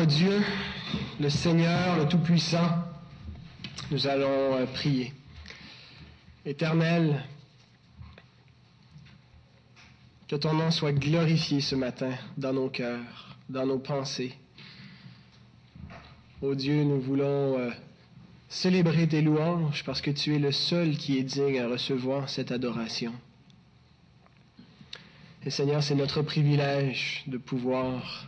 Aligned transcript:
Dieu, 0.00 0.42
le 1.20 1.28
Seigneur, 1.28 1.98
le 1.98 2.08
Tout-Puissant, 2.08 2.66
nous 3.90 4.06
allons 4.06 4.56
euh, 4.56 4.66
prier. 4.66 5.12
Éternel, 6.46 7.22
que 10.26 10.36
ton 10.36 10.54
nom 10.54 10.70
soit 10.70 10.92
glorifié 10.92 11.60
ce 11.60 11.74
matin 11.74 12.12
dans 12.38 12.54
nos 12.54 12.70
cœurs, 12.70 13.36
dans 13.50 13.66
nos 13.66 13.78
pensées. 13.78 14.34
Ô 16.40 16.54
Dieu, 16.54 16.84
nous 16.84 17.00
voulons 17.00 17.58
euh, 17.58 17.70
célébrer 18.48 19.06
tes 19.06 19.20
louanges 19.20 19.84
parce 19.84 20.00
que 20.00 20.10
tu 20.10 20.34
es 20.34 20.38
le 20.38 20.52
seul 20.52 20.96
qui 20.96 21.18
est 21.18 21.22
digne 21.22 21.60
à 21.60 21.68
recevoir 21.68 22.30
cette 22.30 22.50
adoration. 22.50 23.12
Et 25.44 25.50
Seigneur, 25.50 25.82
c'est 25.82 25.94
notre 25.94 26.22
privilège 26.22 27.24
de 27.26 27.36
pouvoir 27.36 28.26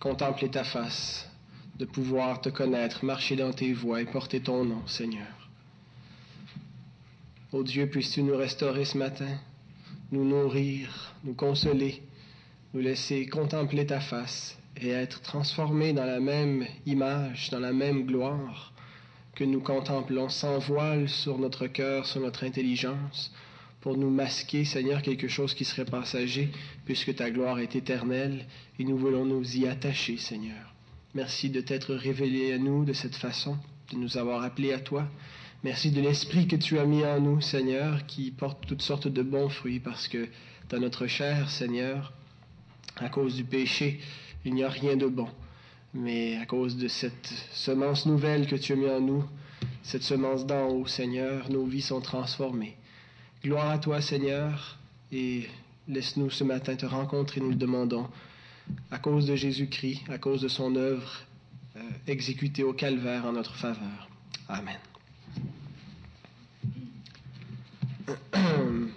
contempler 0.00 0.48
ta 0.48 0.64
face, 0.64 1.28
de 1.78 1.84
pouvoir 1.84 2.40
te 2.40 2.48
connaître, 2.48 3.04
marcher 3.04 3.36
dans 3.36 3.52
tes 3.52 3.72
voies 3.72 4.02
et 4.02 4.06
porter 4.06 4.40
ton 4.40 4.64
nom, 4.64 4.86
Seigneur. 4.86 5.50
Ô 7.52 7.62
Dieu, 7.62 7.88
puisses-tu 7.88 8.22
nous 8.22 8.36
restaurer 8.36 8.84
ce 8.84 8.98
matin, 8.98 9.38
nous 10.12 10.24
nourrir, 10.24 11.14
nous 11.24 11.34
consoler, 11.34 12.02
nous 12.74 12.80
laisser 12.80 13.26
contempler 13.26 13.86
ta 13.86 14.00
face 14.00 14.58
et 14.76 14.90
être 14.90 15.22
transformés 15.22 15.92
dans 15.92 16.04
la 16.04 16.20
même 16.20 16.66
image, 16.86 17.50
dans 17.50 17.60
la 17.60 17.72
même 17.72 18.04
gloire 18.04 18.72
que 19.34 19.44
nous 19.44 19.60
contemplons 19.60 20.28
sans 20.28 20.58
voile 20.58 21.08
sur 21.08 21.38
notre 21.38 21.68
cœur, 21.68 22.06
sur 22.06 22.20
notre 22.20 22.44
intelligence, 22.44 23.32
pour 23.80 23.96
nous 23.96 24.10
masquer, 24.10 24.64
Seigneur, 24.64 25.02
quelque 25.02 25.28
chose 25.28 25.54
qui 25.54 25.64
serait 25.64 25.84
passager, 25.84 26.50
puisque 26.84 27.14
ta 27.14 27.30
gloire 27.30 27.60
est 27.60 27.76
éternelle, 27.76 28.46
et 28.78 28.84
nous 28.84 28.96
voulons 28.96 29.24
nous 29.24 29.56
y 29.56 29.66
attacher, 29.68 30.16
Seigneur. 30.16 30.74
Merci 31.14 31.50
de 31.50 31.60
t'être 31.60 31.94
révélé 31.94 32.52
à 32.52 32.58
nous 32.58 32.84
de 32.84 32.92
cette 32.92 33.16
façon, 33.16 33.56
de 33.92 33.96
nous 33.96 34.18
avoir 34.18 34.42
appelés 34.42 34.72
à 34.72 34.80
toi. 34.80 35.08
Merci 35.64 35.90
de 35.90 36.00
l'esprit 36.00 36.46
que 36.46 36.56
tu 36.56 36.78
as 36.78 36.84
mis 36.84 37.04
en 37.04 37.20
nous, 37.20 37.40
Seigneur, 37.40 38.06
qui 38.06 38.30
porte 38.30 38.66
toutes 38.66 38.82
sortes 38.82 39.08
de 39.08 39.22
bons 39.22 39.48
fruits, 39.48 39.80
parce 39.80 40.08
que 40.08 40.28
dans 40.68 40.80
notre 40.80 41.06
chair, 41.06 41.48
Seigneur, 41.48 42.12
à 42.96 43.08
cause 43.08 43.36
du 43.36 43.44
péché, 43.44 44.00
il 44.44 44.54
n'y 44.54 44.64
a 44.64 44.68
rien 44.68 44.96
de 44.96 45.06
bon. 45.06 45.28
Mais 45.94 46.36
à 46.36 46.46
cause 46.46 46.76
de 46.76 46.88
cette 46.88 47.32
semence 47.52 48.06
nouvelle 48.06 48.46
que 48.46 48.56
tu 48.56 48.72
as 48.72 48.76
mis 48.76 48.88
en 48.88 49.00
nous, 49.00 49.24
cette 49.82 50.02
semence 50.02 50.46
d'en 50.46 50.68
haut, 50.68 50.86
Seigneur, 50.86 51.50
nos 51.50 51.64
vies 51.64 51.80
sont 51.80 52.00
transformées. 52.00 52.76
Gloire 53.44 53.70
à 53.70 53.78
toi, 53.78 54.00
Seigneur, 54.00 54.76
et 55.12 55.46
laisse-nous 55.86 56.28
ce 56.28 56.42
matin 56.42 56.74
te 56.74 56.86
rencontrer, 56.86 57.40
nous 57.40 57.50
le 57.50 57.54
demandons, 57.54 58.08
à 58.90 58.98
cause 58.98 59.26
de 59.26 59.36
Jésus-Christ, 59.36 60.02
à 60.10 60.18
cause 60.18 60.42
de 60.42 60.48
son 60.48 60.74
œuvre 60.74 61.20
euh, 61.76 61.80
exécutée 62.08 62.64
au 62.64 62.72
calvaire 62.72 63.26
en 63.26 63.32
notre 63.32 63.54
faveur. 63.54 64.08
Amen. 64.48 64.78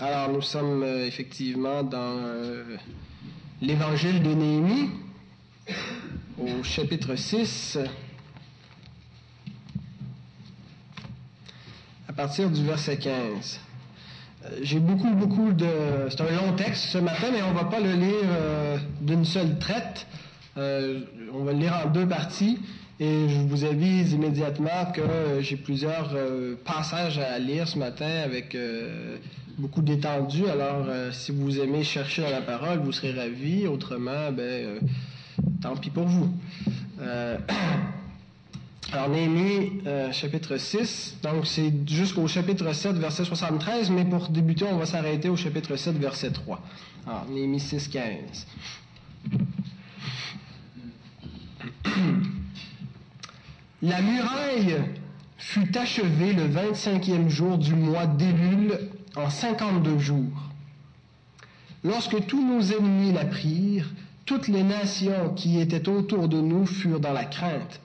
Alors, 0.00 0.30
nous 0.30 0.42
sommes 0.42 0.84
euh, 0.84 1.04
effectivement 1.04 1.82
dans 1.82 2.18
euh, 2.18 2.76
l'évangile 3.60 4.22
de 4.22 4.32
Néhémie, 4.32 4.90
au 6.38 6.62
chapitre 6.62 7.16
6. 7.16 7.78
à 12.06 12.12
partir 12.12 12.48
du 12.50 12.64
verset 12.64 12.96
15. 12.96 13.60
Euh, 14.48 14.58
j'ai 14.62 14.78
beaucoup, 14.78 15.10
beaucoup 15.10 15.52
de... 15.52 15.66
C'est 16.10 16.20
un 16.20 16.30
long 16.30 16.52
texte 16.54 16.84
ce 16.90 16.98
matin, 16.98 17.28
mais 17.32 17.42
on 17.42 17.50
ne 17.50 17.54
va 17.54 17.64
pas 17.64 17.80
le 17.80 17.92
lire 17.92 18.14
euh, 18.24 18.76
d'une 19.00 19.24
seule 19.24 19.58
traite. 19.58 20.06
Euh, 20.56 21.00
on 21.32 21.44
va 21.44 21.52
le 21.52 21.58
lire 21.58 21.82
en 21.84 21.88
deux 21.90 22.06
parties. 22.06 22.58
Et 23.00 23.28
je 23.28 23.40
vous 23.40 23.64
avise 23.64 24.12
immédiatement 24.12 24.90
que 24.92 25.40
j'ai 25.40 25.56
plusieurs 25.56 26.16
passages 26.64 27.18
à 27.18 27.38
lire 27.38 27.68
ce 27.68 27.78
matin 27.78 28.10
avec 28.24 28.56
beaucoup 29.56 29.82
d'étendue. 29.82 30.48
Alors, 30.48 30.88
si 31.12 31.30
vous 31.30 31.60
aimez 31.60 31.84
chercher 31.84 32.22
dans 32.22 32.30
la 32.30 32.40
parole, 32.40 32.78
vous 32.80 32.90
serez 32.90 33.12
ravis. 33.12 33.68
Autrement, 33.68 34.32
ben, 34.32 34.80
tant 35.62 35.76
pis 35.76 35.90
pour 35.90 36.06
vous. 36.06 36.28
Alors, 38.90 39.10
Néhémie, 39.10 39.82
euh, 39.86 40.10
chapitre 40.12 40.56
6, 40.56 41.18
donc 41.22 41.46
c'est 41.46 41.70
jusqu'au 41.86 42.26
chapitre 42.26 42.72
7, 42.72 42.96
verset 42.96 43.26
73, 43.26 43.90
mais 43.90 44.06
pour 44.06 44.30
débuter, 44.30 44.64
on 44.64 44.78
va 44.78 44.86
s'arrêter 44.86 45.28
au 45.28 45.36
chapitre 45.36 45.76
7, 45.76 45.98
verset 45.98 46.30
3. 46.30 46.58
Alors, 47.06 47.26
Néhémie 47.28 47.60
6, 47.60 47.88
15. 47.88 48.46
La 53.82 54.00
muraille 54.00 54.78
fut 55.36 55.76
achevée 55.76 56.32
le 56.32 56.48
25e 56.48 57.28
jour 57.28 57.58
du 57.58 57.74
mois 57.74 58.06
d'Élul 58.06 58.88
en 59.16 59.28
52 59.28 59.98
jours. 59.98 60.48
Lorsque 61.84 62.26
tous 62.26 62.42
nos 62.42 62.62
ennemis 62.62 63.12
la 63.12 63.26
prirent, 63.26 63.90
toutes 64.24 64.48
les 64.48 64.62
nations 64.62 65.34
qui 65.34 65.60
étaient 65.60 65.90
autour 65.90 66.28
de 66.28 66.40
nous 66.40 66.64
furent 66.64 67.00
dans 67.00 67.12
la 67.12 67.26
crainte 67.26 67.82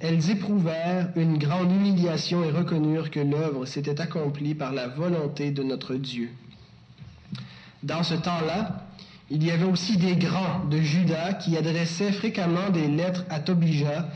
elles 0.00 0.30
éprouvèrent 0.30 1.10
une 1.16 1.38
grande 1.38 1.70
humiliation 1.72 2.44
et 2.44 2.50
reconnurent 2.50 3.10
que 3.10 3.20
l'œuvre 3.20 3.66
s'était 3.66 4.00
accomplie 4.00 4.54
par 4.54 4.72
la 4.72 4.88
volonté 4.88 5.50
de 5.50 5.62
notre 5.62 5.94
Dieu. 5.94 6.30
Dans 7.82 8.02
ce 8.02 8.14
temps-là, 8.14 8.86
il 9.30 9.44
y 9.44 9.50
avait 9.50 9.64
aussi 9.64 9.96
des 9.96 10.16
grands 10.16 10.64
de 10.70 10.78
Juda 10.78 11.34
qui 11.34 11.56
adressaient 11.56 12.12
fréquemment 12.12 12.70
des 12.70 12.88
lettres 12.88 13.24
à 13.30 13.40
Tobija 13.40 14.08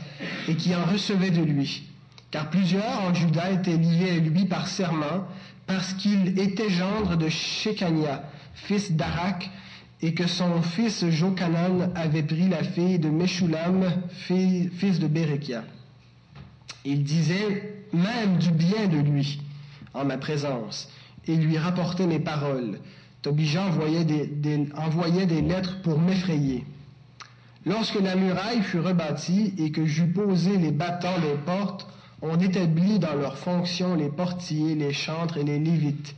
et 0.47 0.55
qui 0.55 0.75
en 0.75 0.85
recevaient 0.85 1.31
de 1.31 1.41
lui. 1.41 1.83
Car 2.31 2.49
plusieurs 2.49 3.01
en 3.01 3.13
Juda 3.13 3.51
étaient 3.51 3.75
liés 3.75 4.11
à 4.11 4.19
lui 4.19 4.45
par 4.45 4.67
serment, 4.67 5.27
parce 5.67 5.93
qu'il 5.93 6.39
était 6.39 6.69
gendre 6.69 7.17
de 7.17 7.27
Shekania, 7.27 8.23
fils 8.53 8.93
d'Arak, 8.93 9.49
et 10.01 10.13
que 10.13 10.27
son 10.27 10.61
fils 10.61 11.07
Jokanan 11.09 11.91
avait 11.95 12.23
pris 12.23 12.49
la 12.49 12.63
fille 12.63 12.99
de 12.99 13.09
Meshulam, 13.09 13.85
fils 14.09 14.99
de 14.99 15.07
Berekia. 15.07 15.63
Il 16.85 17.03
disait 17.03 17.85
même 17.93 18.37
du 18.37 18.51
bien 18.51 18.87
de 18.87 18.97
lui 18.97 19.41
en 19.93 20.05
ma 20.05 20.17
présence 20.17 20.89
et 21.27 21.35
lui 21.35 21.57
rapportait 21.57 22.07
mes 22.07 22.19
paroles. 22.19 22.79
Tobija 23.21 23.67
envoyait 23.67 24.05
des, 24.05 24.67
envoyait 24.75 25.27
des 25.27 25.41
lettres 25.41 25.81
pour 25.83 25.99
m'effrayer. 25.99 26.65
Lorsque 27.65 27.99
la 28.01 28.15
muraille 28.15 28.63
fut 28.63 28.79
rebâtie 28.79 29.53
et 29.59 29.71
que 29.71 29.85
j'eus 29.85 30.07
posé 30.07 30.57
les 30.57 30.71
battants 30.71 31.19
des 31.19 31.37
portes, 31.45 31.87
on 32.23 32.39
établit 32.39 32.97
dans 32.97 33.13
leurs 33.13 33.37
fonctions 33.37 33.95
les 33.95 34.09
portiers, 34.09 34.73
les 34.73 34.93
chantres 34.93 35.37
et 35.37 35.43
les 35.43 35.59
lévites. 35.59 36.15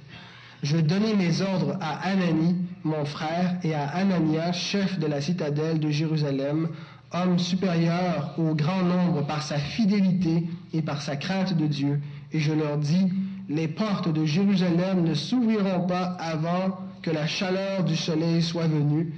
Je 0.63 0.77
donnai 0.77 1.13
mes 1.13 1.41
ordres 1.41 1.77
à 1.81 2.07
Anani, 2.07 2.55
mon 2.85 3.03
frère, 3.03 3.57
et 3.63 3.73
à 3.73 3.85
Anania, 3.85 4.53
chef 4.53 4.97
de 4.97 5.07
la 5.07 5.19
citadelle 5.19 5.77
de 5.77 5.89
Jérusalem, 5.89 6.69
homme 7.11 7.37
supérieur 7.37 8.33
au 8.37 8.55
grand 8.55 8.81
nombre 8.81 9.27
par 9.27 9.43
sa 9.43 9.57
fidélité 9.57 10.45
et 10.73 10.81
par 10.81 11.01
sa 11.01 11.17
crainte 11.17 11.57
de 11.57 11.67
Dieu. 11.67 11.99
Et 12.31 12.39
je 12.39 12.53
leur 12.53 12.77
dis, 12.77 13.11
les 13.49 13.67
portes 13.67 14.07
de 14.07 14.23
Jérusalem 14.23 15.03
ne 15.03 15.13
s'ouvriront 15.13 15.85
pas 15.85 16.15
avant 16.17 16.79
que 17.01 17.11
la 17.11 17.27
chaleur 17.27 17.83
du 17.83 17.97
soleil 17.97 18.41
soit 18.41 18.67
venue, 18.67 19.13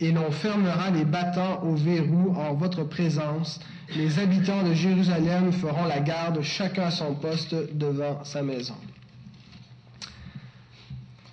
et 0.00 0.12
l'on 0.12 0.30
fermera 0.30 0.88
les 0.90 1.04
battants 1.04 1.62
au 1.62 1.74
verrou 1.74 2.34
en 2.38 2.54
votre 2.54 2.84
présence. 2.84 3.60
Les 3.96 4.18
habitants 4.18 4.62
de 4.62 4.72
Jérusalem 4.72 5.52
feront 5.52 5.84
la 5.84 6.00
garde, 6.00 6.40
chacun 6.40 6.84
à 6.84 6.90
son 6.90 7.14
poste 7.14 7.54
devant 7.76 8.24
sa 8.24 8.42
maison. 8.42 8.74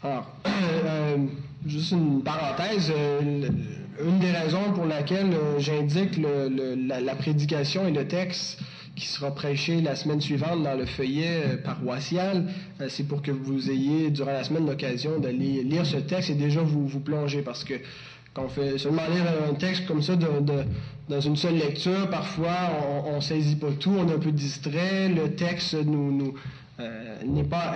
Alors, 0.03 0.25
euh, 0.47 1.17
juste 1.67 1.91
une 1.91 2.23
parenthèse, 2.23 2.91
euh, 2.95 3.49
une 4.03 4.17
des 4.17 4.31
raisons 4.31 4.71
pour 4.73 4.85
laquelle 4.85 5.31
euh, 5.31 5.59
j'indique 5.59 6.17
la, 6.17 7.15
prédication 7.15 7.87
et 7.87 7.91
le 7.91 8.07
texte 8.07 8.59
qui 8.95 9.05
sera 9.05 9.29
prêché 9.29 9.79
la 9.79 9.95
semaine 9.95 10.19
suivante 10.19 10.63
dans 10.63 10.73
le 10.73 10.87
feuillet 10.87 11.57
paroissial, 11.63 12.47
c'est 12.89 13.07
pour 13.07 13.21
que 13.21 13.31
vous 13.31 13.69
ayez 13.69 14.09
durant 14.09 14.33
la 14.33 14.43
semaine 14.43 14.65
l'occasion 14.65 15.19
d'aller 15.19 15.63
lire 15.63 15.85
ce 15.85 15.97
texte 15.97 16.31
et 16.31 16.35
déjà 16.35 16.61
vous, 16.61 16.99
plonger 16.99 17.41
parce 17.41 17.63
que 17.63 17.75
quand 18.33 18.45
on 18.45 18.49
fait 18.49 18.77
seulement 18.77 19.03
lire 19.13 19.23
un 19.49 19.53
texte 19.53 19.85
comme 19.87 20.01
ça 20.01 20.13
dans 20.15 21.21
une 21.21 21.35
seule 21.37 21.55
lecture, 21.55 22.09
parfois 22.09 22.57
on, 23.05 23.15
on 23.15 23.21
saisit 23.21 23.55
pas 23.55 23.71
tout, 23.79 23.93
on 23.97 24.09
est 24.09 24.13
un 24.13 24.19
peu 24.19 24.31
distrait, 24.31 25.07
le 25.07 25.35
texte 25.35 25.73
nous, 25.73 26.11
nous 26.11 26.33
n'est 27.25 27.43
pas 27.43 27.73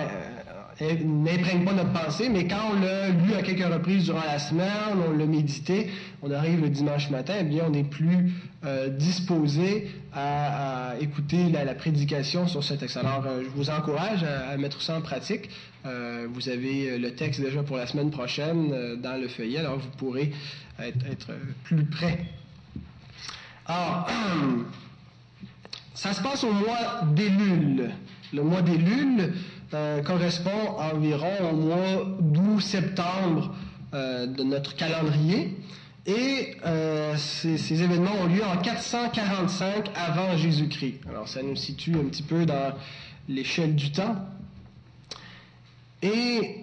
n'imprègne 0.80 1.64
pas 1.64 1.72
notre 1.72 1.92
pensée, 1.92 2.28
mais 2.28 2.46
quand 2.46 2.72
on 2.72 2.80
l'a 2.80 3.08
lu 3.08 3.32
à 3.34 3.42
quelques 3.42 3.64
reprises 3.64 4.04
durant 4.04 4.24
la 4.24 4.38
semaine, 4.38 4.68
on 5.08 5.16
l'a 5.16 5.24
médité, 5.24 5.90
on 6.22 6.30
arrive 6.30 6.60
le 6.60 6.68
dimanche 6.68 7.08
matin, 7.10 7.34
eh 7.40 7.44
bien, 7.44 7.64
on 7.68 7.72
est 7.72 7.88
plus 7.88 8.32
euh, 8.64 8.88
disposé 8.88 9.90
à, 10.12 10.94
écouter 11.00 11.48
la, 11.50 11.74
prédication 11.74 12.46
sur 12.46 12.62
ce 12.62 12.74
texte. 12.74 12.96
Alors, 12.98 13.24
euh, 13.26 13.42
je 13.42 13.48
vous 13.50 13.70
encourage 13.70 14.22
à, 14.22 14.56
mettre 14.58 14.82
ça 14.82 14.96
en 14.96 15.00
pratique. 15.00 15.48
Euh, 15.86 16.26
vous 16.30 16.48
avez 16.48 16.98
le 16.98 17.14
texte 17.14 17.40
déjà 17.40 17.62
pour 17.62 17.78
la 17.78 17.86
semaine 17.86 18.10
prochaine 18.10 18.96
dans 19.00 19.20
le 19.20 19.28
feuillet, 19.28 19.58
alors 19.58 19.78
vous 19.78 19.90
pourrez 19.96 20.32
être, 20.78 21.06
être 21.10 21.32
plus 21.64 21.84
prêt. 21.84 22.26
Alors, 23.66 24.08
ça 25.94 26.12
se 26.12 26.22
passe 26.22 26.44
au 26.44 26.52
mois 26.52 27.02
d'Élul. 27.14 27.90
Le 28.32 28.42
mois 28.42 28.60
d'Élul 28.60 29.32
euh, 29.74 30.00
correspond 30.00 30.76
environ 30.78 31.50
au 31.50 31.56
mois 31.56 32.06
d'août-septembre 32.20 33.52
euh, 33.94 34.26
de 34.26 34.44
notre 34.44 34.76
calendrier. 34.76 35.56
Et 36.06 36.54
euh, 36.64 37.16
ces, 37.16 37.82
événements 37.82 38.14
ont 38.22 38.26
lieu 38.26 38.44
en 38.44 38.58
445 38.58 39.90
avant 39.96 40.36
Jésus-Christ. 40.36 41.00
Alors 41.08 41.26
ça 41.26 41.42
nous 41.42 41.56
situe 41.56 41.96
un 41.96 42.04
petit 42.04 42.22
peu 42.22 42.46
dans 42.46 42.74
l'échelle 43.28 43.74
du 43.74 43.90
temps. 43.90 44.14
Et 46.02 46.62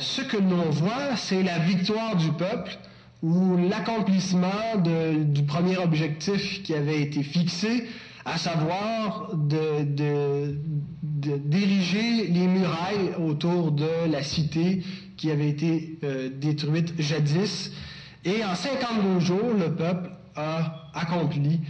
ce 0.00 0.20
que 0.22 0.36
l'on 0.36 0.68
voit, 0.70 1.16
c'est 1.16 1.42
la 1.42 1.60
victoire 1.60 2.16
du 2.16 2.32
peuple 2.32 2.76
ou 3.22 3.56
l'accomplissement 3.56 4.76
du 4.76 5.44
premier 5.44 5.78
objectif 5.78 6.62
qui 6.64 6.74
avait 6.74 7.00
été 7.00 7.22
fixé, 7.22 7.86
à 8.24 8.36
savoir 8.36 9.30
de, 9.34 9.84
d'ériger 11.36 12.26
les 12.28 12.46
murailles 12.46 13.14
autour 13.18 13.72
de 13.72 14.10
la 14.10 14.22
cité 14.22 14.82
qui 15.16 15.30
avait 15.30 15.48
été 15.48 15.98
euh, 16.04 16.28
détruite 16.28 16.94
jadis. 16.98 17.72
Et 18.24 18.44
en 18.44 18.54
52 18.54 19.20
jours, 19.20 19.54
le 19.58 19.74
peuple 19.74 20.10
a 20.36 20.90
accompli 20.94 21.60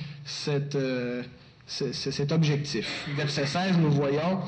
euh, 0.49 1.23
cet 1.67 2.33
objectif. 2.33 3.09
Verset 3.17 3.47
16, 3.47 3.79
nous 3.79 3.91
voyons, 3.91 4.41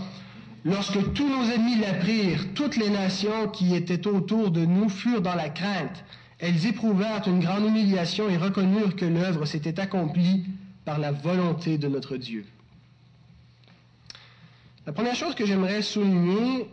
Lorsque 0.64 1.14
tous 1.14 1.26
nos 1.26 1.50
ennemis 1.50 1.76
l'apprirent, 1.76 2.52
toutes 2.54 2.76
les 2.76 2.90
nations 2.90 3.48
qui 3.48 3.74
étaient 3.74 4.06
autour 4.06 4.50
de 4.50 4.66
nous 4.66 4.90
furent 4.90 5.22
dans 5.22 5.34
la 5.34 5.48
crainte. 5.48 6.04
Elles 6.38 6.66
éprouvèrent 6.66 7.26
une 7.26 7.40
grande 7.40 7.66
humiliation 7.66 8.28
et 8.28 8.36
reconnurent 8.36 8.94
que 8.94 9.06
l'œuvre 9.06 9.46
s'était 9.46 9.80
accomplie 9.80 10.44
par 10.84 10.98
la 10.98 11.12
volonté 11.12 11.78
de 11.78 11.88
notre 11.88 12.16
Dieu. 12.18 12.44
La 14.86 14.92
première 14.92 15.14
chose 15.14 15.34
que 15.34 15.46
j'aimerais 15.46 15.82
souligner 15.82 16.68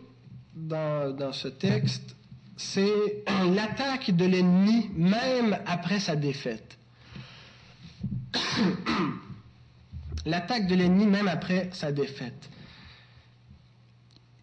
dans, 0.56 1.34
ce 1.34 1.48
texte, 1.48 2.16
c'est 2.56 3.24
l'attaque 3.56 4.12
de 4.12 4.26
l'ennemi 4.26 4.90
même 4.96 5.58
après 5.66 6.00
sa 6.00 6.16
défaite. 6.16 6.78
l'attaque 10.26 10.68
de 10.68 10.76
l'ennemi 10.76 11.06
même 11.06 11.28
après 11.28 11.70
sa 11.74 11.92
défaite 11.92 12.50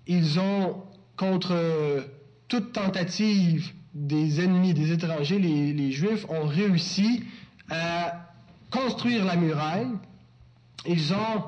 ils 0.07 0.39
ont, 0.39 0.83
contre 1.17 2.05
toute 2.49 2.73
tentative 2.73 3.73
des 3.95 4.43
ennemis, 4.43 4.75
des 4.75 4.93
étrangers, 4.93 5.39
les, 5.39 5.93
Juifs 5.93 6.27
ont 6.29 6.47
réussi 6.47 7.25
à 7.71 8.33
construire 8.71 9.25
la 9.25 9.37
muraille. 9.37 9.89
Ils 10.87 11.15
ont 11.15 11.45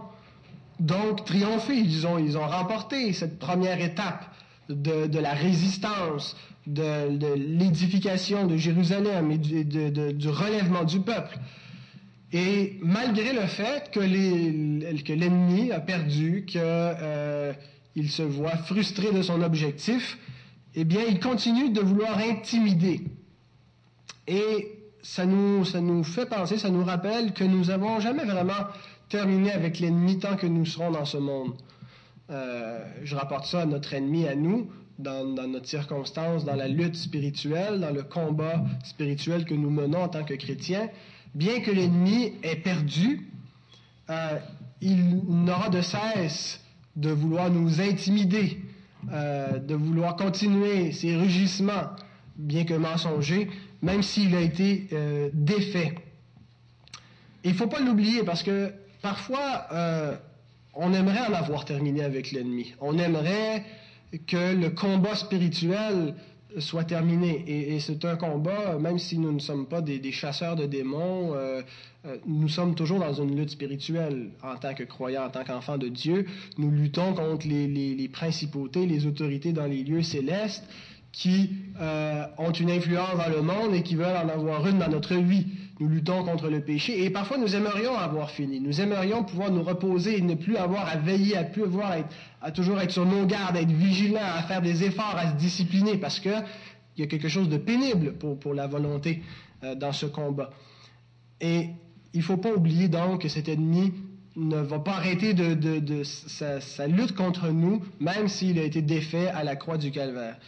donc 0.81 1.25
triomphé, 1.25 1.75
ils 1.76 2.06
ont, 2.06 2.46
remporté 2.46 3.12
cette 3.12 3.38
première 3.38 3.81
étape 3.81 4.25
de, 4.69 5.19
la 5.19 5.32
résistance, 5.32 6.37
de, 6.67 7.34
l'édification 7.34 8.46
de 8.46 8.56
Jérusalem 8.56 9.31
et 9.31 9.38
du, 9.38 10.28
relèvement 10.28 10.84
du 10.84 11.00
peuple. 11.00 11.38
Et 12.32 12.78
malgré 12.82 13.32
le 13.32 13.46
fait 13.46 13.90
que 13.93 14.00
l'ennemi 14.00 15.70
a 15.73 15.81
perdu, 15.81 16.44
que 16.46 16.58
euh, 16.58 17.52
se 18.08 18.22
voit 18.22 18.56
frustré 18.56 19.12
de 19.12 19.22
son 19.22 19.40
objectif, 19.43 20.19
eh 20.75 20.84
bien, 20.84 21.00
il 21.08 21.20
continue 21.20 21.70
de 21.70 21.81
vouloir 21.81 22.19
intimider. 22.19 23.00
Et 24.26 24.76
ça 25.02 25.25
nous, 25.25 25.64
ça 25.64 25.81
nous 25.81 26.05
fait 26.05 26.26
penser, 26.26 26.58
ça 26.58 26.69
nous 26.69 26.84
rappelle 26.84 27.32
que 27.32 27.44
nous 27.44 27.67
n'avons 27.67 28.00
jamais 28.00 28.25
vraiment 28.25 28.67
terminé 29.08 29.53
avec 29.53 29.79
l'ennemi 29.79 30.19
tant 30.19 30.37
que 30.37 30.47
nous 30.47 30.64
serons 30.64 30.91
dans 30.91 31.05
ce 31.05 31.17
monde. 31.17 31.55
Euh, 32.31 32.85
je 33.05 33.14
rapporte 33.14 33.47
ça 33.47 33.62
à 33.62 33.67
notre 33.67 33.94
ennemi, 33.94 34.26
à 34.26 34.35
nous, 34.35 34.69
dans, 34.99 35.25
notre 35.47 35.67
circonstance, 35.67 36.44
dans 36.44 36.56
la 36.56 36.69
lutte 36.69 36.97
spirituelle, 36.97 37.81
dans 37.81 37.91
le 37.91 38.03
combat 38.03 38.64
spirituel 38.85 39.44
que 39.44 39.55
nous 39.55 39.70
menons 39.70 40.03
en 40.03 40.08
tant 40.08 40.25
que 40.25 40.35
chrétiens. 40.35 40.88
Bien 41.35 41.61
que 41.61 41.70
l'ennemi 41.70 42.32
ait 42.43 42.56
perdu, 42.56 43.29
euh, 44.11 44.38
il 44.81 45.20
n'aura 45.29 45.69
de 45.69 45.82
cesse 45.82 46.61
de 46.97 47.11
vouloir 47.11 47.50
nous 47.50 47.81
intimider, 47.81 48.58
euh, 49.12 49.58
de 49.58 49.75
vouloir 49.75 50.17
continuer 50.17 50.93
ses 50.93 51.14
rugissements, 51.14 51.91
bien 52.37 52.64
que 52.64 52.75
mensongers, 52.75 53.50
même 53.82 54.03
s'il 54.03 54.35
a 54.35 54.41
été 54.41 54.88
défait. 55.32 55.94
Il 57.44 57.53
ne 57.53 57.56
faut 57.56 57.69
pas 57.69 57.81
l'oublier 57.81 58.25
parce 58.25 58.43
que 58.43 58.73
parfois, 59.06 59.67
euh, 59.70 60.17
on 60.75 60.93
aimerait 60.93 61.25
en 61.29 61.32
avoir 61.32 61.64
terminé 61.64 62.03
avec 62.03 62.32
l'ennemi. 62.32 62.75
On 62.81 62.99
aimerait 62.99 63.62
que 64.26 64.53
le 64.53 64.70
combat 64.70 65.14
spirituel 65.14 66.14
soit 66.58 66.82
terminé. 66.82 67.44
Et, 67.47 67.79
c'est 67.79 68.05
un 68.05 68.17
combat, 68.17 68.76
même 68.81 68.99
si 68.99 69.17
nous 69.19 69.31
ne 69.31 69.38
sommes 69.38 69.67
pas 69.67 69.81
des, 69.81 70.11
chasseurs 70.11 70.56
de 70.56 70.67
démons, 70.67 71.35
euh, 71.35 71.62
euh, 72.05 72.17
nous 72.26 72.49
sommes 72.49 72.75
toujours 72.75 72.99
dans 72.99 73.12
une 73.12 73.37
lutte 73.37 73.50
spirituelle 73.50 74.31
en 74.43 74.56
tant 74.56 74.75
que 74.75 74.82
croyants, 74.82 75.26
en 75.26 75.31
tant 75.31 75.44
qu'enfants 75.44 75.79
de 75.79 75.87
Dieu. 75.87 76.26
Nous 76.58 76.73
luttons 76.73 77.14
contre 77.14 77.47
les, 77.47 78.11
principautés, 78.12 78.87
les 78.87 79.06
autorités 79.06 79.53
dans 79.53 79.67
les 79.67 79.85
lieux 79.85 80.03
célestes 80.03 80.64
qui 81.12 81.50
ont 81.81 82.50
une 82.50 82.70
influence 82.73 83.17
dans 83.17 83.32
le 83.32 83.41
monde 83.41 83.73
et 83.73 83.82
qui 83.85 83.94
veulent 83.94 84.20
en 84.25 84.29
avoir 84.29 84.67
une 84.67 84.81
dans 84.81 84.91
notre 84.91 85.14
vie. 85.14 85.47
Nous 85.78 85.88
luttons 85.88 86.25
contre 86.25 86.49
le 86.49 86.61
péché 86.61 87.05
et 87.05 87.11
parfois 87.11 87.37
nous 87.37 87.55
aimerions 87.55 87.96
avoir 87.96 88.31
fini. 88.31 88.61
Nous 88.61 88.81
aimerions 88.81 89.25
pouvoir 89.25 89.50
nous 89.50 89.62
reposer 89.62 90.17
et 90.17 90.23
ne 90.23 90.34
plus 90.34 90.56
avoir 90.56 90.88
à 90.88 90.96
veiller, 90.96 91.36
à 91.36 91.44
toujours 91.44 92.81
être 92.81 92.91
sur 92.91 93.05
nos 93.05 93.27
gardes, 93.27 93.56
à 93.56 93.60
être 93.60 93.72
vigilants, 93.72 94.20
à 94.22 94.43
faire 94.44 94.62
des 94.62 94.84
efforts, 94.84 95.17
à 95.17 95.32
se 95.32 95.36
discipliner 95.36 95.98
parce 95.98 96.19
que 96.19 96.31
il 96.96 97.00
y 97.00 97.05
a 97.05 97.06
quelque 97.06 97.29
chose 97.29 97.48
de 97.50 97.58
pénible 97.58 98.15
pour, 98.15 98.55
la 98.55 98.67
volonté 98.67 99.22
euh, 99.62 99.74
dans 99.74 99.93
ce 99.93 100.06
combat. 100.06 100.50
Et 101.41 101.69
il 102.15 102.20
ne 102.20 102.24
faut 102.24 102.39
pas 102.39 102.53
oublier 102.53 102.89
donc 102.89 103.22
que 103.22 103.29
cet 103.29 103.48
ennemi 103.48 103.93
ne 104.36 104.56
va 104.56 104.79
pas 104.79 104.93
arrêter 104.93 105.34
de, 105.34 106.03
sa 106.05 106.86
lutte 106.86 107.15
contre 107.15 107.48
nous, 107.48 107.82
même 108.00 108.29
s'il 108.29 108.58
a 108.58 108.62
été 108.62 108.82
défait 108.82 109.29
à 109.29 109.44
la 109.44 109.56
croix 109.56 109.77
du 109.77 109.91
calvaire. 109.91 110.39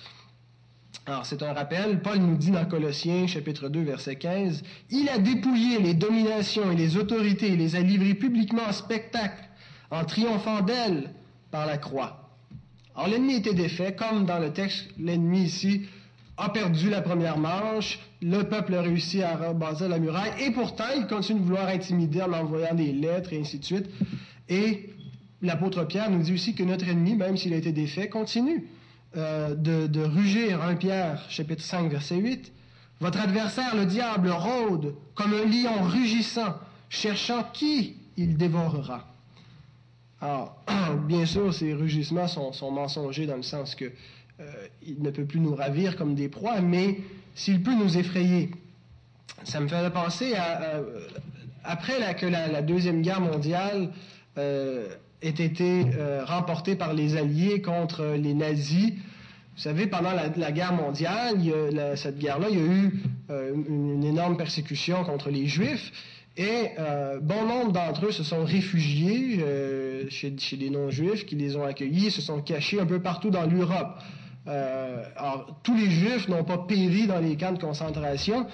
Alors, 1.06 1.24
c'est 1.24 1.42
un 1.42 1.52
rappel. 1.52 2.00
Paul 2.02 2.18
nous 2.18 2.36
dit 2.36 2.50
dans 2.50 2.64
Colossiens, 2.66 3.26
chapitre 3.26 3.68
2, 3.68 3.82
verset 3.82 4.16
15, 4.16 4.62
Il 4.90 5.08
a 5.08 5.18
dépouillé 5.18 5.78
les 5.78 5.94
dominations 5.94 6.70
et 6.70 6.76
les 6.76 6.96
autorités, 6.96 7.52
et 7.52 7.56
les 7.56 7.76
a 7.76 7.80
livrées 7.80 8.14
publiquement 8.14 8.64
en 8.68 8.72
spectacle, 8.72 9.44
en 9.90 10.04
triomphant 10.04 10.60
d'elles 10.60 11.14
par 11.50 11.66
la 11.66 11.78
croix. 11.78 12.28
Alors, 12.94 13.08
l'ennemi 13.08 13.36
était 13.36 13.54
défait, 13.54 13.94
comme 13.94 14.26
dans 14.26 14.38
le 14.38 14.52
texte, 14.52 14.88
l'ennemi 14.98 15.44
ici 15.44 15.86
a 16.36 16.50
perdu 16.50 16.90
la 16.90 17.00
première 17.00 17.38
manche, 17.38 17.98
le 18.20 18.42
peuple 18.44 18.74
a 18.74 18.82
réussi 18.82 19.22
à 19.22 19.36
rebaser 19.36 19.88
la 19.88 19.98
muraille, 19.98 20.32
et 20.40 20.50
pourtant, 20.50 20.84
il 20.96 21.06
continue 21.06 21.40
de 21.40 21.44
vouloir 21.44 21.68
intimider 21.68 22.22
en 22.22 22.32
envoyant 22.32 22.74
des 22.74 22.92
lettres 22.92 23.32
et 23.32 23.40
ainsi 23.40 23.58
de 23.58 23.64
suite. 23.64 23.86
Et 24.48 24.90
l'apôtre 25.42 25.84
Pierre 25.84 26.10
nous 26.10 26.22
dit 26.22 26.34
aussi 26.34 26.54
que 26.54 26.62
notre 26.62 26.86
ennemi, 26.88 27.16
même 27.16 27.36
s'il 27.36 27.54
a 27.54 27.56
été 27.56 27.72
défait, 27.72 28.08
continue 28.08 28.68
euh, 29.16 29.54
de, 29.54 30.04
rugir, 30.04 30.62
1 30.62 30.76
Pierre, 30.76 31.24
chapitre 31.30 31.62
5, 31.62 31.90
verset 31.90 32.16
8, 32.16 32.52
Votre 33.00 33.20
adversaire, 33.20 33.74
le 33.74 33.86
diable, 33.86 34.30
rôde 34.30 34.94
comme 35.14 35.32
un 35.32 35.44
lion 35.44 35.82
rugissant, 35.82 36.56
cherchant 36.88 37.44
qui 37.52 37.96
il 38.16 38.36
dévorera. 38.36 39.06
Alors, 40.20 40.62
bien 41.06 41.24
sûr, 41.24 41.54
ces 41.54 41.72
rugissements 41.72 42.28
sont, 42.28 42.70
mensongers 42.70 43.26
dans 43.26 43.36
le 43.36 43.42
sens 43.42 43.74
que 43.74 43.86
euh, 44.40 44.44
il 44.86 45.02
ne 45.02 45.10
peut 45.10 45.24
plus 45.24 45.40
nous 45.40 45.54
ravir 45.54 45.96
comme 45.96 46.14
des 46.14 46.28
proies, 46.28 46.60
mais 46.60 46.98
s'il 47.34 47.62
peut 47.62 47.74
nous 47.74 47.96
effrayer. 47.96 48.50
Ça 49.44 49.60
me 49.60 49.68
fait 49.68 49.90
penser 49.90 50.34
à, 50.34 50.80
après 51.64 52.14
que 52.16 52.26
la, 52.26 52.62
Deuxième 52.62 53.02
Guerre 53.02 53.20
mondiale 53.20 53.90
euh, 54.36 54.88
ait 55.22 55.28
été 55.30 55.84
euh, 55.96 56.24
remporté 56.24 56.76
par 56.76 56.94
les 56.94 57.16
Alliés 57.16 57.60
contre 57.60 58.14
les 58.16 58.34
nazis. 58.34 58.92
Vous 58.92 59.62
savez, 59.62 59.88
pendant 59.88 60.12
la, 60.12 60.52
guerre 60.52 60.72
mondiale, 60.72 61.38
cette 61.96 62.18
guerre-là, 62.18 62.46
il 62.50 62.58
y 62.58 62.60
a 62.60 62.64
eu 62.64 63.02
euh, 63.30 63.54
une, 63.68 64.04
énorme 64.04 64.36
persécution 64.36 65.02
contre 65.02 65.30
les 65.30 65.46
Juifs. 65.46 65.92
Et 66.36 66.68
euh, 66.78 67.18
bon 67.20 67.44
nombre 67.46 67.72
d'entre 67.72 68.06
eux 68.06 68.12
se 68.12 68.22
sont 68.22 68.44
réfugiés 68.44 69.44
chez, 70.10 70.38
chez, 70.38 70.56
des 70.56 70.70
non-juifs 70.70 71.26
qui 71.26 71.34
les 71.34 71.56
ont 71.56 71.64
accueillis, 71.64 72.12
se 72.12 72.20
sont 72.20 72.40
cachés 72.40 72.78
un 72.78 72.86
peu 72.86 73.02
partout 73.02 73.30
dans 73.30 73.46
l'Europe. 73.46 73.98
alors, 74.46 75.58
tous 75.64 75.74
les 75.76 75.90
juifs 75.90 76.28
n'ont 76.28 76.44
pas 76.44 76.58
péri 76.58 77.08
dans 77.08 77.18
les 77.18 77.36
camps 77.36 77.52
de 77.52 77.60
concentration, 77.60 78.46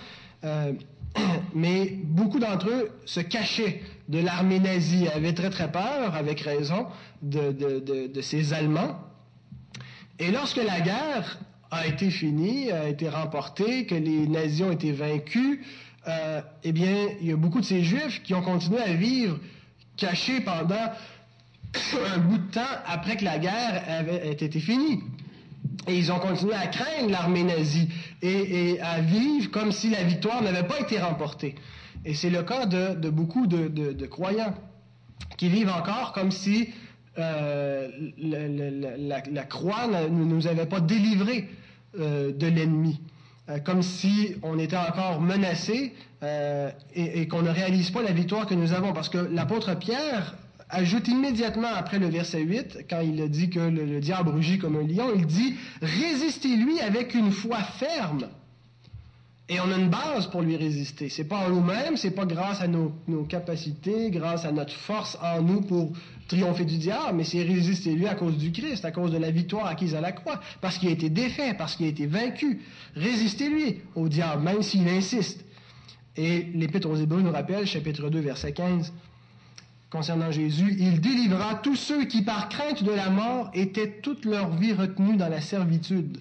mais 1.54 1.98
beaucoup 2.02 2.38
d'entre 2.38 2.70
eux 2.70 2.90
se 3.04 3.20
cachaient 3.20 3.82
de 4.08 4.18
l'armée 4.18 4.60
nazie, 4.60 5.08
avaient 5.08 5.32
très 5.32 5.50
très 5.50 5.70
peur, 5.70 6.14
avec 6.14 6.40
raison, 6.40 6.86
de, 7.22 8.20
ces 8.20 8.52
Allemands. 8.52 8.98
Et 10.18 10.30
lorsque 10.30 10.62
la 10.62 10.80
guerre 10.80 11.38
a 11.70 11.86
été 11.86 12.10
finie, 12.10 12.70
a 12.70 12.88
été 12.88 13.08
remportée, 13.08 13.86
que 13.86 13.94
les 13.94 14.28
nazis 14.28 14.62
ont 14.62 14.72
été 14.72 14.92
vaincus, 14.92 15.60
euh, 16.06 16.40
eh 16.62 16.72
bien, 16.72 17.08
il 17.20 17.28
y 17.28 17.32
a 17.32 17.36
beaucoup 17.36 17.60
de 17.60 17.64
ces 17.64 17.82
Juifs 17.82 18.22
qui 18.22 18.34
ont 18.34 18.42
continué 18.42 18.80
à 18.80 18.92
vivre 18.92 19.38
cachés 19.96 20.40
pendant 20.40 20.92
un 22.14 22.18
bout 22.18 22.38
de 22.38 22.50
temps 22.52 22.60
après 22.86 23.16
que 23.16 23.24
la 23.24 23.38
guerre 23.38 23.82
avait 23.88 24.32
été 24.32 24.60
finie. 24.60 25.00
Et 25.86 25.96
ils 25.96 26.12
ont 26.12 26.18
continué 26.18 26.54
à 26.54 26.66
craindre 26.66 27.10
l'armée 27.10 27.42
nazie 27.42 27.88
et, 28.22 28.80
à 28.80 29.00
vivre 29.00 29.50
comme 29.50 29.72
si 29.72 29.90
la 29.90 30.02
victoire 30.02 30.42
n'avait 30.42 30.66
pas 30.66 30.80
été 30.80 30.98
remportée. 30.98 31.54
Et 32.04 32.14
c'est 32.14 32.30
le 32.30 32.42
cas 32.42 32.66
de, 32.66 33.08
beaucoup 33.08 33.46
de, 33.46 34.06
croyants 34.06 34.54
qui 35.36 35.48
vivent 35.48 35.70
encore 35.70 36.12
comme 36.12 36.30
si 36.30 36.68
euh, 37.18 37.88
la, 38.18 39.44
croix 39.44 39.86
ne 39.86 40.08
nous 40.08 40.46
avait 40.46 40.66
pas 40.66 40.80
délivrés 40.80 41.48
euh, 41.98 42.32
de 42.32 42.46
l'ennemi. 42.46 43.00
Euh, 43.48 43.58
comme 43.58 43.82
si 43.82 44.36
on 44.42 44.58
était 44.58 44.76
encore 44.76 45.20
menacé 45.20 45.92
et 46.94 47.28
qu'on 47.28 47.42
ne 47.42 47.50
réalise 47.50 47.90
pas 47.90 48.00
la 48.00 48.12
victoire 48.12 48.46
que 48.46 48.54
nous 48.54 48.72
avons. 48.72 48.94
Parce 48.94 49.10
que 49.10 49.18
l'apôtre 49.18 49.74
Pierre 49.78 50.34
ajoute 50.70 51.08
immédiatement 51.08 51.68
après 51.74 51.98
le 51.98 52.08
verset 52.08 52.40
8, 52.40 52.86
quand 52.88 53.00
il 53.00 53.28
dit 53.28 53.50
que 53.50 53.60
le, 53.60 54.00
diable 54.00 54.30
rugit 54.30 54.58
comme 54.58 54.76
un 54.76 54.86
lion, 54.86 55.10
il 55.14 55.26
dit 55.26 55.54
Résistez-lui 55.82 56.80
avec 56.80 57.14
une 57.14 57.30
foi 57.30 57.58
ferme. 57.58 58.28
Et 59.48 59.60
on 59.60 59.70
a 59.70 59.76
une 59.76 59.90
base 59.90 60.26
pour 60.28 60.40
lui 60.40 60.56
résister. 60.56 61.10
C'est 61.10 61.24
pas 61.24 61.36
en 61.36 61.50
nous-mêmes, 61.50 61.98
c'est 61.98 62.12
pas 62.12 62.24
grâce 62.24 62.62
à 62.62 62.66
nos, 62.66 62.92
capacités, 63.28 64.10
grâce 64.10 64.46
à 64.46 64.52
notre 64.52 64.72
force 64.72 65.18
en 65.22 65.42
nous 65.42 65.60
pour 65.60 65.92
triompher 66.28 66.64
du 66.64 66.78
diable, 66.78 67.18
mais 67.18 67.24
c'est 67.24 67.42
résister 67.42 67.94
lui 67.94 68.06
à 68.06 68.14
cause 68.14 68.38
du 68.38 68.52
Christ, 68.52 68.86
à 68.86 68.90
cause 68.90 69.12
de 69.12 69.18
la 69.18 69.30
victoire 69.30 69.66
acquise 69.66 69.94
à 69.94 70.00
la 70.00 70.12
croix, 70.12 70.40
parce 70.62 70.78
qu'il 70.78 70.88
a 70.88 70.92
été 70.92 71.10
défait, 71.10 71.52
parce 71.52 71.76
qu'il 71.76 71.84
a 71.84 71.90
été 71.90 72.06
vaincu. 72.06 72.62
Résistez-lui 72.96 73.82
au 73.94 74.08
diable, 74.08 74.42
même 74.42 74.62
s'il 74.62 74.88
insiste. 74.88 75.44
Et 76.16 76.44
l'Épître 76.54 76.88
aux 76.88 76.96
Hébreux 76.96 77.20
nous 77.20 77.32
rappelle, 77.32 77.66
chapitre 77.66 78.08
2, 78.08 78.20
verset 78.20 78.52
15, 78.52 78.94
concernant 79.90 80.30
Jésus, 80.30 80.74
il 80.78 81.02
délivra 81.02 81.56
tous 81.56 81.76
ceux 81.76 82.06
qui, 82.06 82.22
par 82.22 82.48
crainte 82.48 82.82
de 82.82 82.92
la 82.92 83.10
mort, 83.10 83.50
étaient 83.52 84.00
toute 84.00 84.24
leur 84.24 84.56
vie 84.56 84.72
retenus 84.72 85.18
dans 85.18 85.28
la 85.28 85.42
servitude. 85.42 86.18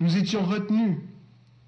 Nous 0.00 0.16
étions 0.16 0.42
retenus. 0.42 0.98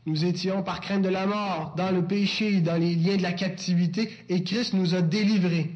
Nous 0.07 0.25
étions, 0.25 0.63
par 0.63 0.81
crainte 0.81 1.03
de 1.03 1.09
la 1.09 1.27
mort, 1.27 1.75
dans 1.77 1.91
le 1.91 2.03
péché, 2.07 2.61
dans 2.61 2.77
les 2.77 2.95
liens 2.95 3.17
de 3.17 3.23
la 3.23 3.33
captivité, 3.33 4.11
et 4.29 4.43
Christ 4.43 4.73
nous 4.73 4.95
a 4.95 5.03
délivrés. 5.03 5.71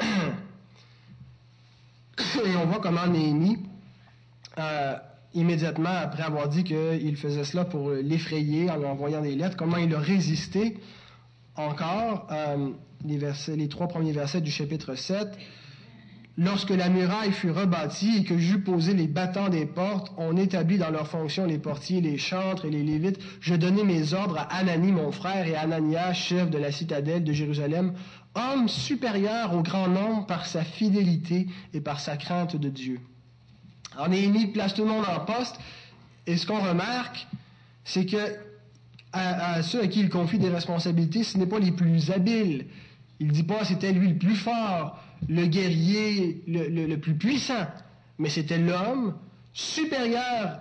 Et 2.44 2.56
on 2.56 2.66
voit 2.66 2.80
comment 2.80 3.06
Néhémie, 3.06 3.58
euh, 4.58 4.96
immédiatement 5.34 5.90
après 5.90 6.22
avoir 6.22 6.48
dit 6.48 6.64
qu'il 6.64 7.16
faisait 7.16 7.44
cela 7.44 7.64
pour 7.64 7.90
l'effrayer 7.90 8.70
en 8.70 8.78
lui 8.78 8.86
envoyant 8.86 9.20
des 9.20 9.34
lettres, 9.34 9.56
comment 9.56 9.76
il 9.76 9.94
a 9.94 9.98
résisté 9.98 10.78
encore 11.54 12.28
euh, 12.30 12.70
les, 13.04 13.20
les 13.56 13.68
trois 13.68 13.88
premiers 13.88 14.12
versets 14.12 14.40
du 14.40 14.50
chapitre 14.50 14.94
7. 14.94 15.28
Lorsque 16.40 16.70
la 16.70 16.88
muraille 16.88 17.32
fut 17.32 17.50
rebâtie 17.50 18.18
et 18.18 18.24
que 18.24 18.38
j'eus 18.38 18.60
posé 18.60 18.94
les 18.94 19.08
battants 19.08 19.48
des 19.48 19.66
portes, 19.66 20.12
on 20.16 20.36
établit 20.36 20.78
dans 20.78 20.90
leurs 20.90 21.08
fonctions 21.08 21.46
les 21.46 21.58
portiers, 21.58 22.00
les 22.00 22.16
chantres 22.16 22.64
et 22.64 22.70
les 22.70 22.84
lévites. 22.84 23.18
Je 23.40 23.56
donnai 23.56 23.82
mes 23.82 24.14
ordres 24.14 24.38
à 24.38 24.58
Anani, 24.58 24.92
mon 24.92 25.10
frère, 25.10 25.48
et 25.48 25.56
à 25.56 25.62
Anania, 25.62 26.14
chef 26.14 26.48
de 26.48 26.56
la 26.56 26.70
citadelle 26.70 27.24
de 27.24 27.32
Jérusalem, 27.32 27.92
homme 28.36 28.68
supérieur 28.68 29.52
au 29.52 29.62
grand 29.62 29.88
nombre 29.88 30.26
par 30.26 30.46
sa 30.46 30.62
fidélité 30.62 31.48
et 31.74 31.80
par 31.80 31.98
sa 31.98 32.16
crainte 32.16 32.54
de 32.54 32.68
Dieu. 32.68 33.00
Alors 33.94 34.08
Néhémie 34.08 34.46
place 34.46 34.74
tout 34.74 34.82
le 34.82 34.90
monde 34.90 35.06
en 35.08 35.24
poste, 35.24 35.58
et 36.28 36.36
ce 36.36 36.46
qu'on 36.46 36.60
remarque, 36.60 37.26
c'est 37.82 38.06
que 38.06 38.36
à, 39.12 39.60
ceux 39.64 39.82
à 39.82 39.88
qui 39.88 39.98
il 39.98 40.08
confie 40.08 40.38
des 40.38 40.50
responsabilités, 40.50 41.24
ce 41.24 41.36
n'est 41.36 41.46
pas 41.46 41.58
les 41.58 41.72
plus 41.72 42.12
habiles. 42.12 42.66
Il 43.18 43.26
ne 43.26 43.32
dit 43.32 43.42
pas 43.42 43.64
c'était 43.64 43.90
lui 43.90 44.06
le 44.06 44.18
plus 44.18 44.36
fort, 44.36 45.02
le 45.28 45.46
guerrier 45.46 46.42
le, 46.46 46.96
plus 46.96 47.14
puissant, 47.14 47.66
mais 48.18 48.28
c'était 48.28 48.58
l'homme 48.58 49.16
supérieur 49.52 50.60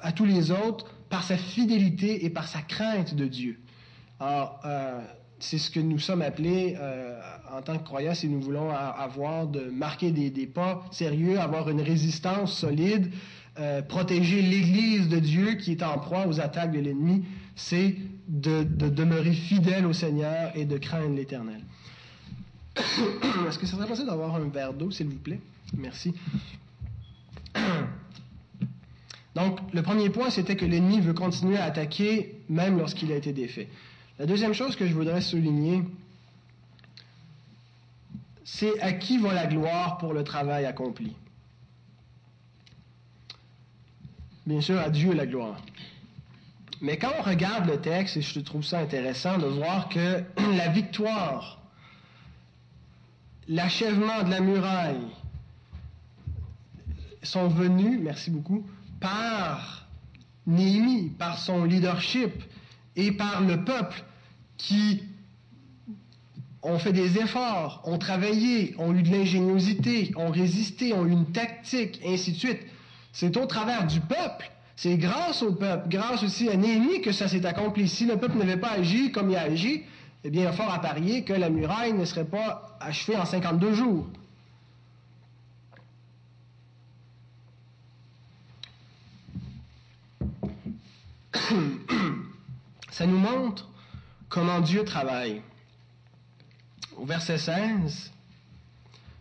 à 0.00 0.12
tous 0.12 0.24
les 0.24 0.50
autres 0.50 0.86
par 1.08 1.22
sa 1.22 1.36
fidélité 1.36 2.24
et 2.24 2.30
par 2.30 2.48
sa 2.48 2.60
crainte 2.60 3.14
de 3.14 3.26
Dieu. 3.26 3.60
Alors, 4.20 4.60
euh, 4.64 5.00
c'est 5.38 5.58
ce 5.58 5.70
que 5.70 5.80
nous 5.80 5.98
sommes 5.98 6.22
appelés 6.22 6.76
euh, 6.78 7.20
en 7.52 7.62
tant 7.62 7.78
que 7.78 7.84
croyants 7.84 8.14
si 8.14 8.28
nous 8.28 8.40
voulons 8.40 8.70
avoir, 8.70 9.46
de 9.46 9.70
marquer 9.70 10.10
des, 10.10 10.46
pas 10.46 10.84
sérieux, 10.90 11.38
avoir 11.38 11.70
une 11.70 11.80
résistance 11.80 12.56
solide, 12.56 13.10
euh, 13.58 13.82
protéger 13.82 14.42
l'Église 14.42 15.08
de 15.08 15.18
Dieu 15.18 15.54
qui 15.54 15.72
est 15.72 15.82
en 15.82 15.98
proie 15.98 16.26
aux 16.26 16.40
attaques 16.40 16.72
de 16.72 16.80
l'ennemi 16.80 17.24
c'est 17.56 17.94
de, 18.28 18.64
demeurer 18.64 19.32
fidèle 19.32 19.86
au 19.86 19.92
Seigneur 19.92 20.52
et 20.54 20.64
de 20.64 20.78
craindre 20.78 21.14
l'Éternel. 21.14 21.60
Est-ce 23.48 23.58
que 23.58 23.66
ça 23.66 23.76
serait 23.76 23.86
possible 23.86 24.08
d'avoir 24.08 24.34
un 24.34 24.48
verre 24.48 24.74
d'eau, 24.74 24.90
s'il 24.90 25.08
vous 25.08 25.18
plaît? 25.18 25.40
Merci. 25.76 26.14
Donc, 29.34 29.60
le 29.72 29.82
premier 29.82 30.10
point, 30.10 30.30
c'était 30.30 30.56
que 30.56 30.64
l'ennemi 30.64 31.00
veut 31.00 31.14
continuer 31.14 31.56
à 31.56 31.64
attaquer 31.64 32.40
même 32.48 32.78
lorsqu'il 32.78 33.10
a 33.12 33.16
été 33.16 33.32
défait. 33.32 33.68
La 34.18 34.26
deuxième 34.26 34.54
chose 34.54 34.76
que 34.76 34.86
je 34.86 34.94
voudrais 34.94 35.20
souligner, 35.20 35.82
c'est 38.44 38.80
à 38.80 38.92
qui 38.92 39.18
va 39.18 39.34
la 39.34 39.46
gloire 39.46 39.98
pour 39.98 40.12
le 40.12 40.22
travail 40.22 40.66
accompli. 40.66 41.14
Bien 44.46 44.60
sûr, 44.60 44.78
à 44.78 44.90
Dieu 44.90 45.14
la 45.14 45.26
gloire. 45.26 45.60
Mais 46.80 46.98
quand 46.98 47.10
on 47.18 47.22
regarde 47.22 47.66
le 47.66 47.80
texte, 47.80 48.18
et 48.18 48.22
je 48.22 48.40
trouve 48.40 48.62
ça 48.62 48.78
intéressant 48.78 49.38
de 49.38 49.46
voir 49.46 49.88
que 49.88 50.22
la 50.56 50.68
victoire, 50.68 51.63
l'achèvement 53.48 54.22
de 54.22 54.30
la 54.30 54.40
muraille 54.40 55.06
sont 57.22 57.48
venus, 57.48 57.98
merci 58.02 58.30
beaucoup, 58.30 58.64
par 59.00 59.86
Néhémie, 60.46 61.10
par 61.18 61.38
son 61.38 61.64
leadership 61.64 62.32
et 62.96 63.12
par 63.12 63.40
le 63.40 63.64
peuple 63.64 64.04
qui 64.56 65.02
ont 66.62 66.78
fait 66.78 66.92
des 66.92 67.18
efforts, 67.18 67.82
ont 67.84 67.98
travaillé, 67.98 68.74
ont 68.78 68.94
eu 68.94 69.02
de 69.02 69.10
l'ingéniosité, 69.10 70.12
ont 70.16 70.30
résisté, 70.30 70.92
ont 70.92 71.06
eu 71.06 71.12
une 71.12 71.32
tactique, 71.32 72.00
ainsi 72.06 72.32
de 72.32 72.36
suite. 72.36 72.60
C'est 73.12 73.36
au 73.36 73.46
travers 73.46 73.86
du 73.86 74.00
peuple 74.00 74.50
c'est 74.76 74.96
grâce 74.96 75.42
au 75.42 75.52
peuple, 75.52 75.88
grâce 75.88 76.22
aussi 76.22 76.48
à 76.48 76.56
Néhémie 76.56 77.00
que 77.00 77.12
ça 77.12 77.28
s'est 77.28 77.46
accompli. 77.46 77.88
Si 77.88 78.06
le 78.06 78.16
peuple 78.16 78.38
n'avait 78.38 78.56
pas 78.56 78.72
agi 78.72 79.12
comme 79.12 79.30
il 79.30 79.36
a 79.36 79.42
agi, 79.42 79.82
eh 80.24 80.30
bien, 80.30 80.42
il 80.42 80.44
y 80.44 80.48
a 80.48 80.52
fort 80.52 80.72
à 80.72 80.80
parier 80.80 81.22
que 81.22 81.34
la 81.34 81.50
muraille 81.50 81.92
ne 81.92 82.06
serait 82.06 82.24
pas 82.24 82.76
achevée 82.80 83.16
en 83.16 83.26
52 83.26 83.74
jours. 83.74 84.06
Ça 92.90 93.06
nous 93.06 93.18
montre 93.18 93.68
comment 94.30 94.60
Dieu 94.60 94.84
travaille. 94.84 95.42
Au 96.96 97.04
verset 97.04 97.36
16, 97.38 98.12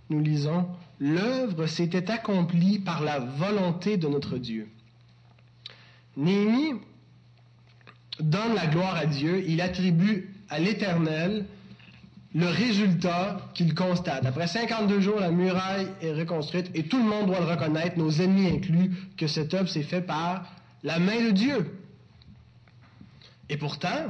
nous 0.10 0.22
lisons, 0.22 0.68
L'œuvre 1.00 1.66
s'était 1.66 2.10
accomplie 2.10 2.80
par 2.80 3.02
la 3.02 3.20
volonté 3.20 3.98
de 3.98 4.08
notre 4.08 4.38
Dieu. 4.38 4.70
Néhémie 6.16 6.80
donne 8.22 8.54
la 8.54 8.68
gloire 8.68 8.96
à 8.96 9.06
Dieu, 9.06 9.44
il 9.46 9.60
attribue 9.60 10.33
à 10.50 10.60
l'Éternel 10.60 11.46
le 12.36 12.48
résultat 12.48 13.38
qu'il 13.54 13.76
constate. 13.76 14.26
Après 14.26 14.48
52 14.48 15.00
jours, 15.00 15.20
la 15.20 15.30
muraille 15.30 15.88
est 16.02 16.14
reconstruite 16.14 16.72
et 16.74 16.84
tout 16.84 16.98
le 16.98 17.04
monde 17.04 17.28
doit 17.28 17.40
le 17.40 17.46
reconnaître, 17.46 17.98
nos 17.98 18.10
ennemis 18.10 18.48
inclus, 18.48 18.92
que 19.18 19.28
cette 19.28 19.54
œuvre 19.54 19.70
s'est 19.70 19.84
faite 19.84 20.08
par 20.08 20.46
la 20.84 21.00
main 21.00 21.28
de 21.28 21.32
Dieu. 21.32 21.78
Et 23.50 23.58
pourtant, 23.58 24.08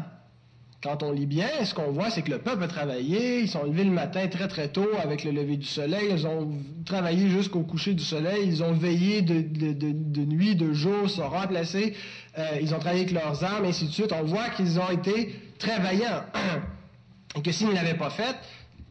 quand 0.82 1.02
on 1.04 1.12
lit 1.12 1.26
bien, 1.26 1.48
ce 1.64 1.74
qu'on 1.74 1.92
voit, 1.92 2.10
c'est 2.10 2.22
que 2.22 2.32
le 2.32 2.40
peuple 2.40 2.64
a 2.64 2.68
travaillé, 2.68 3.42
ils 3.42 3.50
sont 3.50 3.64
levés 3.64 3.86
le 3.86 3.92
matin 3.92 4.28
très 4.28 4.48
très 4.48 4.68
tôt 4.68 4.90
avec 5.02 5.24
le 5.24 5.32
lever 5.32 5.58
du 5.58 5.66
soleil, 5.66 6.10
ils 6.12 6.28
ont 6.28 6.52
travaillé 6.86 7.30
jusqu'au 7.30 7.62
coucher 7.62 7.94
du 7.94 8.04
soleil, 8.04 8.44
ils 8.46 8.64
ont 8.64 8.74
veillé 8.74 9.22
de, 9.22 10.24
nuit, 10.26 10.56
de 10.56 10.74
jour, 10.74 11.10
se 11.10 11.22
remplacés, 11.22 11.94
euh, 12.38 12.60
ils 12.62 12.74
ont 12.74 12.80
travaillé 12.80 13.04
avec 13.04 13.14
leurs 13.14 13.44
armes, 13.44 13.66
ainsi 13.66 13.88
de 13.88 13.92
suite. 13.92 14.14
On 14.14 14.24
voit 14.24 14.50
qu'ils 14.50 14.80
ont 14.80 14.90
été 14.90 15.34
très 15.64 15.80
vaillants. 15.80 16.24
et 17.36 17.42
que 17.42 17.52
s'ils 17.52 17.68
ne 17.68 17.74
l'avaient 17.74 17.98
pas 17.98 18.10
fait, 18.10 18.36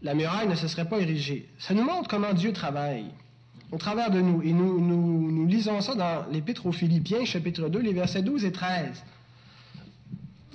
la 0.02 0.14
muraille 0.14 0.48
ne 0.48 0.54
se 0.54 0.66
serait 0.66 0.88
pas 0.88 0.98
érigée. 0.98 1.48
Ça 1.58 1.74
nous 1.74 1.84
montre 1.84 2.08
comment 2.08 2.32
Dieu 2.32 2.52
travaille 2.52 3.06
au 3.70 3.78
travers 3.78 4.10
de 4.10 4.20
nous. 4.20 4.42
Et 4.42 4.52
nous, 4.52 4.80
nous, 4.80 5.30
nous 5.30 5.46
lisons 5.46 5.80
ça 5.80 5.94
dans 5.94 6.26
l'Épître 6.30 6.66
aux 6.66 6.72
Philippiens, 6.72 7.24
chapitre 7.24 7.68
2, 7.68 7.78
les 7.78 7.92
versets 7.92 8.22
12 8.22 8.44
et 8.44 8.52
13. 8.52 9.04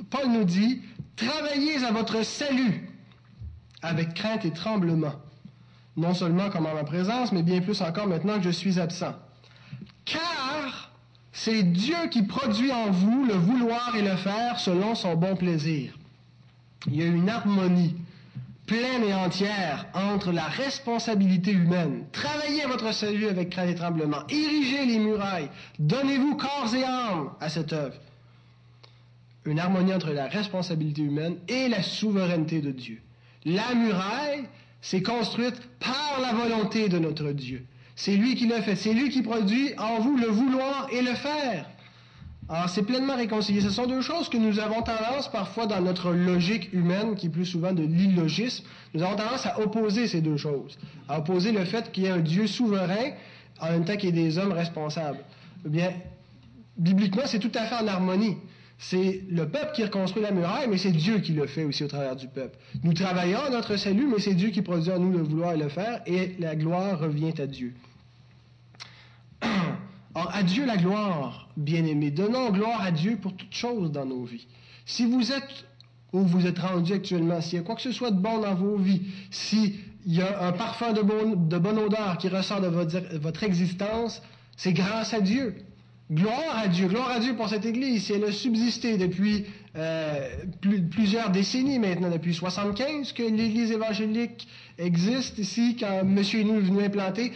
Paul 0.09 0.29
nous 0.29 0.43
dit, 0.43 0.81
Travaillez 1.15 1.83
à 1.83 1.91
votre 1.91 2.23
salut 2.23 2.89
avec 3.81 4.13
crainte 4.13 4.45
et 4.45 4.51
tremblement, 4.51 5.13
non 5.95 6.13
seulement 6.13 6.49
comme 6.49 6.65
en 6.65 6.73
ma 6.73 6.83
présence, 6.83 7.31
mais 7.31 7.41
bien 7.41 7.61
plus 7.61 7.81
encore 7.81 8.07
maintenant 8.07 8.37
que 8.37 8.43
je 8.43 8.49
suis 8.49 8.79
absent. 8.79 9.15
Car 10.05 10.91
C'est 11.31 11.63
Dieu 11.63 12.07
qui 12.11 12.23
produit 12.23 12.71
en 12.71 12.91
vous 12.91 13.25
le 13.25 13.33
vouloir 13.33 13.95
et 13.95 14.01
le 14.01 14.15
faire 14.15 14.59
selon 14.59 14.93
son 14.93 15.15
bon 15.15 15.35
plaisir. 15.35 15.96
Il 16.87 16.95
y 16.95 17.03
a 17.03 17.05
une 17.05 17.29
harmonie 17.29 17.95
pleine 18.65 19.03
et 19.03 19.13
entière 19.13 19.87
entre 19.93 20.31
la 20.31 20.45
responsabilité 20.45 21.51
humaine. 21.51 22.05
Travaillez 22.11 22.65
votre 22.65 22.93
salut 22.93 23.27
avec 23.27 23.49
crainte 23.49 23.69
et 23.69 23.75
tremblement. 23.75 24.27
Érigez 24.29 24.85
les 24.85 24.99
murailles. 24.99 25.49
Donnez-vous 25.79 26.35
corps 26.35 26.73
et 26.75 26.83
âme 26.83 27.31
à 27.39 27.49
cette 27.49 27.73
œuvre. 27.73 27.95
Une 29.45 29.59
harmonie 29.59 29.93
entre 29.93 30.11
la 30.11 30.27
responsabilité 30.27 31.01
humaine 31.01 31.37
et 31.47 31.69
la 31.69 31.81
souveraineté 31.81 32.61
de 32.61 32.71
Dieu. 32.71 33.01
La 33.45 33.73
muraille, 33.73 34.43
s'est 34.81 35.01
construite 35.01 35.59
par 35.79 36.19
la 36.21 36.33
volonté 36.33 36.89
de 36.89 36.99
notre 36.99 37.31
Dieu. 37.31 37.65
C'est 37.95 38.15
lui 38.15 38.35
qui 38.35 38.47
l'a 38.47 38.61
fait. 38.61 38.75
C'est 38.75 38.93
lui 38.93 39.09
qui 39.09 39.21
produit 39.21 39.73
en 39.77 39.99
vous 39.99 40.17
le 40.17 40.27
vouloir 40.27 40.87
et 40.91 41.01
le 41.01 41.13
faire. 41.13 41.69
Alors, 42.49 42.69
c'est 42.69 42.83
pleinement 42.83 43.17
réconcilié. 43.17 43.59
Ce 43.59 43.69
sont 43.69 43.87
deux 43.87 44.01
choses 44.01 44.29
que 44.29 44.37
nous 44.37 44.59
avons 44.59 44.81
tendance, 44.81 45.29
parfois, 45.29 45.65
dans 45.65 45.81
notre 45.81 46.11
logique 46.11 46.71
humaine, 46.71 47.15
qui 47.15 47.27
est 47.27 47.29
plus 47.29 47.45
souvent 47.45 47.73
de 47.73 47.83
l'illogisme, 47.83 48.63
nous 48.93 49.03
avons 49.03 49.17
tendance 49.17 49.45
à 49.45 49.59
opposer 49.59 50.07
ces 50.07 50.21
deux 50.21 50.37
choses. 50.37 50.77
À 51.09 51.19
opposer 51.19 51.51
le 51.51 51.65
fait 51.65 51.91
qu'il 51.91 52.03
y 52.03 52.05
ait 52.05 52.11
un 52.11 52.19
Dieu 52.19 52.47
souverain, 52.47 53.11
en 53.59 53.71
même 53.71 53.83
temps 53.83 53.97
qu'il 53.97 54.15
y 54.15 54.19
ait 54.19 54.23
des 54.23 54.37
hommes 54.37 54.53
responsables. 54.53 55.19
Eh 55.65 55.69
bien, 55.69 55.91
bibliquement, 56.77 57.23
c'est 57.25 57.39
tout 57.39 57.51
à 57.53 57.65
fait 57.65 57.75
en 57.75 57.87
harmonie. 57.87 58.37
C'est 58.79 59.23
le 59.29 59.49
peuple 59.49 59.71
qui 59.73 59.83
reconstruit 59.83 60.21
la 60.21 60.31
muraille, 60.31 60.67
mais 60.69 60.77
c'est 60.77 60.91
Dieu 60.91 61.19
qui 61.19 61.33
le 61.33 61.47
fait 61.47 61.65
aussi 61.65 61.83
au 61.83 61.87
travers 61.87 62.15
du 62.15 62.27
peuple. 62.27 62.57
Nous 62.83 62.93
travaillons 62.93 63.39
à 63.39 63.49
notre 63.49 63.75
salut, 63.75 64.07
mais 64.07 64.19
c'est 64.19 64.35
Dieu 64.35 64.49
qui 64.49 64.61
produit 64.61 64.91
en 64.91 64.99
nous 64.99 65.11
le 65.11 65.23
vouloir 65.23 65.53
et 65.53 65.57
le 65.57 65.67
faire, 65.67 66.01
et 66.05 66.35
la 66.39 66.55
gloire 66.55 66.99
revient 66.99 67.33
à 67.41 67.47
Dieu. 67.47 67.73
Or, 70.17 70.31
à 70.33 70.41
Dieu 70.41 70.65
la 70.65 70.77
gloire, 70.77 71.47
bien-aimés. 71.57 72.09
Donnons 72.09 72.49
gloire 72.49 72.81
à 72.81 72.89
Dieu 72.89 73.17
pour 73.21 73.35
toutes 73.35 73.53
choses 73.53 73.91
dans 73.91 74.05
nos 74.05 74.23
vies. 74.23 74.47
Si 74.87 75.05
vous 75.05 75.31
êtes 75.31 75.67
où 76.11 76.21
vous 76.21 76.47
êtes 76.47 76.57
rendu 76.57 76.93
actuellement, 76.93 77.39
s'il 77.39 77.59
y 77.59 77.61
a 77.61 77.63
quoi 77.63 77.75
que 77.75 77.83
ce 77.83 77.91
soit 77.91 78.09
de 78.09 78.19
bon 78.19 78.39
dans 78.39 78.55
vos 78.55 78.77
vies, 78.77 79.03
s'il 79.29 79.75
y 80.07 80.21
a 80.23 80.47
un 80.47 80.53
parfum 80.53 80.91
de, 80.91 81.03
bonne 81.03 81.77
odeur 81.77 82.17
qui 82.17 82.29
ressort 82.29 82.61
de 82.61 82.67
votre 83.17 83.43
existence, 83.43 84.23
c'est 84.55 84.73
grâce 84.73 85.13
à 85.13 85.21
Dieu. 85.21 85.55
Gloire 86.09 86.57
à 86.57 86.69
Dieu, 86.69 86.87
gloire 86.87 87.11
à 87.11 87.19
Dieu 87.19 87.35
pour 87.35 87.49
cette 87.49 87.65
Église. 87.65 88.09
Elle 88.11 88.23
a 88.23 88.31
subsisté 88.31 88.97
depuis 88.97 89.45
euh, 89.75 90.29
plusieurs 90.89 91.31
décennies 91.31 91.79
maintenant, 91.79 92.09
depuis 92.09 92.33
75 92.33 93.11
que 93.11 93.23
l'Église 93.23 93.73
évangélique 93.73 94.47
existe 94.77 95.37
ici, 95.37 95.75
quand 95.77 95.99
M. 96.03 96.17
et 96.17 96.43
nous 96.45 96.55
est 96.55 96.61
venu 96.61 96.81
implanter, 96.81 97.33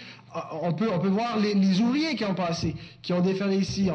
on 0.61 0.71
peut, 0.71 0.85
voir 0.85 1.37
les, 1.37 1.81
ouvriers 1.81 2.15
qui 2.15 2.23
ont 2.23 2.33
passé, 2.33 2.77
qui 3.01 3.11
ont 3.11 3.19
déféré 3.19 3.57
ici, 3.57 3.89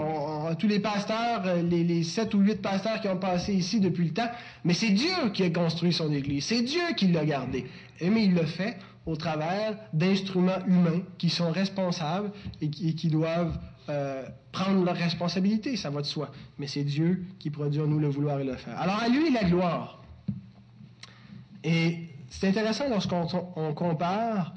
tous 0.58 0.66
les 0.66 0.80
pasteurs, 0.80 1.44
les, 1.62 2.02
sept 2.02 2.34
ou 2.34 2.40
huit 2.40 2.60
pasteurs 2.60 3.00
qui 3.00 3.08
ont 3.08 3.16
passé 3.16 3.54
ici 3.54 3.80
depuis 3.80 4.04
le 4.04 4.12
temps, 4.12 4.28
mais 4.62 4.74
c'est 4.74 4.90
Dieu 4.90 5.30
qui 5.32 5.42
a 5.44 5.48
construit 5.48 5.94
son 5.94 6.12
Église, 6.12 6.44
c'est 6.44 6.60
Dieu 6.60 6.82
qui 6.98 7.06
l'a 7.06 7.24
gardé. 7.24 7.64
Mais 8.02 8.24
il 8.24 8.34
le 8.34 8.44
fait 8.44 8.76
au 9.06 9.16
travers 9.16 9.78
d'instruments 9.94 10.66
humains 10.66 11.00
qui 11.16 11.30
sont 11.30 11.50
responsables 11.50 12.30
et 12.60 12.68
qui 12.68 13.08
doivent 13.08 13.58
euh, 13.88 14.24
prendre 14.52 14.84
leurs 14.84 14.96
responsabilités, 14.96 15.76
ça 15.76 15.90
va 15.90 16.00
de 16.00 16.06
soi. 16.06 16.30
Mais 16.58 16.66
c'est 16.66 16.82
Dieu 16.82 17.24
qui 17.38 17.50
produit 17.50 17.80
en 17.80 17.86
nous 17.86 17.98
le 17.98 18.08
vouloir 18.08 18.40
et 18.40 18.44
le 18.44 18.56
faire. 18.56 18.78
Alors 18.78 18.96
à 18.96 19.08
lui 19.08 19.30
la 19.32 19.44
gloire. 19.44 20.02
Et 21.62 22.08
c'est 22.28 22.48
intéressant 22.48 22.88
lorsqu'on 22.88 23.74
compare 23.74 24.54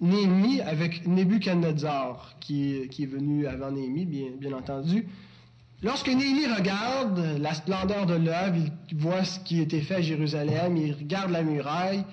Néhémie 0.00 0.60
avec 0.60 1.06
Nebuchadnezzar, 1.06 2.36
qui, 2.40 2.76
est 2.76 3.06
venu 3.06 3.46
avant 3.46 3.70
Néhémie, 3.70 4.04
bien, 4.04 4.28
bien 4.38 4.52
entendu. 4.52 5.06
Lorsque 5.82 6.08
Néhémie 6.08 6.46
regarde 6.46 7.18
la 7.38 7.54
splendeur 7.54 8.06
de 8.06 8.14
l'œuvre, 8.14 8.56
il 8.90 8.96
voit 8.96 9.24
ce 9.24 9.40
qui 9.40 9.60
a 9.60 9.62
été 9.62 9.80
fait 9.80 9.96
à 9.96 10.00
Jérusalem, 10.02 10.76
il 10.76 10.92
regarde 10.92 11.30
la 11.30 11.42
muraille, 11.42 12.04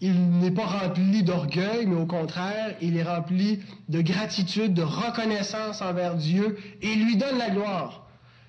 il 0.00 0.38
n'est 0.38 0.50
pas 0.50 0.66
rempli 0.66 1.22
d'orgueil, 1.22 1.86
mais 1.86 1.96
au 1.96 2.06
contraire, 2.06 2.74
il 2.82 2.96
est 2.96 3.02
rempli 3.02 3.60
de 3.88 4.00
gratitude, 4.02 4.74
de 4.74 4.82
reconnaissance 4.82 5.80
envers 5.80 6.16
Dieu 6.16 6.58
et 6.82 6.94
lui 6.94 7.16
donne 7.16 7.38
la 7.38 7.50
gloire. 7.50 8.06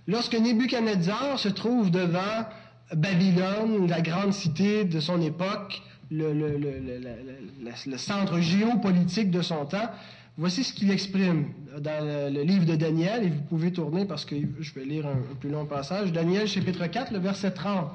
Lorsque 0.08 0.36
Nebuchadnezzar 0.36 1.40
se 1.40 1.50
trouve 1.50 1.90
devant 1.92 2.46
Babylone, 2.94 3.88
la 3.88 4.02
grande 4.02 4.34
cité 4.34 4.84
de 4.84 5.00
son 5.00 5.22
époque, 5.22 5.82
le, 6.10 6.34
le 6.34 7.98
centre 7.98 8.40
géopolitique 8.40 9.32
de 9.32 9.42
son 9.42 9.66
temps, 9.66 9.90
voici 10.38 10.64
ce 10.64 10.74
qu'il 10.74 10.92
exprime 10.92 11.48
dans 11.80 12.32
le, 12.34 12.42
livre 12.44 12.66
de 12.66 12.76
Daniel, 12.76 13.24
et 13.24 13.30
vous 13.30 13.42
pouvez 13.44 13.72
tourner 13.72 14.06
parce 14.06 14.26
que 14.26 14.36
je 14.60 14.74
vais 14.74 14.86
lire 14.86 15.06
un, 15.08 15.12
un 15.32 15.36
plus 15.40 15.50
long 15.50 15.66
passage. 15.66 16.12
Daniel 16.12 16.48
chapitre 16.48 16.88
4, 16.88 17.12
le 17.12 17.20
verset 17.20 17.52
30. 17.52 17.90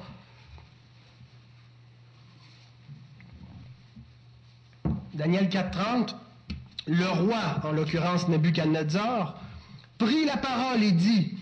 Daniel 5.13 5.47
4.30, 5.47 6.15
le 6.87 7.07
roi, 7.07 7.61
en 7.63 7.71
l'occurrence 7.71 8.27
Nebuchadnezzar, 8.27 9.39
prit 9.97 10.25
la 10.25 10.37
parole 10.37 10.83
et 10.83 10.91
dit, 10.91 11.37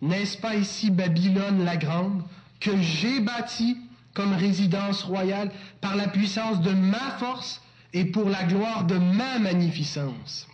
N'est-ce 0.00 0.36
pas 0.38 0.56
ici 0.56 0.90
Babylone 0.90 1.64
la 1.64 1.76
grande, 1.76 2.22
que 2.60 2.80
j'ai 2.80 3.20
bâtie 3.20 3.76
comme 4.14 4.34
résidence 4.34 5.04
royale 5.04 5.50
par 5.80 5.96
la 5.96 6.08
puissance 6.08 6.60
de 6.60 6.72
ma 6.72 7.12
force 7.18 7.62
et 7.92 8.04
pour 8.04 8.28
la 8.28 8.44
gloire 8.44 8.84
de 8.84 8.98
ma 8.98 9.38
magnificence? 9.38 10.48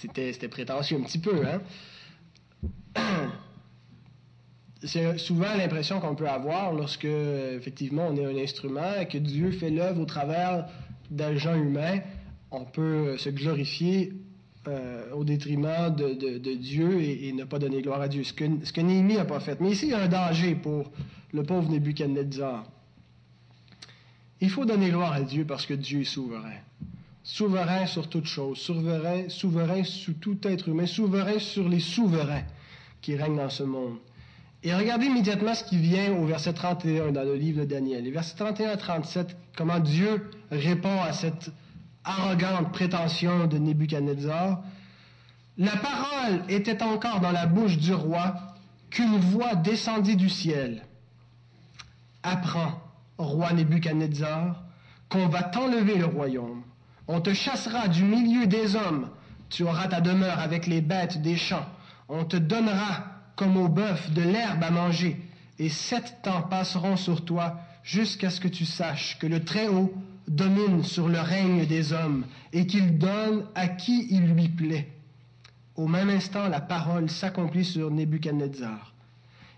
C'était, 0.00 0.48
prétentieux 0.48 0.98
un 0.98 1.02
petit 1.02 1.18
peu, 1.18 1.42
hein? 1.46 1.60
c'est 4.86 5.18
souvent 5.18 5.54
l'impression 5.56 6.00
qu'on 6.00 6.14
peut 6.14 6.28
avoir 6.28 6.72
lorsque, 6.72 7.04
effectivement, 7.04 8.08
on 8.08 8.16
est 8.16 8.24
un 8.24 8.42
instrument 8.42 8.94
et 9.00 9.06
que 9.06 9.18
Dieu 9.18 9.50
fait 9.50 9.70
l'œuvre 9.70 10.00
au 10.00 10.04
travers 10.04 10.66
d'agents 11.10 11.54
humains. 11.54 12.00
On 12.50 12.64
peut 12.64 13.16
se 13.18 13.28
glorifier 13.28 14.12
euh, 14.68 15.12
au 15.12 15.24
détriment 15.24 15.94
de, 15.94 16.54
Dieu 16.54 17.00
et, 17.00 17.32
ne 17.32 17.44
pas 17.44 17.58
donner 17.58 17.82
gloire 17.82 18.00
à 18.00 18.08
Dieu. 18.08 18.24
Ce 18.24 18.32
que, 18.32 18.44
ce 18.64 18.80
Néhémie 18.80 19.14
n'a 19.14 19.24
pas 19.24 19.40
fait. 19.40 19.60
Mais 19.60 19.70
ici, 19.70 19.86
il 19.86 19.90
y 19.90 19.94
a 19.94 20.02
un 20.02 20.08
danger 20.08 20.54
pour 20.54 20.90
le 21.32 21.42
pauvre 21.42 21.70
Nebuchadnezzar. 21.70 22.64
Il 24.40 24.50
faut 24.50 24.64
donner 24.64 24.90
gloire 24.90 25.12
à 25.12 25.22
Dieu 25.22 25.44
parce 25.44 25.66
que 25.66 25.74
Dieu 25.74 26.00
est 26.00 26.04
souverain. 26.04 26.58
Souverain 27.22 27.86
sur 27.86 28.08
toute 28.08 28.26
chose, 28.26 28.58
souverain, 28.58 29.28
souverain 29.28 29.82
sur 29.82 30.14
tout 30.20 30.38
être 30.44 30.68
humain, 30.68 30.86
souverain 30.86 31.38
sur 31.38 31.68
les 31.68 31.80
souverains 31.80 32.44
qui 33.00 33.16
règnent 33.16 33.36
dans 33.36 33.50
ce 33.50 33.62
monde. 33.62 33.98
Et 34.62 34.74
regardez 34.74 35.06
immédiatement 35.06 35.54
ce 35.54 35.64
qui 35.64 35.78
vient 35.78 36.12
au 36.12 36.24
verset 36.26 36.52
31 36.52 37.12
dans 37.12 37.22
le 37.22 37.36
livre 37.36 37.60
de 37.60 37.66
Daniel. 37.66 38.04
Les 38.04 38.10
versets 38.10 38.36
31 38.36 38.70
à 38.70 38.76
37, 38.76 39.36
comment 39.56 39.78
Dieu 39.78 40.30
répond 40.50 41.00
à 41.02 41.12
cette 41.12 41.50
arrogante 42.04 42.72
prétention 42.72 43.46
de 43.46 43.58
Nebuchadnezzar. 43.58 44.62
La 45.58 45.76
parole 45.76 46.42
était 46.48 46.82
encore 46.82 47.20
dans 47.20 47.32
la 47.32 47.46
bouche 47.46 47.78
du 47.78 47.92
roi 47.94 48.34
qu'une 48.90 49.18
voix 49.18 49.54
descendit 49.54 50.16
du 50.16 50.28
ciel. 50.28 50.82
Apprends, 52.22 52.80
roi 53.18 53.52
Nebuchadnezzar, 53.52 54.62
qu'on 55.08 55.28
va 55.28 55.42
t'enlever 55.42 55.96
le 55.96 56.06
royaume. 56.06 56.62
On 57.08 57.20
te 57.20 57.32
chassera 57.32 57.88
du 57.88 58.02
milieu 58.02 58.46
des 58.46 58.74
hommes. 58.74 59.08
Tu 59.48 59.62
auras 59.62 59.86
ta 59.88 60.00
demeure 60.00 60.40
avec 60.40 60.66
les 60.66 60.80
bêtes 60.80 61.22
des 61.22 61.36
champs. 61.36 61.66
On 62.08 62.24
te 62.24 62.36
donnera 62.36 63.15
comme 63.36 63.56
au 63.56 63.68
bœuf 63.68 64.10
de 64.12 64.22
l'herbe 64.22 64.64
à 64.64 64.70
manger, 64.70 65.20
et 65.58 65.68
sept 65.68 66.18
temps 66.22 66.42
passeront 66.42 66.96
sur 66.96 67.24
toi 67.24 67.60
jusqu'à 67.84 68.30
ce 68.30 68.40
que 68.40 68.48
tu 68.48 68.64
saches 68.64 69.18
que 69.18 69.26
le 69.26 69.44
Très-Haut 69.44 69.94
domine 70.26 70.82
sur 70.82 71.08
le 71.08 71.20
règne 71.20 71.66
des 71.66 71.92
hommes 71.92 72.24
et 72.52 72.66
qu'il 72.66 72.98
donne 72.98 73.44
à 73.54 73.68
qui 73.68 74.08
il 74.10 74.26
lui 74.34 74.48
plaît. 74.48 74.88
Au 75.76 75.86
même 75.86 76.10
instant, 76.10 76.48
la 76.48 76.60
parole 76.60 77.08
s'accomplit 77.10 77.64
sur 77.64 77.90
Nebuchadnezzar. 77.90 78.94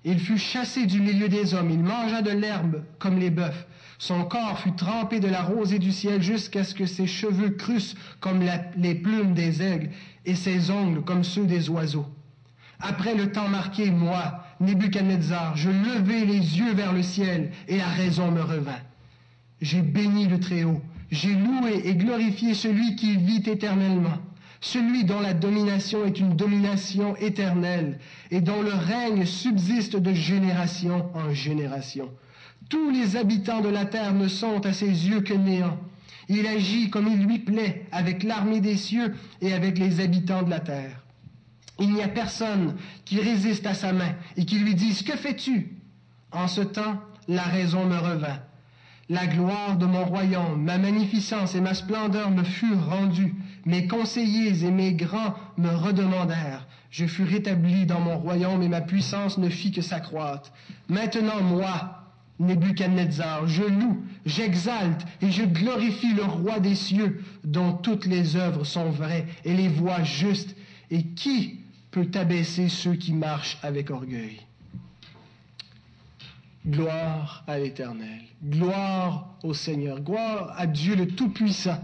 Il 0.05 0.19
fut 0.19 0.39
chassé 0.39 0.87
du 0.87 1.01
milieu 1.01 1.29
des 1.29 1.55
hommes, 1.55 1.71
il 1.71 1.83
mangea 1.83 2.23
de 2.23 2.31
l'herbe 2.31 2.83
comme 2.99 3.19
les 3.19 3.31
bœufs. 3.31 3.67
Son 3.99 4.25
corps 4.25 4.61
fut 4.61 4.75
trempé 4.75 5.19
de 5.21 5.29
la 5.29 5.43
rosée 5.43 5.79
du 5.79 5.91
ciel 5.91 6.23
jusqu'à 6.23 6.65
ce 6.65 6.75
que 6.75 6.87
ses 6.87 7.07
cheveux 7.07 7.51
crussent 7.51 7.97
comme 8.21 8.45
les 8.77 8.95
plumes 8.95 9.35
des 9.35 9.63
aigles 9.63 9.91
et 10.25 10.35
ses 10.35 10.71
ongles 10.71 11.03
comme 11.03 11.25
ceux 11.25 11.47
des 11.47 11.69
oiseaux. 11.69 12.07
Après 12.81 13.15
le 13.15 13.33
temps 13.33 13.49
marqué, 13.49 13.91
moi, 13.91 14.45
Nebuchadnezzar, 14.61 15.57
je 15.57 15.71
levai 15.71 16.25
les 16.25 16.59
yeux 16.59 16.75
vers 16.75 16.93
le 16.93 17.03
ciel 17.03 17.51
et 17.67 17.79
la 17.79 17.89
raison 17.89 18.31
me 18.31 18.41
revint. 18.41 18.81
J'ai 19.61 19.83
béni 19.83 20.27
le 20.27 20.39
Très-Haut, 20.39 20.81
j'ai 21.11 21.35
loué 21.35 21.83
et 21.85 21.95
glorifié 21.97 22.55
celui 22.55 22.95
qui 22.95 23.17
vit 23.17 23.43
éternellement, 23.47 24.19
celui 24.61 25.05
dont 25.05 25.21
la 25.21 25.35
domination 25.35 26.05
est 26.05 26.21
une 26.21 26.37
domination 26.37 27.17
éternelle 27.17 27.99
et 28.31 28.41
dont 28.41 28.63
le 28.63 28.73
règne 28.73 29.25
subsiste 29.25 29.97
de 29.97 30.13
génération 30.13 31.11
en 31.15 31.35
génération. 31.35 32.11
Tous 32.69 32.91
les 32.91 33.17
habitants 33.17 33.61
de 33.61 33.71
la 33.71 33.87
terre 33.87 34.13
ne 34.13 34.29
sont 34.29 34.65
à 34.67 34.73
ses 34.73 35.09
yeux 35.09 35.23
que 35.23 35.35
néants. 35.35 35.79
Il 36.29 36.47
agit 36.47 36.91
comme 36.91 37.09
il 37.09 37.25
lui 37.25 37.39
plaît 37.39 37.87
avec 37.91 38.23
l'armée 38.23 38.61
des 38.61 38.77
cieux 38.77 39.15
et 39.41 39.55
avec 39.55 39.79
les 39.79 40.01
habitants 40.01 40.43
de 40.43 40.51
la 40.51 40.61
terre. 40.61 41.03
Il 41.79 41.93
n'y 41.93 42.03
a 42.03 42.09
personne 42.09 42.77
qui 43.05 43.21
résiste 43.21 43.67
à 43.67 43.75
sa 43.75 43.93
main 43.93 44.15
et 44.37 44.45
qui 44.45 44.59
lui 44.59 44.75
dise 44.75 45.03
Que 45.03 45.17
fais-tu? 45.17 45.77
En 46.33 46.49
ce 46.49 46.61
temps, 46.61 47.01
la 47.29 47.43
raison 47.43 47.87
me 47.87 47.97
revint. 47.97 48.41
La 49.11 49.27
gloire 49.27 49.79
de 49.79 49.87
mon 49.87 50.05
royaume, 50.05 50.63
ma 50.63 50.77
magnificence 50.77 51.55
et 51.55 51.63
ma 51.63 51.73
splendeur 51.73 52.31
me 52.31 52.43
furent 52.43 52.91
rendues. 52.91 53.35
Mes 53.65 53.87
conseillers 53.87 54.65
et 54.65 54.71
mes 54.71 54.93
grands 54.93 55.35
me 55.57 55.71
redemandèrent. 55.71 56.67
Je 56.91 57.07
fus 57.07 57.25
rétabli 57.25 57.87
dans 57.87 58.01
mon 58.01 58.19
royaume 58.19 58.63
et 58.63 58.69
ma 58.69 58.83
puissance 58.83 59.39
ne 59.39 59.49
fit 59.49 59.73
que 59.73 59.81
s'accroître. 59.81 60.53
Maintenant, 60.89 61.43
moi, 61.43 61.99
Nebuchadnezzar, 62.39 63.49
je 63.49 63.65
loue, 63.65 64.05
j'exalte 64.27 65.07
et 65.23 65.31
je 65.31 65.43
glorifie 65.43 66.13
le 66.13 66.25
roi 66.25 66.61
des 66.61 66.75
cieux, 66.75 67.23
dont 67.45 67.73
toutes 67.73 68.07
les 68.07 68.37
œuvres 68.37 68.65
sont 68.65 68.91
vraies 68.91 69.27
et 69.45 69.55
les 69.55 69.69
voies 69.69 70.03
justes. 70.03 70.55
Et 70.91 71.03
qui 71.03 71.58
peut 71.91 72.09
abaisser 72.15 72.69
ceux 72.69 72.95
qui 72.95 73.13
marchent 73.13 73.59
avec 73.63 73.91
orgueil? 73.91 74.41
Gloire 76.67 77.45
à 77.47 77.59
l'Éternel. 77.59 78.21
Gloire 78.45 79.35
au 79.43 79.55
Seigneur. 79.55 80.01
Gloire 80.01 80.55
à 80.57 80.67
Dieu 80.67 80.95
le 80.97 81.07
Tout-Puissant. 81.07 81.83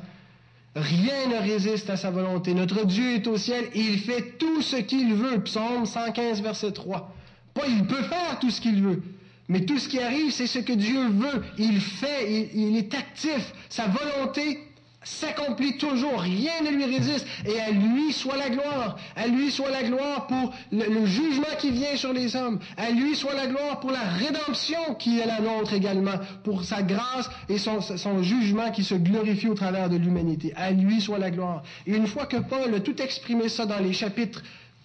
Rien 0.76 1.28
ne 1.28 1.36
résiste 1.36 1.88
à 1.88 1.96
sa 1.96 2.10
volonté. 2.10 2.52
Notre 2.52 2.84
Dieu 2.84 3.14
est 3.14 3.26
au 3.26 3.36
ciel 3.36 3.64
et 3.72 3.80
il 3.80 3.98
fait 3.98 4.36
tout 4.38 4.60
ce 4.60 4.76
qu'il 4.76 5.14
veut. 5.14 5.42
Psaume 5.42 5.86
115, 5.86 6.42
verset 6.42 6.72
3. 6.72 7.14
Pas 7.54 7.66
il 7.68 7.86
peut 7.86 8.02
faire 8.02 8.38
tout 8.40 8.50
ce 8.50 8.60
qu'il 8.60 8.82
veut. 8.82 9.02
Mais 9.48 9.64
tout 9.64 9.78
ce 9.78 9.88
qui 9.88 10.00
arrive, 10.00 10.32
c'est 10.32 10.46
ce 10.46 10.58
que 10.58 10.72
Dieu 10.72 11.08
veut. 11.08 11.44
Il 11.58 11.80
fait, 11.80 12.50
il, 12.52 12.68
il 12.68 12.76
est 12.76 12.94
actif. 12.94 13.52
Sa 13.68 13.86
volonté 13.86 14.58
s'accomplit 15.04 15.76
toujours, 15.76 16.20
rien 16.20 16.62
ne 16.64 16.70
lui 16.70 16.84
résiste, 16.84 17.26
et 17.46 17.60
à 17.60 17.70
lui 17.70 18.12
soit 18.12 18.36
la 18.36 18.50
gloire, 18.50 18.96
à 19.16 19.26
lui 19.26 19.50
soit 19.50 19.70
la 19.70 19.82
gloire 19.82 20.26
pour 20.26 20.52
le, 20.72 21.06
jugement 21.06 21.44
qui 21.58 21.70
vient 21.70 21.96
sur 21.96 22.12
les 22.12 22.36
hommes, 22.36 22.58
à 22.76 22.90
lui 22.90 23.14
soit 23.14 23.34
la 23.34 23.46
gloire 23.46 23.80
pour 23.80 23.90
la 23.90 24.02
rédemption 24.02 24.94
qui 24.98 25.20
est 25.20 25.26
la 25.26 25.40
nôtre 25.40 25.74
également, 25.74 26.18
pour 26.42 26.64
sa 26.64 26.82
grâce 26.82 27.30
et 27.48 27.58
son, 27.58 27.80
jugement 28.22 28.70
qui 28.70 28.84
se 28.84 28.94
glorifie 28.94 29.48
au 29.48 29.54
travers 29.54 29.88
de 29.88 29.96
l'humanité, 29.96 30.52
à 30.56 30.70
lui 30.70 31.00
soit 31.00 31.18
la 31.18 31.30
gloire. 31.30 31.62
Et 31.86 31.94
une 31.94 32.06
fois 32.06 32.26
que 32.26 32.36
Paul 32.36 32.74
a 32.74 32.80
tout 32.80 33.00
exprimé 33.00 33.48
ça 33.48 33.66
dans 33.66 33.78
les 33.78 33.92
chapitres 33.92 34.42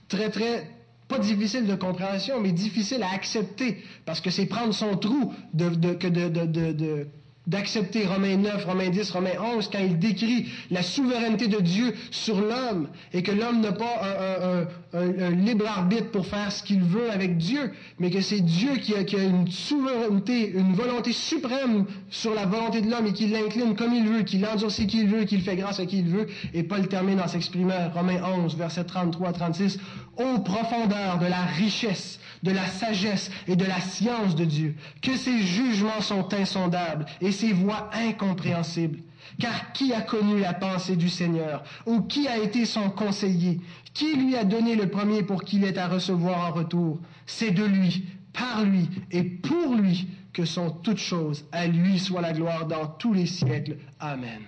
très 0.08 0.29
très 0.29 0.69
pas 1.08 1.17
difficiles 1.17 1.65
de 1.65 1.73
compréhension, 1.75 2.39
mais 2.39 2.51
difficiles 2.51 3.01
à 3.01 3.12
accepter, 3.13 3.84
parce 4.05 4.21
que 4.21 4.29
c'est 4.29 4.45
prendre 4.45 4.73
son 4.73 4.95
trou 4.95 5.34
de 5.53 7.08
d'accepter 7.50 8.06
Romains 8.06 8.38
9, 8.38 8.66
Romains 8.66 8.90
10, 8.90 9.10
Romains 9.12 9.40
11, 9.56 9.70
quand 9.72 9.80
il 9.80 9.98
décrit 9.98 10.48
la 10.70 10.84
souveraineté 10.84 11.48
de 11.48 11.60
Dieu 11.60 11.96
sur 12.12 12.40
l'homme 12.40 12.88
et 13.12 13.24
que 13.24 13.32
l'homme 13.32 13.62
n'a 13.62 13.72
pas 13.72 14.68
un, 14.94 15.32
libre 15.32 15.66
arbitre 15.68 16.12
pour 16.12 16.28
faire 16.28 16.52
ce 16.52 16.62
qu'il 16.64 16.82
veut 16.82 17.12
avec 17.12 17.38
Dieu, 17.38 17.72
mais 18.00 18.12
que 18.12 18.22
c'est 18.22 18.42
Dieu 18.42 18.76
qui 18.78 18.94
a, 18.96 19.24
une 19.24 19.50
souveraineté, 19.50 20.52
une 20.52 20.74
volonté 20.74 21.12
suprême 21.12 21.86
sur 22.10 22.36
la 22.36 22.46
volonté 22.46 22.82
de 22.82 22.90
l'homme 22.90 23.08
et 23.08 23.14
qui 23.14 23.28
l'incline 23.28 23.76
comme 23.76 23.94
il 23.94 24.08
veut, 24.08 24.22
qui 24.22 24.38
l'endurcit 24.38 24.86
qui 24.86 25.02
il 25.02 25.08
veut, 25.08 25.24
qui 25.24 25.38
le 25.38 25.44
fait 25.44 25.56
grâce 25.56 25.80
à 25.80 25.86
qui 25.88 26.00
il 26.00 26.08
veut. 26.08 26.28
Et 26.54 26.62
Paul 26.62 26.88
termine 26.88 27.20
en 27.20 27.28
s'exprimant, 27.28 27.90
Romains 27.94 28.22
11, 28.44 28.56
versets 28.58 28.84
33 28.84 29.34
36, 29.34 29.80
ô 30.18 30.40
profondeur 30.40 31.18
de 31.20 31.26
la 31.26 31.42
richesse 31.58 32.20
de 32.43 32.52
la 32.52 32.65
sagesse 32.67 33.30
et 33.47 33.56
de 33.56 33.65
la 33.65 33.80
science 33.80 34.36
de 34.36 34.45
Dieu, 34.45 34.75
que 35.02 35.15
ses 35.15 35.41
jugements 35.41 36.02
sont 36.02 36.34
insondables 36.34 37.06
et 37.21 37.32
ses 37.32 37.54
voies 37.54 37.89
incompréhensibles. 37.93 38.99
Car 39.39 39.71
qui 39.73 39.93
a 39.93 40.02
connu 40.02 40.39
la 40.39 40.54
pensée 40.54 40.95
du 40.95 41.08
Seigneur 41.08 41.63
Ou 41.86 42.02
qui 42.02 42.28
a 42.28 42.38
été 42.38 42.65
son 42.65 42.89
conseiller 42.89 43.62
Qui 43.93 44.15
lui 44.15 44.36
a 44.36 44.43
donné 44.43 44.75
le 44.75 44.89
premier 44.89 45.23
pour 45.23 45.43
qu'il 45.43 45.63
ait 45.63 45.78
à 45.78 45.88
recevoir 45.88 46.49
en 46.49 46.52
retour 46.52 46.99
C'est 47.25 47.52
de 47.52 47.63
lui, 47.63 48.06
par 48.34 48.63
lui 48.63 48.89
et 49.12 49.23
pour 49.23 49.75
lui 49.75 50.08
que 50.34 50.45
sont 50.45 50.71
toutes 50.71 50.97
choses. 50.97 51.45
À 51.52 51.67
lui 51.67 51.99
soit 51.99 52.21
la 52.21 52.34
gloire 52.34 52.65
dans 52.65 52.88
tous 52.88 53.13
les 53.13 53.25
siècles. 53.25 53.78
Amen. 53.99 54.41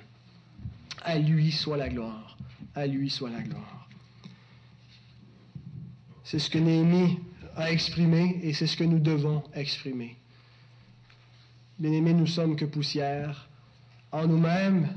À 1.03 1.17
lui 1.17 1.51
soit 1.51 1.77
la 1.77 1.89
gloire. 1.89 2.37
À 2.75 2.87
lui 2.87 3.09
soit 3.09 3.29
la 3.29 3.41
gloire. 3.41 3.87
C'est 6.23 6.39
ce 6.39 6.49
que 6.49 6.59
Néhémie 6.59 7.19
à 7.55 7.71
exprimer 7.71 8.39
et 8.43 8.53
c'est 8.53 8.67
ce 8.67 8.77
que 8.77 8.83
nous 8.83 8.99
devons 8.99 9.43
exprimer. 9.53 10.15
Bien-aimés, 11.79 12.13
nous 12.13 12.27
sommes 12.27 12.55
que 12.55 12.65
poussière. 12.65 13.49
En 14.11 14.27
nous-mêmes, 14.27 14.89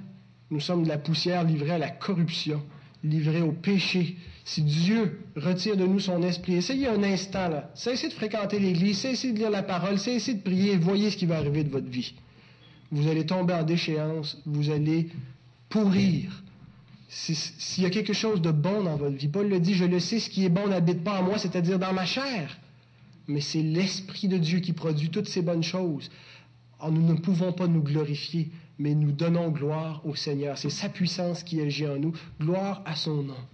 nous 0.50 0.60
sommes 0.60 0.84
de 0.84 0.88
la 0.88 0.98
poussière 0.98 1.44
livrée 1.44 1.72
à 1.72 1.78
la 1.78 1.90
corruption, 1.90 2.62
livrée 3.02 3.42
au 3.42 3.52
péché. 3.52 4.16
Si 4.44 4.62
Dieu 4.62 5.20
retire 5.36 5.76
de 5.76 5.86
nous 5.86 6.00
son 6.00 6.22
esprit, 6.22 6.54
essayez 6.54 6.88
un 6.88 7.02
instant, 7.02 7.48
là. 7.48 7.70
Cessez 7.74 8.08
de 8.08 8.12
fréquenter 8.12 8.58
l'Église, 8.58 8.98
cessez 8.98 9.32
de 9.32 9.38
lire 9.38 9.50
la 9.50 9.62
parole, 9.62 9.98
cessez 9.98 10.34
de 10.34 10.42
prier, 10.42 10.76
voyez 10.76 11.10
ce 11.10 11.16
qui 11.16 11.26
va 11.26 11.38
arriver 11.38 11.64
de 11.64 11.70
votre 11.70 11.88
vie. 11.88 12.14
Vous 12.92 13.08
allez 13.08 13.24
tomber 13.24 13.54
en 13.54 13.62
déchéance, 13.62 14.40
vous 14.44 14.70
allez 14.70 15.08
pourrir 15.70 16.42
s'il 17.14 17.84
y 17.84 17.86
a 17.86 17.90
quelque 17.90 18.12
chose 18.12 18.42
de 18.42 18.50
bon 18.50 18.82
dans 18.82 18.96
votre 18.96 19.14
vie, 19.14 19.28
Paul 19.28 19.48
le 19.48 19.60
dit, 19.60 19.74
je 19.74 19.84
le 19.84 20.00
sais, 20.00 20.18
ce 20.18 20.28
qui 20.28 20.44
est 20.44 20.48
bon 20.48 20.66
n'habite 20.66 21.04
pas 21.04 21.20
en 21.20 21.22
moi, 21.22 21.38
c'est-à-dire 21.38 21.78
dans 21.78 21.92
ma 21.92 22.04
chair. 22.04 22.58
Mais 23.28 23.40
c'est 23.40 23.62
l'Esprit 23.62 24.26
de 24.26 24.36
Dieu 24.36 24.58
qui 24.58 24.72
produit 24.72 25.10
toutes 25.10 25.28
ces 25.28 25.40
bonnes 25.40 25.62
choses. 25.62 26.10
Alors, 26.80 26.92
nous 26.92 27.06
ne 27.06 27.14
pouvons 27.14 27.52
pas 27.52 27.68
nous 27.68 27.82
glorifier, 27.82 28.50
mais 28.78 28.96
nous 28.96 29.12
donnons 29.12 29.50
gloire 29.50 30.02
au 30.04 30.16
Seigneur. 30.16 30.58
C'est 30.58 30.70
sa 30.70 30.88
puissance 30.88 31.44
qui 31.44 31.60
agit 31.60 31.86
en 31.86 31.98
nous. 31.98 32.12
Gloire 32.40 32.82
à 32.84 32.96
son 32.96 33.22
nom. 33.22 33.44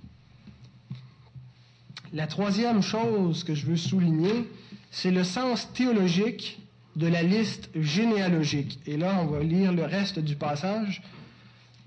La 2.14 2.26
troisième 2.26 2.82
chose 2.82 3.44
que 3.44 3.54
je 3.54 3.66
veux 3.66 3.76
souligner, 3.76 4.48
c'est 4.90 5.10
le 5.10 5.22
sens 5.22 5.70
théologique 5.74 6.60
de 6.96 7.06
la 7.06 7.22
liste 7.22 7.68
généalogique. 7.74 8.80
Et 8.86 8.96
là, 8.96 9.20
on 9.22 9.26
va 9.26 9.40
lire 9.40 9.72
le 9.72 9.84
reste 9.84 10.18
du 10.18 10.34
passage 10.34 11.02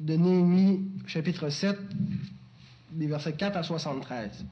de 0.04 0.18
Néhémie, 0.18 0.82
chapitre 1.08 1.50
7, 1.50 1.80
des 2.92 3.08
versets 3.08 3.34
4 3.34 3.58
à 3.58 3.64
73. 3.64 4.46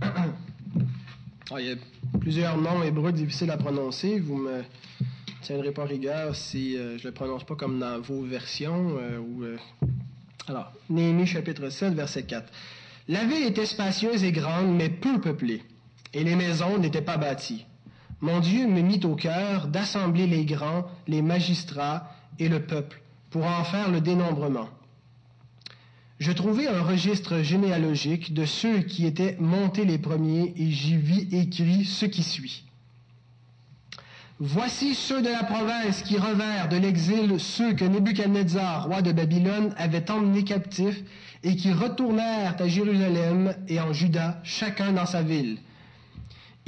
Ah, 1.50 1.62
il 1.62 1.66
y 1.66 1.72
a 1.72 1.76
plusieurs 2.20 2.58
noms 2.58 2.82
hébreux 2.82 3.10
difficiles 3.10 3.50
à 3.50 3.56
prononcer. 3.56 4.20
Vous 4.20 4.36
me 4.36 4.62
tiendrez 5.40 5.72
pas 5.72 5.86
rigueur 5.86 6.36
si 6.36 6.76
euh, 6.76 6.98
je 6.98 7.04
ne 7.04 7.08
le 7.08 7.12
prononce 7.14 7.44
pas 7.44 7.54
comme 7.54 7.78
dans 7.78 7.98
vos 8.00 8.22
versions. 8.22 8.98
Euh, 8.98 9.18
euh, 9.40 9.56
Alors, 10.46 10.70
Néhémie 10.90 11.26
chapitre 11.26 11.70
7, 11.70 11.94
verset 11.94 12.24
4. 12.24 12.52
La 13.08 13.24
ville 13.24 13.46
était 13.46 13.64
spacieuse 13.64 14.24
et 14.24 14.32
grande, 14.32 14.76
mais 14.76 14.90
peu 14.90 15.18
peuplée, 15.22 15.62
et 16.12 16.22
les 16.22 16.36
maisons 16.36 16.76
n'étaient 16.76 17.00
pas 17.00 17.16
bâties. 17.16 17.64
Mon 18.20 18.40
Dieu 18.40 18.66
me 18.66 18.80
mit 18.80 19.00
au 19.04 19.14
cœur 19.14 19.68
d'assembler 19.68 20.26
les 20.26 20.44
grands, 20.44 20.86
les 21.06 21.22
magistrats 21.22 22.10
et 22.38 22.48
le 22.48 22.66
peuple 22.66 23.00
pour 23.30 23.44
en 23.44 23.64
faire 23.64 23.90
le 23.90 24.00
dénombrement. 24.00 24.68
Je 26.18 26.32
trouvai 26.32 26.66
un 26.66 26.82
registre 26.82 27.42
généalogique 27.42 28.34
de 28.34 28.44
ceux 28.44 28.80
qui 28.80 29.06
étaient 29.06 29.36
montés 29.38 29.84
les 29.84 29.98
premiers 29.98 30.52
et 30.56 30.70
j'y 30.70 30.96
vis 30.96 31.28
écrit 31.32 31.84
ce 31.84 32.06
qui 32.06 32.24
suit. 32.24 32.64
Voici 34.40 34.94
ceux 34.94 35.22
de 35.22 35.28
la 35.28 35.44
province 35.44 36.02
qui 36.02 36.16
revinrent 36.16 36.68
de 36.68 36.76
l'exil, 36.76 37.38
ceux 37.38 37.72
que 37.72 37.84
Nebuchadnezzar, 37.84 38.86
roi 38.86 39.02
de 39.02 39.12
Babylone, 39.12 39.74
avait 39.76 40.10
emmenés 40.10 40.44
captifs 40.44 41.02
et 41.44 41.54
qui 41.54 41.72
retournèrent 41.72 42.54
à 42.58 42.68
Jérusalem 42.68 43.54
et 43.68 43.80
en 43.80 43.92
Juda, 43.92 44.40
chacun 44.42 44.92
dans 44.92 45.06
sa 45.06 45.22
ville. 45.22 45.58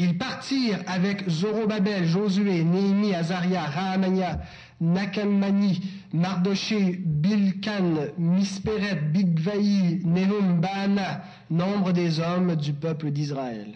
Ils 0.00 0.16
partirent 0.16 0.82
avec 0.86 1.28
Zorobabel, 1.28 2.06
Josué, 2.06 2.64
Néhémie, 2.64 3.14
Azaria, 3.14 3.64
Rahamania, 3.64 4.40
Nakamani, 4.80 5.78
Mardoché, 6.14 6.98
Bilkan, 7.04 8.06
Misperet, 8.16 8.94
Bigvaï, 9.12 10.00
Nehum, 10.02 10.58
Baana, 10.58 11.22
nombre 11.50 11.92
des 11.92 12.18
hommes 12.18 12.56
du 12.56 12.72
peuple 12.72 13.10
d'Israël. 13.10 13.74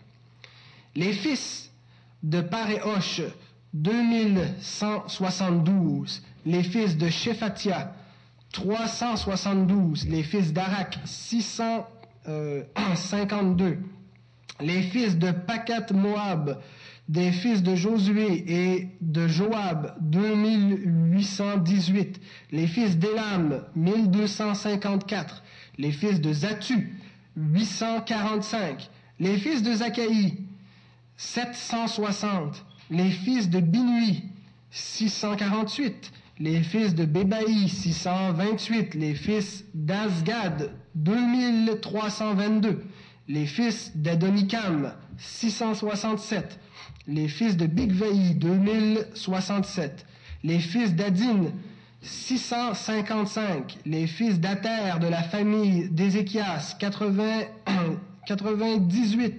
Les 0.97 1.13
fils 1.13 1.71
de 2.23 2.41
Paréosh, 2.41 3.21
2172. 3.75 6.23
Les 6.47 6.63
fils 6.63 6.97
de 6.97 7.11
Shephatia, 7.11 7.93
372. 8.53 10.09
Les 10.09 10.23
fils 10.23 10.55
d'Arak, 10.55 10.99
652 11.05 13.79
les 14.61 14.83
fils 14.83 15.17
de 15.19 15.31
Pakat 15.31 15.87
Moab, 15.93 16.61
des 17.09 17.33
fils 17.33 17.63
de 17.63 17.75
Josué 17.75 18.45
et 18.47 18.89
de 19.01 19.27
Joab, 19.29 19.97
2818, 20.01 22.21
les 22.53 22.67
fils 22.67 22.99
d'Élam, 22.99 23.63
1254, 23.77 25.43
les 25.79 25.93
fils 25.93 26.21
de 26.21 26.31
Zatu, 26.33 26.99
845, 27.37 28.91
les 29.21 29.39
fils 29.39 29.63
de 29.63 29.75
Zakaï, 29.75 30.39
760. 31.17 32.65
Les 32.91 33.11
fils 33.11 33.49
de 33.49 33.61
Binui, 33.61 34.25
648. 34.71 36.13
Les 36.41 36.63
fils 36.63 36.95
de 36.95 37.05
Bébaï, 37.05 37.69
628. 37.69 38.95
Les 38.95 39.15
fils 39.15 39.65
d'Azgad, 39.75 40.73
2322. 40.95 42.85
Les 43.29 43.47
fils 43.47 43.97
d'Adonikam, 43.97 44.93
667. 45.19 46.59
Les 47.07 47.29
fils 47.29 47.57
de 47.57 47.67
Bigvaï, 47.67 48.35
2067. 48.35 50.05
Les 50.43 50.59
fils 50.59 50.95
d'Adin, 50.95 51.53
655. 52.03 53.79
Les 53.87 54.07
fils 54.07 54.41
d'Ater 54.41 54.99
de 54.99 55.07
la 55.07 55.23
famille 55.23 55.89
d'Ézéchias, 55.89 56.77
98. 56.79 59.35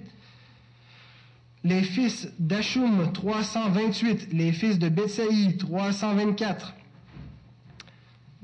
Les 1.63 1.84
fils 1.84 2.28
d'Achum, 2.39 3.12
328. 3.13 4.34
Les 4.34 4.52
fils 4.52 4.80
de 4.80 4.89
Betsaï, 4.89 5.58
324. 5.58 6.74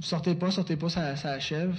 Sortez 0.02 0.36
pas, 0.36 0.52
sortez 0.52 0.76
pas, 0.76 0.90
ça, 0.90 1.16
ça 1.16 1.32
achève. 1.32 1.76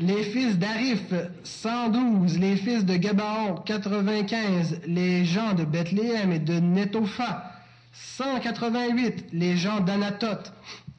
Les 0.00 0.22
fils 0.22 0.58
d'Arif, 0.58 1.12
112. 1.42 2.38
Les 2.38 2.56
fils 2.56 2.84
de 2.84 2.96
Gabaon, 2.96 3.56
95. 3.64 4.82
Les 4.86 5.24
gens 5.24 5.54
de 5.54 5.64
Bethléem 5.64 6.30
et 6.30 6.38
de 6.38 6.60
Netopha, 6.60 7.50
188. 7.92 9.26
Les 9.32 9.56
gens 9.56 9.80
d'Anatote, 9.80 10.52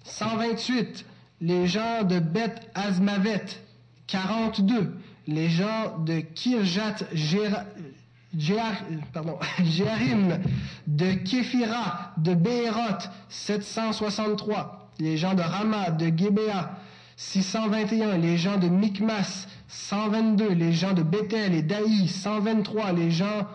128. 0.03 1.05
Les 1.39 1.67
gens 1.67 2.03
de 2.03 2.19
Beth 2.19 2.69
Azmavet, 2.75 3.45
42. 4.07 4.97
Les 5.27 5.49
gens 5.49 5.97
de 6.05 6.19
Kirjat 6.19 6.97
Jéarim, 8.35 10.39
de 10.87 11.13
Képhira, 11.13 12.11
de 12.17 12.33
Béhéroth, 12.33 13.09
763. 13.29 14.89
Les 14.99 15.15
gens 15.15 15.35
de 15.35 15.41
Rama, 15.41 15.91
de 15.91 16.07
Gébéa, 16.07 16.71
621, 17.19 18.17
les 18.17 18.37
gens 18.37 18.57
de 18.57 18.69
Micmas, 18.69 19.45
122, 19.67 20.53
les 20.53 20.71
gens 20.71 20.93
de 20.93 21.03
Bethel 21.03 21.53
et 21.53 21.61
d'Aï, 21.61 22.07
123, 22.07 22.93
les 22.93 23.11
gens 23.11 23.45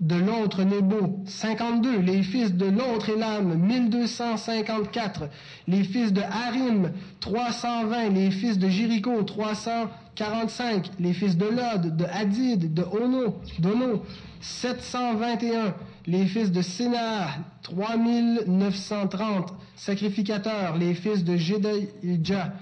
de 0.00 0.16
l'autre 0.16 0.64
Nebo, 0.64 1.22
52, 1.24 2.00
les 2.00 2.22
fils 2.22 2.52
de 2.52 2.66
l'autre 2.66 3.08
Elam, 3.08 3.54
1254, 3.54 5.30
les 5.66 5.82
fils 5.82 6.12
de 6.12 6.20
Harim, 6.20 6.92
320, 7.20 8.10
les 8.10 8.30
fils 8.30 8.58
de 8.58 8.68
Jéricho, 8.68 9.22
345, 9.22 10.90
les 11.00 11.14
fils 11.14 11.38
de 11.38 11.46
Lod, 11.46 11.96
de 11.96 12.04
Hadid, 12.04 12.74
de 12.74 12.82
Ono, 12.82 13.36
d'Ono, 13.58 14.02
721, 14.42 15.74
les 16.06 16.26
fils 16.26 16.52
de 16.52 16.60
Sénah, 16.60 17.28
3930 17.62 19.54
sacrificateurs, 19.74 20.76
les 20.76 20.92
fils 20.92 21.24
de 21.24 21.38
Jedja, 21.38 22.52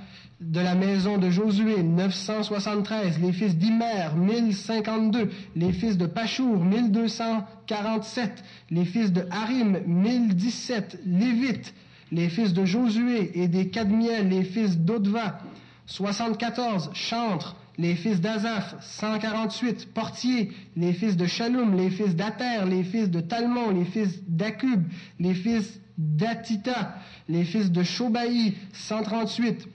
de 0.40 0.60
la 0.60 0.74
maison 0.74 1.18
de 1.18 1.30
Josué, 1.30 1.82
973, 1.82 3.20
les 3.20 3.32
fils 3.32 3.56
d'Imer, 3.56 4.14
1052, 4.16 5.30
les 5.56 5.72
fils 5.72 5.96
de 5.96 6.06
Pachour, 6.06 6.64
1247, 6.64 8.44
les 8.70 8.84
fils 8.84 9.12
de 9.12 9.26
Harim, 9.30 9.78
1017, 9.86 11.00
Lévites, 11.06 11.74
les 12.10 12.28
fils 12.28 12.52
de 12.52 12.64
Josué 12.64 13.30
et 13.34 13.48
des 13.48 13.68
Cadmiel, 13.68 14.28
les 14.28 14.44
fils 14.44 14.78
d'Odva, 14.78 15.38
74, 15.86 16.90
Chantre, 16.94 17.56
les 17.78 17.94
fils 17.94 18.20
d'Azaph, 18.20 18.76
148, 18.80 19.92
Portier, 19.92 20.52
les 20.76 20.92
fils 20.92 21.16
de 21.16 21.26
Shalom, 21.26 21.76
les 21.76 21.90
fils 21.90 22.14
d'Ater, 22.14 22.66
les 22.66 22.84
fils 22.84 23.10
de 23.10 23.20
Talmon, 23.20 23.70
les 23.70 23.84
fils 23.84 24.22
d'Akub, 24.28 24.82
les 25.18 25.34
fils 25.34 25.80
d'Atita, 25.98 26.96
les 27.28 27.44
fils 27.44 27.70
de 27.70 27.82
Shobaï, 27.82 28.54
138, 28.72 29.68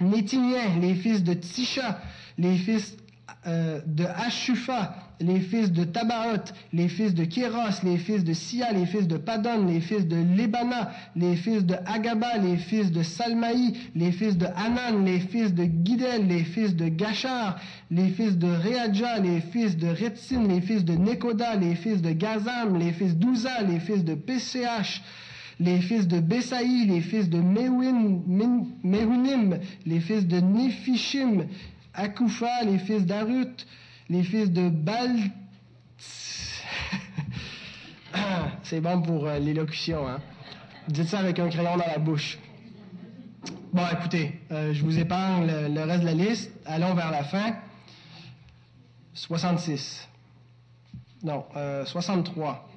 Nétiniens, 0.00 0.78
les 0.80 0.94
fils 0.94 1.22
de 1.22 1.32
Tisha, 1.34 2.00
les 2.38 2.56
fils 2.56 2.96
euh, 3.46 3.80
de 3.86 4.04
Ashufa, 4.04 4.94
les 5.20 5.40
fils 5.40 5.72
de 5.72 5.84
Tabaot, 5.84 6.52
les 6.72 6.88
fils 6.88 7.14
de 7.14 7.24
Kéros, 7.24 7.82
les 7.82 7.96
fils 7.96 8.24
de 8.24 8.32
Sia, 8.32 8.72
les 8.72 8.86
fils 8.86 9.08
de 9.08 9.16
Padon, 9.16 9.66
les 9.66 9.80
fils 9.80 10.06
de 10.06 10.16
Lebana, 10.16 10.90
les 11.14 11.36
fils 11.36 11.64
de 11.64 11.76
Agaba, 11.86 12.36
les 12.38 12.56
fils 12.56 12.92
de 12.92 13.02
Salmaï, 13.02 13.72
les 13.94 14.12
fils 14.12 14.36
de 14.36 14.46
Hanan, 14.46 15.04
les 15.04 15.20
fils 15.20 15.54
de 15.54 15.64
Gidel, 15.64 16.26
les 16.26 16.44
fils 16.44 16.76
de 16.76 16.88
Gachar, 16.88 17.58
les 17.90 18.08
fils 18.08 18.36
de 18.36 18.48
Readja, 18.48 19.18
les 19.20 19.40
fils 19.40 19.76
de 19.76 19.88
Retsin, 19.88 20.42
les 20.46 20.60
fils 20.60 20.84
de 20.84 20.94
Nekoda, 20.94 21.56
les 21.56 21.74
fils 21.74 22.02
de 22.02 22.10
Gazam, 22.10 22.78
les 22.78 22.92
fils 22.92 23.16
d'Uza, 23.16 23.62
les 23.62 23.80
fils 23.80 24.04
de 24.04 24.14
PCH, 24.14 25.02
les 25.58 25.80
fils 25.80 26.06
de 26.06 26.20
Besaï, 26.20 26.86
les 26.86 27.00
fils 27.00 27.28
de 27.30 27.40
Mehunim, 27.40 28.22
les 29.86 30.00
fils 30.00 30.26
de 30.26 30.38
Nifishim, 30.40 31.46
Akoufa, 31.94 32.64
les 32.64 32.78
fils 32.78 33.06
d'Arut, 33.06 33.66
les 34.08 34.22
fils 34.22 34.50
de 34.50 34.68
Bal... 34.68 35.16
C'est 38.62 38.80
bon 38.80 39.02
pour 39.02 39.26
euh, 39.26 39.38
l'élocution, 39.38 40.08
hein? 40.08 40.20
Dites 40.88 41.08
ça 41.08 41.18
avec 41.18 41.38
un 41.38 41.48
crayon 41.48 41.76
dans 41.76 41.86
la 41.86 41.98
bouche. 41.98 42.38
Bon, 43.72 43.82
écoutez, 43.92 44.40
euh, 44.52 44.72
je 44.72 44.84
vous 44.84 44.98
épargne 44.98 45.46
le, 45.46 45.82
reste 45.82 46.00
de 46.02 46.06
la 46.06 46.14
liste. 46.14 46.50
Allons 46.64 46.94
vers 46.94 47.10
la 47.10 47.24
fin. 47.24 47.56
66. 49.14 50.08
Non, 51.24 51.44
63. 51.84 52.68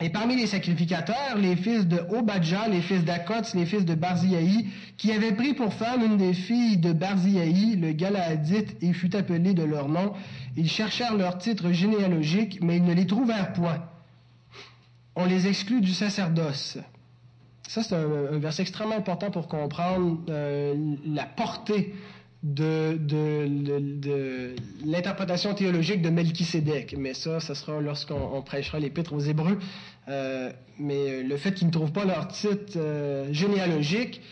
Et 0.00 0.10
parmi 0.10 0.36
les 0.36 0.46
sacrificateurs, 0.46 1.36
les 1.36 1.56
fils 1.56 1.86
de 1.86 1.98
Obadja, 2.10 2.68
les 2.68 2.82
fils 2.82 3.04
d'Akot, 3.04 3.42
les 3.54 3.66
fils 3.66 3.84
de 3.84 3.94
Barziaï, 3.94 4.68
qui 4.96 5.10
avaient 5.10 5.32
pris 5.32 5.54
pour 5.54 5.74
femme 5.74 6.04
une 6.04 6.16
des 6.16 6.34
filles 6.34 6.76
de 6.76 6.92
Barziaï, 6.92 7.74
le 7.74 7.92
Galaadite, 7.92 8.76
et 8.80 8.92
fut 8.92 9.16
appelé 9.16 9.54
de 9.54 9.64
leur 9.64 9.88
nom, 9.88 10.12
ils 10.56 10.70
cherchèrent 10.70 11.16
leur 11.16 11.38
titre 11.38 11.72
généalogique, 11.72 12.60
mais 12.62 12.76
ils 12.76 12.84
ne 12.84 12.94
les 12.94 13.06
trouvèrent 13.06 13.52
point. 13.52 13.84
On 15.16 15.24
les 15.24 15.48
exclut 15.48 15.80
du 15.80 15.92
sacerdoce. 15.92 16.78
Ça, 17.66 17.82
c'est 17.82 17.96
un, 17.96 18.38
verset 18.38 18.62
extrêmement 18.62 18.96
important 18.96 19.32
pour 19.32 19.48
comprendre 19.48 20.20
euh, 20.28 20.94
la 21.04 21.26
portée 21.26 21.92
de, 22.42 22.96
de, 22.96 24.54
l'interprétation 24.84 25.54
théologique 25.54 26.02
de 26.02 26.10
Melchisédek. 26.10 26.94
Mais 26.96 27.14
ça, 27.14 27.40
ce 27.40 27.54
sera 27.54 27.80
lorsqu'on 27.80 28.42
prêchera 28.42 28.78
l'épître 28.78 29.12
aux 29.12 29.20
Hébreux. 29.20 29.58
Euh, 30.08 30.52
mais 30.78 31.22
le 31.22 31.36
fait 31.36 31.52
qu'ils 31.52 31.66
ne 31.66 31.72
trouvent 31.72 31.92
pas 31.92 32.04
leur 32.04 32.28
titre 32.28 32.74
euh, 32.76 33.32
généalogique, 33.32 34.22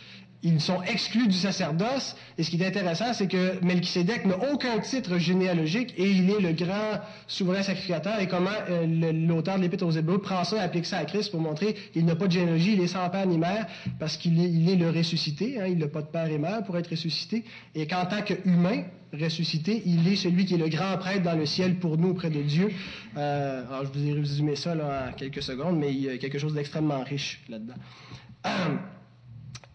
ils 0.46 0.60
sont 0.60 0.80
exclus 0.82 1.26
du 1.26 1.36
sacerdoce. 1.36 2.16
Et 2.38 2.44
ce 2.44 2.50
qui 2.50 2.62
est 2.62 2.66
intéressant, 2.66 3.12
c'est 3.12 3.26
que 3.26 3.62
Melchisédek 3.64 4.24
n'a 4.26 4.52
aucun 4.52 4.78
titre 4.78 5.18
généalogique 5.18 5.92
et 5.96 6.08
il 6.08 6.30
est 6.30 6.40
le 6.40 6.52
grand 6.52 7.00
souverain 7.26 7.62
sacrificateur. 7.62 8.20
Et 8.20 8.28
comment 8.28 8.50
euh, 8.70 9.12
l'auteur 9.12 9.56
de 9.56 9.62
l'Épître 9.62 9.84
aux 9.84 9.90
Hébreux 9.90 10.20
prend 10.20 10.44
ça 10.44 10.56
et 10.56 10.60
applique 10.60 10.86
ça 10.86 10.98
à 10.98 11.04
Christ 11.04 11.32
pour 11.32 11.40
montrer 11.40 11.74
qu'il 11.92 12.04
n'a 12.04 12.14
pas 12.14 12.28
de 12.28 12.32
généalogie, 12.32 12.74
il 12.74 12.80
est 12.80 12.86
sans 12.86 13.08
père 13.10 13.26
ni 13.26 13.38
mère 13.38 13.66
parce 13.98 14.16
qu'il 14.16 14.40
est, 14.40 14.76
le 14.76 14.90
ressuscité. 14.90 15.60
Hein, 15.60 15.66
il 15.66 15.78
n'a 15.78 15.88
pas 15.88 16.02
de 16.02 16.06
père 16.06 16.28
et 16.28 16.38
mère 16.38 16.62
pour 16.62 16.78
être 16.78 16.90
ressuscité. 16.90 17.44
Et 17.74 17.88
qu'en 17.88 18.06
tant 18.06 18.22
qu'humain 18.22 18.84
ressuscité, 19.12 19.82
il 19.84 20.06
est 20.06 20.16
celui 20.16 20.44
qui 20.44 20.54
est 20.54 20.58
le 20.58 20.68
grand 20.68 20.96
prêtre 20.98 21.22
dans 21.22 21.36
le 21.36 21.46
ciel 21.46 21.76
pour 21.76 21.98
nous 21.98 22.10
auprès 22.10 22.30
de 22.30 22.42
Dieu. 22.42 22.70
Euh, 23.16 23.64
alors 23.68 23.84
je 23.86 23.98
vous 23.98 24.06
ai 24.06 24.12
résumé 24.12 24.54
ça 24.54 24.74
là, 24.74 25.08
en 25.08 25.12
quelques 25.12 25.42
secondes, 25.42 25.78
mais 25.78 25.92
il 25.92 26.02
y 26.02 26.08
a 26.08 26.18
quelque 26.18 26.38
chose 26.38 26.54
d'extrêmement 26.54 27.02
riche 27.02 27.40
là-dedans. 27.48 27.74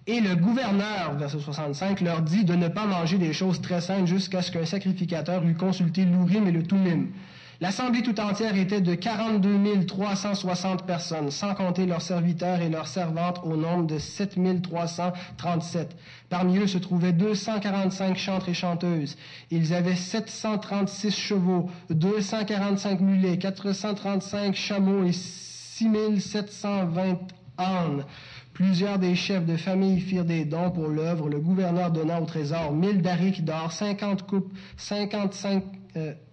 Et 0.08 0.20
le 0.20 0.36
gouverneur, 0.36 1.14
verset 1.16 1.40
65, 1.40 2.02
leur 2.02 2.24
dit 2.24 2.44
de 2.44 2.56
ne 2.56 2.68
pas 2.68 2.88
manger 2.88 3.20
des 3.20 3.34
choses 3.34 3.62
très 3.62 3.82
saintes 3.82 4.08
jusqu'à 4.08 4.42
ce 4.42 4.52
qu'un 4.52 4.66
sacrificateur 4.66 5.44
eût 5.46 5.54
consulté 5.54 6.06
l'Urim 6.06 6.48
et 6.48 6.52
le 6.52 6.64
Tumim. 6.64 7.10
L'assemblée 7.60 8.02
tout 8.02 8.20
entière 8.20 8.58
était 8.58 8.82
de 8.82 8.96
42 8.96 9.86
360 9.86 10.88
personnes, 10.88 11.30
sans 11.30 11.54
compter 11.54 11.86
leurs 11.86 12.02
serviteurs 12.02 12.60
et 12.60 12.70
leurs 12.70 12.88
servantes 12.88 13.40
au 13.44 13.56
nombre 13.56 13.86
de 13.86 14.00
7 14.00 14.64
337. 14.64 15.96
Parmi 16.30 16.58
eux 16.58 16.66
se 16.66 16.80
trouvaient 16.80 17.14
245 17.14 18.18
chantres 18.18 18.50
et 18.50 18.56
chanteuses. 18.56 19.16
Ils 19.52 19.76
avaient 19.76 19.96
736 19.96 21.16
chevaux, 21.16 21.70
245 21.92 23.00
mulets, 23.02 23.38
435 23.38 24.56
chameaux 24.56 25.04
et 25.04 25.14
6 25.14 26.20
720 26.20 27.20
ânes. 27.60 28.06
Plusieurs 28.62 29.00
des 29.00 29.16
chefs 29.16 29.48
de 29.48 29.58
famille 29.58 30.00
firent 30.00 30.24
des 30.24 30.46
dons 30.46 30.70
pour 30.70 30.88
l'œuvre, 30.88 31.28
le 31.28 31.40
gouverneur 31.40 31.90
donna 31.90 32.22
au 32.22 32.26
trésor 32.26 32.74
mille 32.74 33.02
darics 33.02 33.44
d'or, 33.44 33.72
cinquante 33.72 34.28
coupes, 34.28 34.54
cinquante-cinq, 34.78 35.64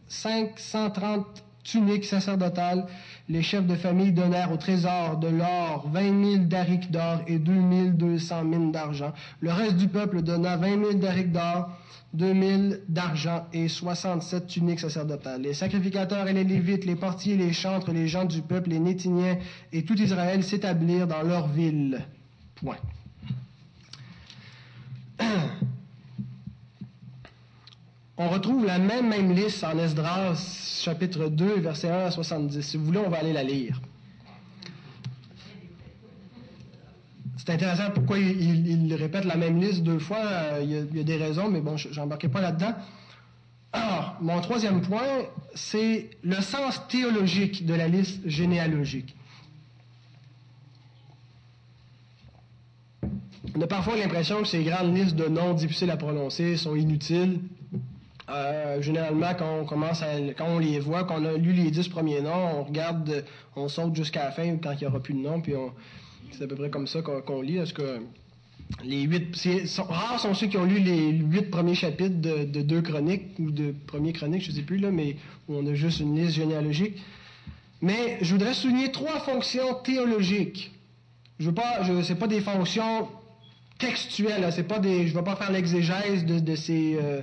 530 0.08 1.20
euh, 1.20 1.40
tuniques 1.64 2.04
sacerdotales. 2.04 2.86
Les 3.30 3.40
chefs 3.40 3.66
de 3.66 3.74
famille 3.74 4.12
donnèrent 4.12 4.52
au 4.52 4.58
trésor 4.58 5.16
de 5.16 5.28
l'or 5.28 5.88
20 5.90 6.32
000 6.32 6.44
darics 6.44 6.90
d'or 6.90 7.22
et 7.26 7.38
2 7.38 7.92
200 7.92 8.44
mines 8.44 8.72
d'argent. 8.72 9.14
Le 9.40 9.50
reste 9.50 9.78
du 9.78 9.88
peuple 9.88 10.20
donna 10.20 10.58
20 10.58 10.84
000 10.84 10.92
darics 10.98 11.32
d'or, 11.32 11.70
2 12.12 12.34
000 12.34 12.62
d'argent 12.90 13.46
et 13.54 13.68
67 13.68 14.46
tuniques 14.46 14.80
sacerdotales. 14.80 15.40
Les 15.40 15.54
sacrificateurs 15.54 16.28
et 16.28 16.34
les 16.34 16.44
lévites, 16.44 16.84
les 16.84 16.96
portiers, 16.96 17.38
les 17.38 17.54
chantres, 17.54 17.90
les 17.90 18.06
gens 18.06 18.26
du 18.26 18.42
peuple, 18.42 18.68
les 18.68 18.80
Nétiniens 18.80 19.38
et 19.72 19.86
tout 19.86 19.98
Israël 19.98 20.44
s'établirent 20.44 21.06
dans 21.06 21.22
leur 21.22 21.48
ville. 21.48 22.06
Point. 22.62 22.76
On 28.20 28.28
retrouve 28.28 28.66
la 28.66 28.78
même, 28.78 29.32
liste 29.32 29.62
en 29.62 29.78
Esdras, 29.78 30.34
chapitre 30.82 31.28
2, 31.28 31.60
verset 31.60 31.88
1 31.88 32.06
à 32.06 32.10
70. 32.10 32.62
Si 32.62 32.76
vous 32.76 32.84
voulez, 32.84 32.98
on 32.98 33.08
va 33.08 33.18
aller 33.18 33.32
la 33.32 33.44
lire. 33.44 33.80
C'est 37.36 37.50
intéressant 37.50 37.92
pourquoi 37.94 38.18
il, 38.18 38.92
répète 38.94 39.24
la 39.24 39.36
même 39.36 39.60
liste 39.60 39.84
deux 39.84 40.00
fois. 40.00 40.18
Euh, 40.18 40.60
il 40.64 40.96
y 40.96 41.00
a, 41.00 41.04
des 41.04 41.16
raisons, 41.16 41.48
mais 41.48 41.60
bon, 41.60 41.76
je 41.76 41.88
n'embarquais 41.98 42.28
pas 42.28 42.40
là-dedans. 42.40 42.74
Alors, 43.72 44.16
mon 44.20 44.40
troisième 44.40 44.82
point, 44.82 45.22
c'est 45.54 46.10
le 46.24 46.40
sens 46.40 46.88
théologique 46.88 47.66
de 47.66 47.74
la 47.74 47.86
liste 47.86 48.28
généalogique. 48.28 49.14
On 53.58 53.60
a 53.62 53.66
parfois 53.66 53.96
l'impression 53.96 54.42
que 54.42 54.46
ces 54.46 54.62
grandes 54.62 54.96
listes 54.96 55.16
de 55.16 55.26
noms 55.26 55.52
difficiles 55.52 55.90
à 55.90 55.96
prononcer 55.96 56.56
sont 56.56 56.76
inutiles. 56.76 57.40
Euh, 58.30 58.80
généralement, 58.80 59.34
quand 59.36 59.62
on 59.62 59.64
commence 59.64 60.00
à, 60.00 60.20
quand 60.36 60.46
on 60.46 60.60
les 60.60 60.78
voit, 60.78 61.02
quand 61.02 61.20
on 61.20 61.24
a 61.24 61.32
lu 61.32 61.52
les 61.52 61.72
dix 61.72 61.88
premiers 61.88 62.20
noms, 62.20 62.60
on 62.60 62.62
regarde, 62.62 63.24
on 63.56 63.66
saute 63.66 63.96
jusqu'à 63.96 64.26
la 64.26 64.30
fin 64.30 64.58
quand 64.58 64.70
il 64.74 64.78
n'y 64.82 64.86
aura 64.86 65.00
plus 65.00 65.12
de 65.12 65.18
nom, 65.18 65.40
puis 65.40 65.54
c'est 66.30 66.44
à 66.44 66.46
peu 66.46 66.54
près 66.54 66.70
comme 66.70 66.86
ça 66.86 67.02
qu'on, 67.02 67.42
lit. 67.42 67.56
Parce 67.56 67.72
que 67.72 67.98
les 68.84 69.02
huit, 69.02 69.36
rares 69.88 70.20
sont 70.20 70.34
ceux 70.34 70.46
qui 70.46 70.56
ont 70.56 70.64
lu 70.64 70.78
les 70.78 71.10
huit 71.10 71.50
premiers 71.50 71.74
chapitres 71.74 72.20
de, 72.20 72.62
deux 72.62 72.80
chroniques 72.80 73.40
ou 73.40 73.50
de 73.50 73.74
premier 73.88 74.12
chronique, 74.12 74.44
je 74.44 74.52
ne 74.52 74.54
sais 74.54 74.62
plus 74.62 74.78
là, 74.78 74.92
mais 74.92 75.16
où 75.48 75.56
on 75.56 75.66
a 75.66 75.74
juste 75.74 75.98
une 75.98 76.14
liste 76.14 76.36
généalogique. 76.36 77.02
Mais 77.82 78.18
je 78.20 78.30
voudrais 78.30 78.54
souligner 78.54 78.92
trois 78.92 79.18
fonctions 79.18 79.74
théologiques. 79.82 80.70
Je 81.40 81.46
veux 81.46 81.54
pas, 81.54 81.80
pas 82.20 82.26
des 82.28 82.40
fonctions 82.40 83.08
C'est 83.80 84.80
des, 84.80 85.06
je 85.06 85.12
ne 85.12 85.18
vais 85.18 85.24
pas 85.24 85.36
faire 85.36 85.52
l'exégèse 85.52 86.24
de, 86.24 86.54
ces 86.56 86.98
euh, 87.00 87.22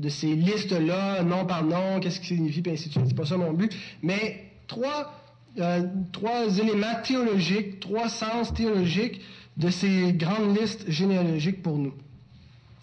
de 0.00 0.08
ces 0.08 0.34
listes-là, 0.34 1.22
nom 1.22 1.46
par 1.46 1.64
nom, 1.64 2.00
qu'est-ce 2.00 2.18
qui 2.20 2.34
signifie, 2.34 2.60
puis 2.60 2.72
ainsi 2.72 2.88
de 2.88 2.92
suite. 2.92 3.04
C'est 3.08 3.16
pas 3.16 3.26
ça 3.26 3.36
mon 3.36 3.52
but. 3.52 3.72
Mais 4.02 4.50
trois, 4.66 5.14
euh, 5.58 5.86
trois 6.12 6.58
éléments 6.58 7.00
théologiques, 7.04 7.78
trois 7.80 8.08
sens 8.08 8.52
théologiques 8.52 9.20
de 9.56 9.70
ces 9.70 10.12
grandes 10.12 10.58
listes 10.58 10.90
généalogiques 10.90 11.62
pour 11.62 11.78
nous. 11.78 11.94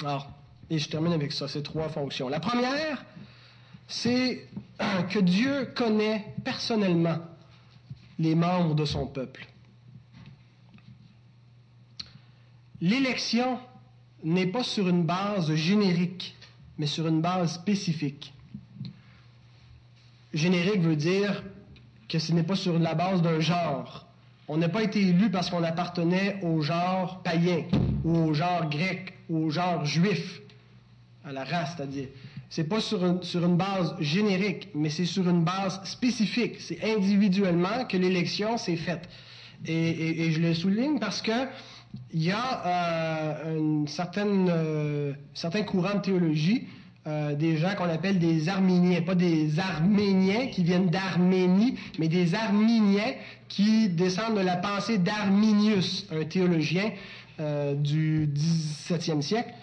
Alors, 0.01 0.29
et 0.69 0.77
je 0.77 0.87
termine 0.87 1.13
avec 1.13 1.33
ça, 1.33 1.47
ces 1.47 1.63
trois 1.63 1.89
fonctions. 1.89 2.29
La 2.29 2.39
première, 2.39 3.03
c'est 3.87 4.47
que 5.09 5.19
Dieu 5.19 5.73
connaît 5.75 6.33
personnellement 6.45 7.17
les 8.19 8.35
membres 8.35 8.75
de 8.75 8.85
son 8.85 9.07
peuple. 9.07 9.47
L'élection 12.81 13.59
n'est 14.23 14.47
pas 14.47 14.63
sur 14.63 14.87
une 14.87 15.03
base 15.03 15.53
générique 15.55 16.35
mais 16.79 16.87
sur 16.87 17.07
une 17.07 17.21
base 17.21 17.55
spécifique. 17.55 18.33
Générique 20.33 20.81
veut 20.81 20.95
dire 20.95 21.43
que 22.07 22.17
ce 22.17 22.31
n'est 22.31 22.43
pas 22.43 22.55
sur 22.55 22.79
la 22.79 22.95
base 22.95 23.21
d'un 23.21 23.39
genre. 23.41 24.07
On 24.47 24.57
n'a 24.57 24.69
pas 24.69 24.81
été 24.81 24.99
élu 25.01 25.29
parce 25.29 25.49
qu'on 25.49 25.63
appartenait 25.63 26.39
au 26.41 26.61
genre 26.61 27.21
païen, 27.21 27.65
ou 28.03 28.17
au 28.17 28.33
genre 28.33 28.67
grec, 28.69 29.13
ou 29.29 29.45
au 29.45 29.49
genre 29.51 29.85
juif, 29.85 30.41
à 31.25 31.31
la 31.33 31.43
race, 31.43 31.73
c'est-à-dire. 31.75 32.07
C'est 32.49 32.63
pas 32.63 32.79
sur 32.79 33.05
une, 33.05 33.21
sur 33.21 33.45
une 33.45 33.57
base 33.57 33.95
générique, 33.99 34.69
mais 34.73 34.89
c'est 34.89 35.05
sur 35.05 35.29
une 35.29 35.43
base 35.43 35.83
spécifique. 35.83 36.55
C'est 36.59 36.81
individuellement 36.83 37.85
que 37.87 37.97
l'élection 37.97 38.57
s'est 38.57 38.77
faite. 38.77 39.07
Et, 39.65 40.31
je 40.31 40.39
le 40.39 40.53
souligne 40.53 40.99
parce 40.99 41.21
que 41.21 41.47
il 42.13 42.23
y 42.23 42.31
a 42.31 42.65
euh, 42.65 43.57
une 43.57 43.87
certaine, 43.87 44.49
euh, 44.49 45.13
courants 45.65 45.95
de 45.95 46.01
théologie, 46.01 46.67
euh, 47.07 47.35
des 47.35 47.57
gens 47.57 47.75
qu'on 47.75 47.89
appelle 47.89 48.19
des 48.19 48.49
Arméniens, 48.49 49.01
pas 49.01 49.15
des 49.15 49.59
Arméniens 49.59 50.47
qui 50.47 50.63
viennent 50.63 50.89
d'Arménie, 50.89 51.75
mais 51.97 52.07
des 52.07 52.35
Arméniens 52.35 53.13
qui 53.47 53.89
descendent 53.89 54.37
de 54.37 54.41
la 54.43 54.57
pensée 54.57 54.97
d'Arminius, 54.97 56.07
un 56.11 56.25
théologien 56.25 56.91
du 57.77 58.27
17e 58.27 59.21
siècle, 59.21 59.53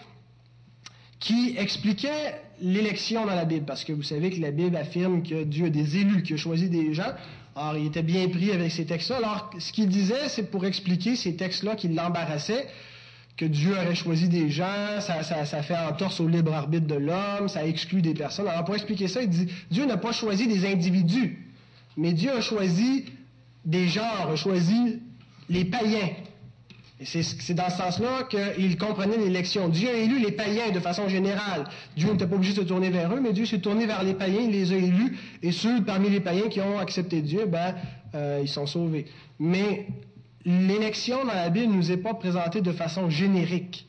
qui 1.19 1.55
expliquait 1.59 2.41
l'élection 2.59 3.25
dans 3.25 3.35
la 3.35 3.45
Bible, 3.45 3.65
parce 3.65 3.83
que 3.83 3.93
vous 3.93 4.01
savez 4.01 4.31
que 4.31 4.41
la 4.41 4.49
Bible 4.49 4.75
affirme 4.75 5.21
que 5.21 5.43
Dieu 5.43 5.67
a 5.67 5.69
des 5.69 5.97
élus, 5.97 6.23
qu'il 6.23 6.35
a 6.35 6.37
choisi 6.37 6.69
des 6.69 6.95
gens. 6.95 7.13
Alors, 7.57 7.75
il 7.75 7.87
était 7.87 8.03
bien 8.03 8.29
pris 8.29 8.51
avec 8.51 8.71
ces 8.71 8.85
textes-là. 8.85 9.17
Alors, 9.17 9.49
ce 9.57 9.71
qu'il 9.71 9.87
disait, 9.87 10.29
c'est 10.29 10.51
pour 10.51 10.65
expliquer 10.65 11.15
ces 11.15 11.35
textes-là 11.35 11.75
qui 11.75 11.87
l'embarrassaient, 11.87 12.67
que 13.35 13.45
Dieu 13.45 13.71
aurait 13.71 13.95
choisi 13.95 14.29
des 14.29 14.51
gens, 14.51 14.99
ça, 14.99 15.23
ça, 15.23 15.45
ça 15.45 15.63
fait 15.63 15.75
entorse 15.75 16.19
au 16.19 16.27
libre 16.27 16.53
arbitre 16.53 16.85
de 16.85 16.95
l'homme, 16.95 17.47
ça 17.47 17.65
exclut 17.65 18.03
des 18.03 18.13
personnes. 18.13 18.47
Alors, 18.47 18.63
pour 18.63 18.75
expliquer 18.75 19.07
ça, 19.07 19.23
il 19.23 19.29
dit, 19.29 19.47
Dieu 19.71 19.85
n'a 19.85 19.97
pas 19.97 20.11
choisi 20.11 20.47
des 20.47 20.71
individus, 20.71 21.47
mais 21.97 22.13
Dieu 22.13 22.31
a 22.31 22.41
choisi 22.41 23.05
des 23.65 23.87
genres, 23.87 24.29
a 24.31 24.35
choisi 24.35 24.99
les 25.49 25.65
païens, 25.65 26.09
c'est 27.03 27.53
dans 27.53 27.69
ce 27.69 27.77
sens-là 27.77 28.23
qu'il 28.23 28.77
comprenait 28.77 29.17
l'élection. 29.17 29.69
Dieu 29.69 29.89
a 29.89 29.93
élu 29.93 30.19
les 30.19 30.31
païens 30.31 30.71
de 30.71 30.79
façon 30.79 31.07
générale. 31.07 31.65
Dieu 31.95 32.11
n'était 32.11 32.25
pas 32.25 32.35
obligé 32.35 32.53
de 32.53 32.61
se 32.61 32.65
tourner 32.65 32.89
vers 32.89 33.13
eux, 33.13 33.19
mais 33.19 33.33
Dieu 33.33 33.45
s'est 33.45 33.59
tourné 33.59 33.85
vers 33.85 34.03
les 34.03 34.15
païens, 34.15 34.41
il 34.41 34.51
les 34.51 34.73
a 34.73 34.77
élus, 34.77 35.15
et 35.43 35.51
ceux 35.51 35.83
parmi 35.83 36.09
les 36.09 36.19
païens 36.19 36.49
qui 36.49 36.59
ont 36.59 36.79
accepté 36.79 37.21
Dieu, 37.21 37.45
ben, 37.45 37.75
euh, 38.15 38.39
ils 38.41 38.49
sont 38.49 38.65
sauvés. 38.65 39.05
Mais 39.37 39.87
l'élection 40.43 41.23
dans 41.23 41.33
la 41.33 41.49
Bible 41.49 41.71
ne 41.71 41.77
nous 41.77 41.91
est 41.91 41.97
pas 41.97 42.15
présentée 42.15 42.61
de 42.61 42.71
façon 42.71 43.11
générique, 43.11 43.87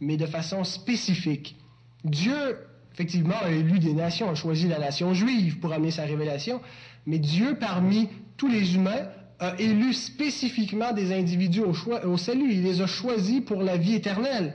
mais 0.00 0.18
de 0.18 0.26
façon 0.26 0.64
spécifique. 0.64 1.56
Dieu, 2.04 2.58
effectivement, 2.92 3.36
a 3.42 3.50
élu 3.50 3.78
des 3.78 3.94
nations, 3.94 4.28
a 4.28 4.34
choisi 4.34 4.68
la 4.68 4.78
nation 4.78 5.14
juive 5.14 5.60
pour 5.60 5.72
amener 5.72 5.92
sa 5.92 6.02
révélation, 6.02 6.60
mais 7.06 7.18
Dieu, 7.18 7.56
parmi 7.58 8.10
tous 8.36 8.48
les 8.48 8.74
humains, 8.74 9.06
a 9.40 9.58
élu 9.58 9.92
spécifiquement 9.92 10.92
des 10.92 11.12
individus 11.12 11.62
au, 11.62 12.16
salut. 12.16 12.52
Il 12.52 12.62
les 12.62 12.80
a 12.80 12.86
choisis 12.86 13.40
pour 13.40 13.62
la 13.62 13.76
vie 13.76 13.94
éternelle. 13.94 14.54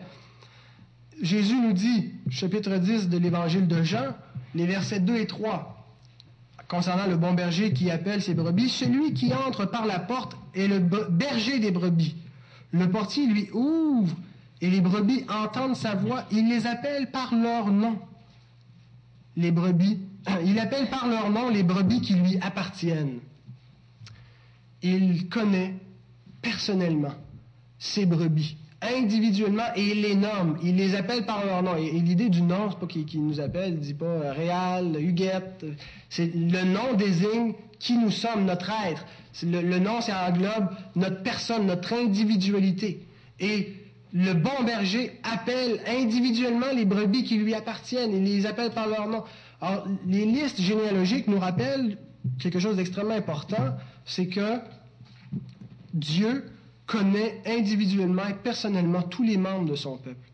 Jésus 1.22 1.60
nous 1.60 1.74
dit, 1.74 2.12
chapitre 2.30 2.78
10 2.78 3.10
de 3.10 3.18
l'évangile 3.18 3.68
de 3.68 3.84
Jean, 3.84 4.16
les 4.56 4.66
versets 4.66 5.02
2 5.02 5.18
et 5.18 5.28
3, 5.28 5.86
concernant 6.70 7.08
le 7.08 7.18
bon 7.18 7.34
berger 7.34 7.74
qui 7.74 7.92
appelle 7.92 8.22
ses 8.22 8.34
brebis, 8.34 8.70
celui 8.70 9.14
qui 9.14 9.34
entre 9.34 9.66
par 9.66 9.86
la 9.86 10.00
porte 10.00 10.38
est 10.56 10.68
le 10.68 10.80
berger 10.80 11.60
des 11.60 11.72
brebis. 11.72 12.16
Le 12.72 12.90
portier 12.90 13.26
lui 13.26 13.50
ouvre 13.52 14.16
et 14.62 14.70
les 14.70 14.82
brebis 14.82 15.26
entendent 15.28 15.76
sa 15.76 15.96
voix. 15.96 16.26
Il 16.32 16.48
les 16.48 16.68
appelle 16.68 17.12
par 17.12 17.36
leur 17.36 17.72
nom. 17.72 18.00
Les 19.36 19.52
brebis, 19.52 20.00
il 20.46 20.58
appelle 20.60 20.90
par 20.90 21.08
leur 21.08 21.30
nom 21.32 21.50
les 21.50 21.64
brebis 21.64 22.02
qui 22.02 22.14
lui 22.14 22.38
appartiennent 22.42 23.20
il 24.82 25.30
connaît 25.30 25.76
personnellement 26.42 27.14
ses 27.78 28.06
brebis, 28.06 28.58
individuellement, 28.82 29.64
et 29.76 29.92
il 29.92 30.02
les 30.02 30.16
nomme, 30.16 30.58
il 30.64 30.76
les 30.76 30.96
appelle 30.96 31.26
par 31.26 31.46
leur 31.46 31.64
nom. 31.64 31.76
Et, 31.76 31.92
l'idée 31.92 32.30
du 32.30 32.42
nom, 32.42 32.70
c'est 32.70 32.80
pas 32.80 32.88
qu'il 32.88 33.26
nous 33.26 33.40
appelle, 33.40 33.74
il 33.74 33.80
dit 33.80 33.94
pas 33.94 34.06
euh, 34.06 34.34
Réal, 34.34 34.96
Huguette, 35.00 35.66
c'est 36.10 36.34
le 36.34 36.64
nom 36.64 36.94
désigne 36.94 37.54
qui 37.80 37.98
nous 37.98 38.12
sommes, 38.12 38.46
notre 38.46 38.70
être. 38.88 39.06
Le, 39.44 39.62
le, 39.62 39.80
nom, 39.80 40.02
ça 40.02 40.30
englobe 40.30 40.70
notre 40.96 41.24
personne, 41.24 41.66
notre 41.66 41.94
individualité. 41.94 43.06
Et 43.40 43.74
le 44.14 44.34
bon 44.34 44.64
berger 44.66 45.20
appelle 45.24 45.80
individuellement 45.88 46.72
les 46.76 46.86
brebis 46.86 47.24
qui 47.24 47.38
lui 47.38 47.54
appartiennent, 47.54 48.12
il 48.14 48.24
les 48.24 48.46
appelle 48.46 48.72
par 48.72 48.88
leur 48.88 49.08
nom. 49.08 49.24
Alors, 49.62 49.88
les 50.08 50.26
listes 50.26 50.60
généalogiques 50.60 51.28
nous 51.28 51.40
rappellent 51.40 51.98
quelque 52.40 52.60
chose 52.60 52.76
d'extrêmement 52.76 53.16
important, 53.16 53.78
c'est 54.06 54.28
que 54.28 54.60
Dieu 55.94 56.46
connaît 56.86 57.42
individuellement 57.46 58.28
et 58.28 58.34
personnellement 58.34 59.04
tous 59.04 59.24
les 59.24 59.38
membres 59.38 59.70
de 59.70 59.76
son 59.76 59.98
peuple. 59.98 60.30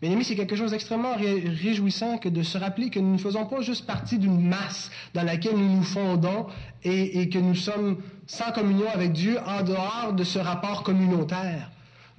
Bien 0.00 0.10
aimé, 0.10 0.24
c'est 0.24 0.36
quelque 0.36 0.56
chose 0.56 0.72
d'extrêmement 0.72 1.14
réjouissant 1.16 2.18
que 2.18 2.28
de 2.28 2.42
se 2.42 2.58
rappeler 2.58 2.90
que 2.90 3.00
nous 3.00 3.14
ne 3.14 3.18
faisons 3.18 3.46
pas 3.46 3.62
juste 3.62 3.86
partie 3.86 4.18
d'une 4.18 4.46
masse 4.46 4.90
dans 5.14 5.22
laquelle 5.22 5.56
nous 5.56 5.74
nous 5.74 5.82
fondons 5.82 6.46
et, 6.84 7.22
et, 7.22 7.28
que 7.30 7.38
nous 7.38 7.54
sommes 7.54 7.96
sans 8.26 8.52
communion 8.52 8.88
avec 8.92 9.12
Dieu 9.12 9.38
en 9.46 9.62
dehors 9.62 10.12
de 10.14 10.22
ce 10.22 10.38
rapport 10.38 10.82
communautaire. 10.82 11.70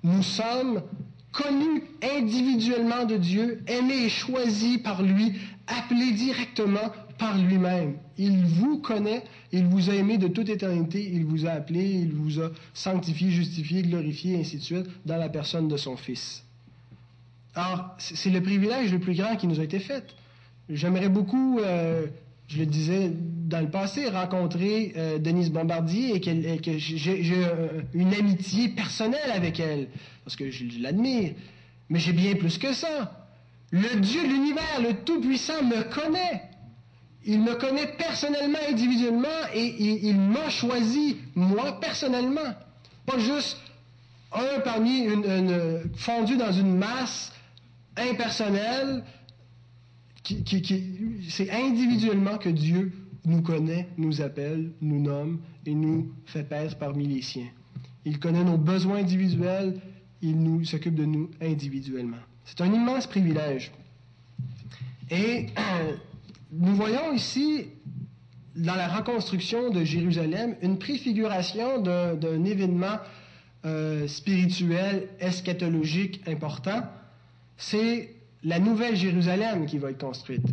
Nous 0.04 0.24
sommes 0.24 0.82
connu 1.38 1.84
individuellement 2.02 3.06
de 3.06 3.18
Dieu, 3.18 3.64
aimé 3.68 4.06
et 4.06 4.10
choisi 4.10 4.80
par 4.80 5.04
lui, 5.04 5.34
appelé 5.68 6.12
directement 6.12 6.92
par 7.20 7.38
lui-même. 7.38 7.98
Il 8.18 8.46
vous 8.46 8.80
connaît, 8.80 9.24
il 9.52 9.66
vous 9.66 9.90
a 9.90 9.94
aimé 9.94 10.18
de 10.18 10.28
toute 10.28 10.50
éternité, 10.50 11.10
il 11.14 11.26
vous 11.26 11.46
a 11.46 11.52
appelé, 11.52 11.86
il 11.86 12.12
vous 12.12 12.42
a 12.42 12.50
sanctifié, 12.74 13.30
justifié, 13.30 13.84
glorifié, 13.84 14.40
ainsi 14.40 14.58
de 14.58 14.64
suite, 14.64 14.88
dans 15.06 15.18
la 15.18 15.30
personne 15.30 15.68
de 15.68 15.78
son 15.78 15.96
Fils. 15.96 16.44
Alors, 17.56 17.96
c'est 17.98 18.30
le 18.30 18.42
privilège 18.42 18.92
le 18.92 19.00
plus 19.00 19.16
grand 19.16 19.36
qui 19.36 19.48
nous 19.48 19.60
a 19.60 19.64
été 19.64 19.80
fait. 19.80 20.06
J'aimerais 20.70 21.10
beaucoup, 21.10 21.60
euh, 21.60 22.08
je 22.48 22.60
le 22.60 22.66
disais 22.66 23.12
dans 23.48 23.62
le 23.62 23.70
passé, 23.70 24.10
rencontrer 24.10 24.94
euh, 24.96 25.18
Denise 25.18 25.52
Bombardier 25.52 26.16
et, 26.16 26.20
que 26.20 26.78
j'ai 26.78 27.24
euh, 27.36 27.82
une 27.94 28.14
amitié 28.14 28.70
personnelle 28.70 29.32
avec 29.34 29.60
elle, 29.60 29.88
parce 30.28 30.36
que 30.36 30.52
je 30.52 30.66
l'admire. 30.82 31.36
Mais 31.88 32.00
j'ai 32.00 32.12
bien 32.12 32.36
plus 32.36 32.58
que 32.58 32.74
ça. 32.74 33.30
Le 33.72 34.02
Dieu 34.02 34.24
de 34.24 34.28
l'univers, 34.28 34.82
le 34.82 34.94
Tout-Puissant, 35.06 35.64
me 35.64 35.84
connaît. 35.84 36.42
Il 37.26 37.40
me 37.40 37.56
connaît 37.56 37.96
personnellement, 37.98 38.60
individuellement, 38.70 39.40
et 39.54 39.74
il, 40.06 40.18
m'a 40.20 40.50
choisi, 40.50 41.16
moi, 41.34 41.80
personnellement. 41.80 42.54
Pas 43.06 43.18
juste 43.20 43.58
un 44.34 44.60
parmi 44.66 45.00
une, 45.00 45.94
fondu 45.96 46.36
dans 46.36 46.52
une 46.52 46.76
masse 46.76 47.32
impersonnelle. 47.96 49.06
c'est 51.30 51.50
individuellement 51.52 52.38
que 52.38 52.50
Dieu 52.50 52.92
nous 53.24 53.42
connaît, 53.42 53.88
nous 53.98 54.22
appelle, 54.22 54.74
nous 54.82 55.02
nomme 55.02 55.40
et 55.66 55.74
nous 55.74 56.12
fait 56.26 56.44
paître 56.44 56.78
parmi 56.78 57.08
les 57.08 57.22
siens. 57.22 57.48
Il 58.04 58.20
connaît 58.20 58.44
nos 58.44 58.58
besoins 58.58 58.98
individuels, 58.98 59.80
il 60.22 60.40
nous 60.42 60.66
s'occupe 60.66 60.96
de 60.96 61.06
nous 61.06 61.30
individuellement. 61.42 62.18
C'est 62.46 62.62
un 62.62 62.74
immense 62.74 63.08
privilège. 63.08 63.72
Et 65.10 65.48
nous 66.52 66.76
voyons 66.76 67.14
ici, 67.14 67.68
dans 68.56 68.76
la 68.76 68.88
reconstruction 68.88 69.70
de 69.70 69.84
Jérusalem, 69.84 70.56
une 70.62 70.80
préfiguration 70.80 71.82
d'un 71.82 72.44
événement 72.44 72.98
euh, 73.66 74.08
spirituel, 74.08 75.10
eschatologique 75.20 76.22
important. 76.28 76.84
C'est 77.58 78.14
la 78.44 78.60
nouvelle 78.60 78.96
Jérusalem 78.96 79.66
qui 79.66 79.78
va 79.78 79.92
être 79.92 80.00
construite. 80.00 80.46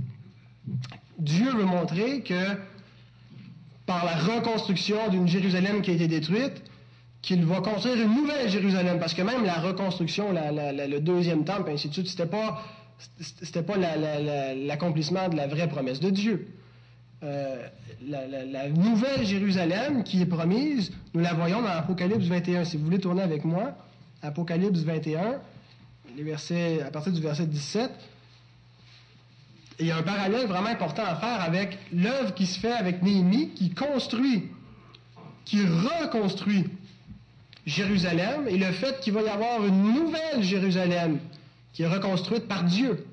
Dieu 1.19 1.51
veut 1.53 1.65
montrer 1.65 2.23
que 2.23 2.57
par 3.87 4.05
la 4.05 4.17
reconstruction 4.17 5.09
d'une 5.11 5.29
Jérusalem 5.29 5.83
qui 5.83 5.91
a 5.91 5.95
été 5.95 6.09
détruite, 6.09 6.62
qu'il 7.25 7.45
va 7.47 7.61
construire 7.61 7.97
une 8.03 8.14
nouvelle 8.14 8.51
Jérusalem, 8.51 8.99
parce 8.99 9.14
que 9.14 9.22
même 9.22 9.45
la 9.45 9.55
reconstruction, 9.55 10.27
le 10.33 10.99
deuxième 10.99 11.45
temple, 11.45 11.70
ainsi 11.70 11.89
de 11.89 11.95
suite, 11.95 12.09
c'était 12.09 12.27
pas 12.27 12.62
pas 13.66 13.77
l'accomplissement 14.55 15.29
de 15.29 15.37
la 15.37 15.47
vraie 15.47 15.68
promesse 15.68 16.01
de 16.01 16.11
Dieu. 16.11 16.49
Euh, 17.22 17.66
la, 18.07 18.68
nouvelle 18.68 19.25
Jérusalem 19.25 20.05
qui 20.05 20.20
est 20.20 20.27
promise, 20.27 20.93
nous 21.14 21.20
la 21.20 21.33
voyons 21.33 21.62
dans 21.62 21.68
Apocalypse 21.68 22.27
21. 22.27 22.64
Si 22.64 22.77
vous 22.77 22.85
voulez 22.85 23.01
tourner 23.01 23.22
avec 23.22 23.45
moi, 23.45 23.75
Apocalypse 24.22 24.81
21, 24.81 25.41
les 26.16 26.22
versets, 26.22 26.83
à 26.83 26.91
partir 26.91 27.12
du 27.12 27.20
verset 27.20 27.47
17, 27.47 27.91
il 29.81 29.87
y 29.87 29.91
a 29.91 29.97
un 29.97 30.03
parallèle 30.03 30.47
vraiment 30.47 30.68
important 30.68 31.05
à 31.05 31.16
faire 31.16 31.41
avec 31.41 31.79
l'œuvre 31.93 32.35
qui 32.35 32.47
se 32.47 32.61
fait 32.61 32.72
avec 32.72 33.03
Néhémie, 33.03 33.51
qui 33.55 33.70
construit, 33.70 34.51
qui 35.45 35.64
reconstruit 35.64 36.66
Jérusalem, 37.67 38.47
et 38.49 38.59
le 38.59 38.73
fait 38.73 39.01
qu'il 39.01 39.15
va 39.15 39.23
y 39.23 39.29
avoir 39.29 39.65
une 39.65 39.95
nouvelle 39.95 40.43
Jérusalem 40.43 41.19
qui 41.73 41.83
est 41.83 41.89
reconstruite 41.89 42.47
par 42.47 42.65
Dieu. 42.65 43.07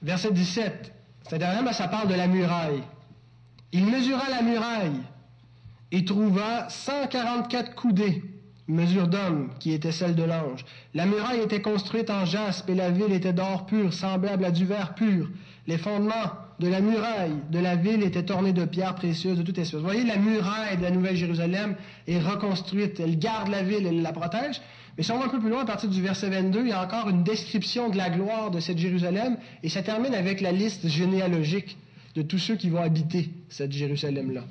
Verset 0.00 0.32
17. 0.32 0.92
C'est-à-dire, 1.28 1.72
ça 1.74 1.88
parle 1.88 2.08
de 2.08 2.14
la 2.14 2.26
muraille. 2.26 2.82
Il 3.72 3.86
mesura 3.86 4.28
la 4.28 4.42
muraille 4.42 5.00
et 5.92 6.04
trouva 6.04 6.68
144 6.68 7.74
coudées, 7.74 8.22
mesure 8.66 9.08
d'homme, 9.08 9.50
qui 9.58 9.72
était 9.72 9.92
celle 9.92 10.14
de 10.14 10.22
l'ange. 10.22 10.64
La 10.94 11.06
muraille 11.06 11.40
était 11.40 11.62
construite 11.62 12.10
en 12.10 12.24
jaspe 12.24 12.68
et 12.68 12.74
la 12.74 12.90
ville 12.90 13.12
était 13.12 13.32
d'or 13.32 13.66
pur, 13.66 13.92
semblable 13.92 14.44
à 14.44 14.50
du 14.50 14.64
verre 14.64 14.94
pur. 14.94 15.28
Les 15.66 15.78
fondements 15.78 16.32
de 16.62 16.68
la 16.68 16.80
muraille 16.80 17.34
de 17.50 17.58
la 17.58 17.74
ville 17.74 18.04
étaient 18.04 18.30
ornés 18.30 18.52
de 18.52 18.64
pierres 18.64 18.94
précieuses 18.94 19.36
de 19.36 19.42
toute 19.42 19.58
espèce. 19.58 19.80
Vous 19.80 19.84
voyez, 19.84 20.04
la 20.04 20.16
muraille 20.16 20.76
de 20.76 20.82
la 20.82 20.92
Nouvelle 20.92 21.16
Jérusalem 21.16 21.74
est 22.06 22.20
reconstruite. 22.20 23.00
Elle 23.00 23.18
garde 23.18 23.48
la 23.48 23.64
ville, 23.64 23.84
elle 23.84 24.00
la 24.00 24.12
protège. 24.12 24.60
Mais 24.96 25.02
si 25.02 25.10
on 25.10 25.18
va 25.18 25.24
un 25.24 25.28
peu 25.28 25.40
plus 25.40 25.50
loin, 25.50 25.62
à 25.62 25.64
partir 25.64 25.90
du 25.90 26.00
verset 26.00 26.30
22, 26.30 26.60
il 26.60 26.68
y 26.68 26.72
a 26.72 26.80
encore 26.80 27.08
une 27.08 27.24
description 27.24 27.88
de 27.88 27.96
la 27.96 28.10
gloire 28.10 28.52
de 28.52 28.60
cette 28.60 28.78
Jérusalem, 28.78 29.38
et 29.64 29.68
ça 29.68 29.82
termine 29.82 30.14
avec 30.14 30.40
la 30.40 30.52
liste 30.52 30.86
généalogique 30.86 31.76
de 32.14 32.22
tous 32.22 32.38
ceux 32.38 32.54
qui 32.54 32.68
vont 32.68 32.82
habiter 32.82 33.30
cette 33.48 33.72
Jérusalem-là. 33.72 34.42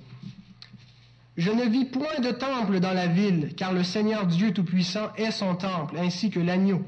Je 1.37 1.51
ne 1.51 1.63
vis 1.63 1.85
point 1.85 2.19
de 2.21 2.31
temple 2.31 2.81
dans 2.81 2.93
la 2.93 3.07
ville, 3.07 3.53
car 3.55 3.71
le 3.71 3.83
Seigneur 3.83 4.25
Dieu 4.25 4.51
Tout-Puissant 4.51 5.13
est 5.15 5.31
son 5.31 5.55
temple, 5.55 5.95
ainsi 5.97 6.29
que 6.29 6.41
l'agneau. 6.41 6.81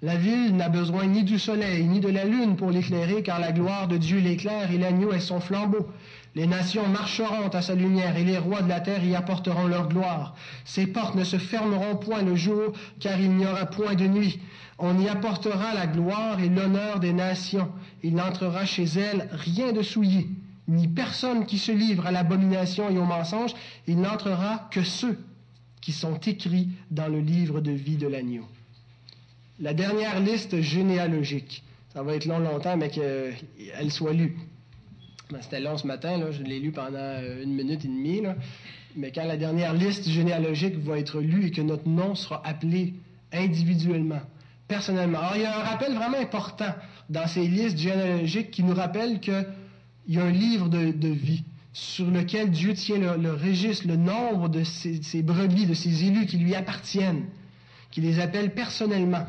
La 0.00 0.14
ville 0.14 0.54
n'a 0.54 0.68
besoin 0.68 1.06
ni 1.06 1.24
du 1.24 1.40
soleil, 1.40 1.82
ni 1.84 1.98
de 1.98 2.08
la 2.08 2.24
lune 2.24 2.54
pour 2.54 2.70
l'éclairer, 2.70 3.24
car 3.24 3.40
la 3.40 3.50
gloire 3.50 3.88
de 3.88 3.96
Dieu 3.96 4.20
l'éclaire 4.20 4.70
et 4.70 4.78
l'agneau 4.78 5.12
est 5.12 5.18
son 5.18 5.40
flambeau. 5.40 5.88
Les 6.36 6.46
nations 6.46 6.86
marcheront 6.86 7.48
à 7.48 7.62
sa 7.62 7.74
lumière 7.74 8.16
et 8.16 8.22
les 8.22 8.38
rois 8.38 8.62
de 8.62 8.68
la 8.68 8.78
terre 8.78 9.04
y 9.04 9.16
apporteront 9.16 9.66
leur 9.66 9.88
gloire. 9.88 10.36
Ses 10.64 10.86
portes 10.86 11.16
ne 11.16 11.24
se 11.24 11.36
fermeront 11.36 11.96
point 11.96 12.22
le 12.22 12.36
jour, 12.36 12.74
car 13.00 13.20
il 13.20 13.32
n'y 13.32 13.44
aura 13.44 13.66
point 13.66 13.96
de 13.96 14.06
nuit. 14.06 14.38
On 14.78 15.00
y 15.00 15.08
apportera 15.08 15.74
la 15.74 15.88
gloire 15.88 16.38
et 16.38 16.48
l'honneur 16.48 17.00
des 17.00 17.12
nations. 17.12 17.68
Il 18.04 18.14
n'entrera 18.14 18.64
chez 18.64 18.84
elles 18.84 19.28
rien 19.32 19.72
de 19.72 19.82
souillé, 19.82 20.28
ni 20.68 20.86
personne 20.86 21.44
qui 21.44 21.58
se 21.58 21.72
livre 21.72 22.06
à 22.06 22.12
l'abomination 22.12 22.88
et 22.88 22.98
au 22.98 23.04
mensonge. 23.04 23.50
Il 23.88 24.00
n'entrera 24.00 24.68
que 24.70 24.84
ceux 24.84 25.18
qui 25.80 25.90
sont 25.90 26.20
écrits 26.20 26.68
dans 26.92 27.08
le 27.08 27.18
livre 27.18 27.60
de 27.60 27.72
vie 27.72 27.96
de 27.96 28.06
l'agneau. 28.06 28.44
La 29.60 29.74
dernière 29.74 30.20
liste 30.20 30.60
généalogique. 30.60 31.64
Ça 31.92 32.02
va 32.02 32.14
être 32.14 32.26
long, 32.26 32.38
longtemps, 32.38 32.76
mais 32.76 32.90
qu'elle 32.90 33.90
soit 33.90 34.12
lue. 34.12 34.36
Ben, 35.30 35.40
c'était 35.42 35.60
long 35.60 35.76
ce 35.76 35.86
matin, 35.86 36.30
je 36.30 36.42
l'ai 36.42 36.60
lu 36.60 36.70
pendant 36.70 36.96
euh, 36.96 37.42
une 37.42 37.54
minute 37.54 37.84
et 37.84 37.88
demie. 37.88 38.22
Mais 38.96 39.10
quand 39.10 39.24
la 39.24 39.36
dernière 39.36 39.74
liste 39.74 40.08
généalogique 40.08 40.76
va 40.78 40.98
être 40.98 41.20
lue 41.20 41.46
et 41.46 41.50
que 41.50 41.60
notre 41.60 41.88
nom 41.88 42.14
sera 42.14 42.40
appelé 42.46 42.94
individuellement, 43.32 44.20
personnellement. 44.68 45.18
Alors, 45.18 45.36
il 45.36 45.42
y 45.42 45.44
a 45.44 45.58
un 45.58 45.62
rappel 45.62 45.94
vraiment 45.94 46.18
important 46.18 46.72
dans 47.10 47.26
ces 47.26 47.46
listes 47.46 47.78
généalogiques 47.78 48.50
qui 48.50 48.62
nous 48.62 48.74
rappelle 48.74 49.20
qu'il 49.20 49.46
y 50.08 50.18
a 50.18 50.24
un 50.24 50.30
livre 50.30 50.68
de, 50.68 51.08
vie 51.08 51.42
sur 51.72 52.10
lequel 52.10 52.50
Dieu 52.50 52.74
tient 52.74 53.16
le, 53.16 53.34
registre, 53.34 53.86
le 53.86 53.96
nombre 53.96 54.48
de 54.48 54.64
ses, 54.64 55.22
brebis, 55.22 55.66
de 55.66 55.74
ses 55.74 56.04
élus 56.04 56.26
qui 56.26 56.38
lui 56.38 56.54
appartiennent, 56.54 57.26
qui 57.90 58.00
les 58.00 58.20
appelle 58.20 58.54
personnellement. 58.54 59.26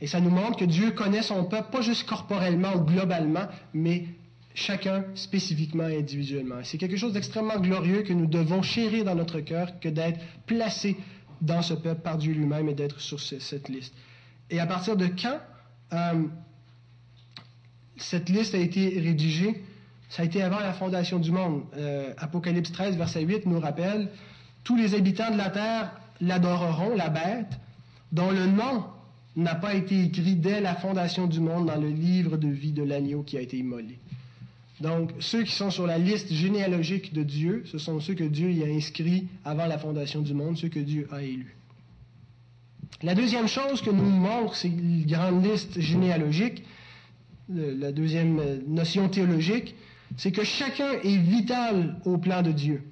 Et 0.00 0.06
ça 0.06 0.20
nous 0.20 0.30
montre 0.30 0.58
que 0.58 0.64
Dieu 0.64 0.92
connaît 0.92 1.22
son 1.22 1.44
peuple, 1.44 1.70
pas 1.70 1.80
juste 1.80 2.08
corporellement 2.08 2.74
ou 2.76 2.80
globalement, 2.82 3.48
mais 3.74 4.06
chacun 4.54 5.04
spécifiquement 5.14 5.84
individuellement. 5.84 6.60
C'est 6.62 6.78
quelque 6.78 6.96
chose 6.96 7.12
d'extrêmement 7.12 7.58
glorieux 7.58 8.02
que 8.02 8.12
nous 8.12 8.26
devons 8.26 8.62
chérir 8.62 9.04
dans 9.04 9.14
notre 9.14 9.40
cœur 9.40 9.78
que 9.80 9.88
d'être 9.88 10.20
placé 10.46 10.96
dans 11.40 11.62
ce 11.62 11.74
peuple 11.74 12.02
par 12.02 12.18
Dieu 12.18 12.32
lui-même 12.32 12.68
et 12.68 12.74
d'être 12.74 13.00
sur 13.00 13.20
cette 13.20 13.68
liste. 13.68 13.94
Et 14.50 14.60
à 14.60 14.66
partir 14.66 14.96
de 14.96 15.06
quand 15.06 15.38
euh, 15.92 16.24
cette 17.96 18.28
liste 18.28 18.54
a 18.54 18.58
été 18.58 18.98
rédigée? 19.00 19.62
Ça 20.08 20.22
a 20.22 20.24
été 20.24 20.42
avant 20.42 20.60
la 20.60 20.72
fondation 20.72 21.18
du 21.18 21.30
monde. 21.30 21.64
Euh, 21.76 22.14
Apocalypse 22.16 22.72
13, 22.72 22.96
verset 22.96 23.22
8 23.22 23.46
nous 23.46 23.60
rappelle, 23.60 24.08
Tous 24.64 24.76
les 24.76 24.94
habitants 24.94 25.30
de 25.30 25.36
la 25.36 25.50
terre 25.50 25.92
l'adoreront, 26.20 26.94
la 26.96 27.10
bête, 27.10 27.58
dont 28.12 28.30
le 28.30 28.46
nom 28.46 28.84
n'a 29.42 29.54
pas 29.54 29.74
été 29.74 30.02
écrit 30.02 30.34
dès 30.36 30.60
la 30.60 30.74
fondation 30.74 31.26
du 31.26 31.40
monde 31.40 31.66
dans 31.66 31.80
le 31.80 31.88
livre 31.88 32.36
de 32.36 32.48
vie 32.48 32.72
de 32.72 32.82
l'agneau 32.82 33.22
qui 33.22 33.36
a 33.36 33.40
été 33.40 33.56
immolé. 33.56 33.98
Donc, 34.80 35.10
ceux 35.18 35.42
qui 35.42 35.52
sont 35.52 35.70
sur 35.70 35.86
la 35.86 35.98
liste 35.98 36.32
généalogique 36.32 37.12
de 37.12 37.22
Dieu, 37.22 37.62
ce 37.66 37.78
sont 37.78 38.00
ceux 38.00 38.14
que 38.14 38.24
Dieu 38.24 38.50
y 38.50 38.62
a 38.62 38.66
inscrits 38.66 39.26
avant 39.44 39.66
la 39.66 39.78
fondation 39.78 40.22
du 40.22 40.34
monde, 40.34 40.56
ceux 40.56 40.68
que 40.68 40.78
Dieu 40.78 41.08
a 41.12 41.22
élus. 41.22 41.56
La 43.02 43.14
deuxième 43.14 43.48
chose 43.48 43.80
que 43.80 43.90
nous 43.90 44.02
montre 44.02 44.56
ces 44.56 44.70
grandes 44.70 45.44
listes 45.44 45.80
généalogiques, 45.80 46.64
la 47.48 47.92
deuxième 47.92 48.40
notion 48.66 49.08
théologique, 49.08 49.74
c'est 50.16 50.32
que 50.32 50.44
chacun 50.44 50.92
est 51.04 51.16
vital 51.16 51.96
au 52.04 52.18
plan 52.18 52.42
de 52.42 52.52
Dieu. 52.52 52.82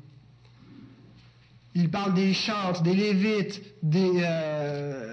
Il 1.74 1.90
parle 1.90 2.14
des 2.14 2.32
chantres, 2.32 2.82
des 2.82 2.94
lévites, 2.94 3.62
des, 3.82 4.12
euh, 4.22 5.05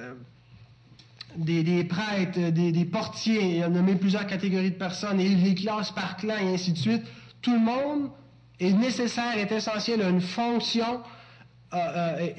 des, 1.37 1.83
prêtres, 1.83 2.49
des, 2.51 2.85
portiers, 2.85 3.57
il 3.57 3.63
a 3.63 3.69
nommé 3.69 3.95
plusieurs 3.95 4.27
catégories 4.27 4.71
de 4.71 4.75
personnes, 4.75 5.19
et 5.19 5.29
les 5.29 5.55
classe 5.55 5.91
par 5.91 6.17
clan 6.17 6.37
et 6.37 6.53
ainsi 6.53 6.73
de 6.73 6.77
suite. 6.77 7.03
Tout 7.41 7.53
le 7.53 7.59
monde 7.59 8.09
est 8.59 8.73
nécessaire, 8.73 9.37
est 9.37 9.51
essentiel, 9.51 10.01
a 10.01 10.09
une 10.09 10.21
fonction 10.21 11.01
euh, 11.73 11.77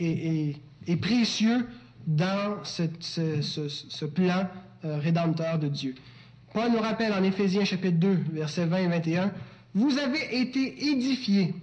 euh, 0.01 0.53
et, 0.86 0.97
précieux 0.97 1.66
dans 2.07 2.62
ce, 2.64 4.05
plan 4.05 4.49
euh, 4.84 4.99
rédempteur 4.99 5.59
de 5.59 5.68
Dieu. 5.68 5.95
Paul 6.53 6.70
nous 6.70 6.80
rappelle 6.80 7.12
en 7.12 7.22
Éphésiens 7.22 7.64
chapitre 7.64 7.99
2, 7.99 8.18
versets 8.32 8.66
20 8.66 8.78
et 8.78 8.86
21, 8.86 9.32
Vous 9.74 9.99
avez 9.99 10.40
été 10.40 10.90
édifiés 10.90 11.55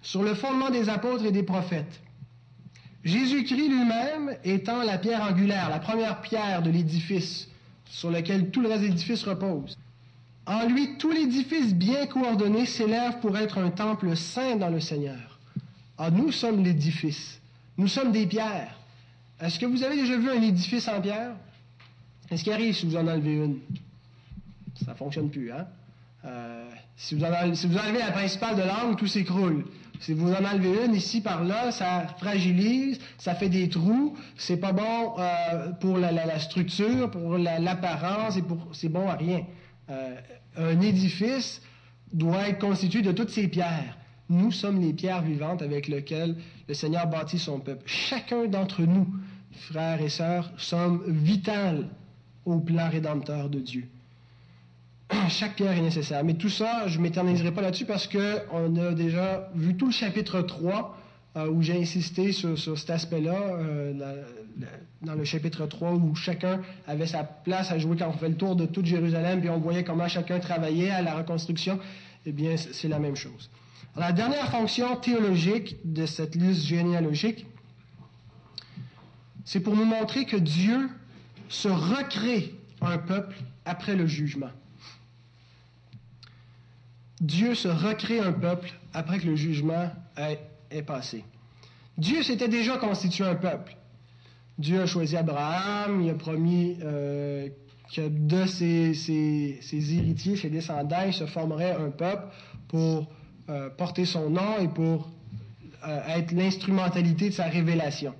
sur 0.00 0.22
le 0.22 0.34
fondement 0.34 0.70
des 0.70 0.88
apôtres 0.88 1.24
et 1.26 1.32
des 1.32 1.42
prophètes. 1.42 2.00
Jésus-Christ 3.08 3.68
lui-même 3.68 4.36
étant 4.44 4.82
la 4.82 4.98
pierre 4.98 5.22
angulaire, 5.22 5.70
la 5.70 5.78
première 5.78 6.20
pierre 6.20 6.62
de 6.62 6.70
l'édifice 6.70 7.48
sur 7.86 8.10
lequel 8.10 8.50
tout 8.50 8.60
le 8.60 8.68
reste 8.68 8.82
de 8.82 8.88
l'édifice 8.88 9.24
repose. 9.24 9.78
En 10.46 10.66
lui, 10.66 10.96
tout 10.98 11.10
l'édifice 11.10 11.74
bien 11.74 12.06
coordonné 12.06 12.66
s'élève 12.66 13.18
pour 13.20 13.36
être 13.36 13.58
un 13.58 13.70
temple 13.70 14.16
saint 14.16 14.56
dans 14.56 14.70
le 14.70 14.80
Seigneur. 14.80 15.38
Ah, 15.96 16.10
nous 16.10 16.32
sommes 16.32 16.62
l'édifice. 16.62 17.40
Nous 17.76 17.88
sommes 17.88 18.12
des 18.12 18.26
pierres. 18.26 18.78
Est-ce 19.40 19.58
que 19.58 19.66
vous 19.66 19.82
avez 19.82 19.96
déjà 19.96 20.16
vu 20.16 20.30
un 20.30 20.42
édifice 20.42 20.88
en 20.88 21.00
pierre? 21.00 21.32
Qu'est-ce 22.28 22.44
qui 22.44 22.52
arrive 22.52 22.74
si 22.74 22.86
vous 22.86 22.96
en 22.96 23.06
enlevez 23.06 23.36
une? 23.36 23.58
Ça 24.84 24.92
ne 24.92 24.96
fonctionne 24.96 25.30
plus, 25.30 25.50
hein? 25.50 25.66
Euh, 26.24 26.68
si, 26.96 27.14
vous 27.14 27.24
enlevez, 27.24 27.98
la 27.98 28.10
principale 28.10 28.56
de 28.56 28.62
l'angle, 28.62 28.96
tout 28.96 29.06
s'écroule. 29.06 29.64
Si 30.00 30.12
vous 30.12 30.32
en 30.32 30.44
enlevez 30.44 30.86
une 30.86 30.94
ici 30.94 31.20
par 31.20 31.44
là, 31.44 31.72
ça 31.72 32.06
fragilise, 32.18 32.98
ça 33.18 33.34
fait 33.34 33.48
des 33.48 33.68
trous. 33.68 34.16
C'est 34.36 34.56
pas 34.56 34.72
bon 34.72 35.14
euh, 35.18 35.72
pour 35.80 35.98
la, 35.98 36.38
structure, 36.38 37.10
pour 37.10 37.36
l'apparence 37.36 38.36
et 38.36 38.42
pour 38.42 38.68
c'est 38.72 38.88
bon 38.88 39.08
à 39.08 39.14
rien. 39.14 39.42
Euh, 39.90 40.16
un 40.56 40.80
édifice 40.80 41.62
doit 42.12 42.48
être 42.48 42.58
constitué 42.58 43.02
de 43.02 43.12
toutes 43.12 43.30
ces 43.30 43.48
pierres. 43.48 43.98
Nous 44.28 44.52
sommes 44.52 44.80
les 44.80 44.92
pierres 44.92 45.22
vivantes 45.22 45.62
avec 45.62 45.88
lesquelles 45.88 46.36
le 46.68 46.74
Seigneur 46.74 47.06
bâtit 47.06 47.38
son 47.38 47.60
peuple. 47.60 47.82
Chacun 47.86 48.46
d'entre 48.46 48.82
nous, 48.82 49.06
frères 49.52 50.00
et 50.02 50.10
sœurs, 50.10 50.52
sommes 50.58 51.02
vitales 51.06 51.88
au 52.44 52.60
plan 52.60 52.88
rédempteur 52.88 53.48
de 53.48 53.60
Dieu. 53.60 53.88
Chaque 55.28 55.56
pierre 55.56 55.72
est 55.72 55.80
nécessaire. 55.80 56.24
Mais 56.24 56.34
tout 56.34 56.48
ça, 56.48 56.86
je 56.86 56.98
ne 56.98 57.02
m'éterniserai 57.02 57.52
pas 57.52 57.62
là-dessus 57.62 57.86
parce 57.86 58.06
qu'on 58.06 58.76
a 58.76 58.92
déjà 58.92 59.50
vu 59.54 59.76
tout 59.76 59.86
le 59.86 59.92
chapitre 59.92 60.42
3 60.42 60.96
euh, 61.36 61.48
où 61.48 61.62
j'ai 61.62 61.80
insisté 61.80 62.32
sur, 62.32 62.58
cet 62.58 62.90
aspect-là, 62.90 63.36
euh, 63.36 64.24
dans 65.02 65.14
le 65.14 65.24
chapitre 65.24 65.66
3, 65.66 65.92
où 65.92 66.14
chacun 66.14 66.60
avait 66.86 67.06
sa 67.06 67.22
place 67.22 67.70
à 67.70 67.78
jouer 67.78 67.96
quand 67.96 68.08
on 68.08 68.12
fait 68.12 68.30
le 68.30 68.34
tour 68.36 68.56
de 68.56 68.66
toute 68.66 68.86
Jérusalem, 68.86 69.40
puis 69.40 69.50
on 69.50 69.58
voyait 69.58 69.84
comment 69.84 70.08
chacun 70.08 70.40
travaillait 70.40 70.90
à 70.90 71.02
la 71.02 71.14
reconstruction. 71.16 71.78
Eh 72.26 72.32
bien, 72.32 72.56
c'est 72.56 72.88
la 72.88 72.98
même 72.98 73.14
chose. 73.14 73.50
la 73.96 74.12
dernière 74.12 74.50
fonction 74.50 74.96
théologique 74.96 75.76
de 75.84 76.06
cette 76.06 76.34
liste 76.34 76.64
généalogique, 76.64 77.46
c'est 79.44 79.60
pour 79.60 79.76
nous 79.76 79.84
montrer 79.84 80.24
que 80.24 80.36
Dieu 80.36 80.88
se 81.48 81.68
recrée 81.68 82.54
un 82.80 82.98
peuple 82.98 83.36
après 83.64 83.96
le 83.96 84.06
jugement. 84.06 84.50
Dieu 87.20 87.54
se 87.54 87.68
recrée 87.68 88.20
un 88.20 88.32
peuple 88.32 88.70
après 88.94 89.18
que 89.18 89.26
le 89.26 89.36
jugement 89.36 89.90
est 90.70 90.82
passé. 90.82 91.24
Dieu 91.96 92.22
s'était 92.22 92.48
déjà 92.48 92.78
constitué 92.78 93.24
un 93.24 93.34
peuple. 93.34 93.76
Dieu 94.58 94.80
a 94.80 94.86
choisi 94.86 95.16
Abraham, 95.16 96.02
il 96.02 96.10
a 96.10 96.14
promis 96.14 96.76
euh, 96.82 97.48
que 97.94 98.08
de 98.08 98.46
ses, 98.46 98.92
héritiers, 99.72 100.36
ses 100.36 100.50
descendants, 100.50 101.04
il 101.06 101.12
se 101.12 101.26
formerait 101.26 101.72
un 101.72 101.90
peuple 101.90 102.26
pour 102.68 103.08
euh, 103.48 103.70
porter 103.70 104.04
son 104.04 104.30
nom 104.30 104.58
et 104.60 104.68
pour 104.68 105.10
euh, 105.86 106.00
être 106.08 106.32
l'instrumentalité 106.32 107.30
de 107.30 107.34
sa 107.34 107.44
révélation. 107.44 108.14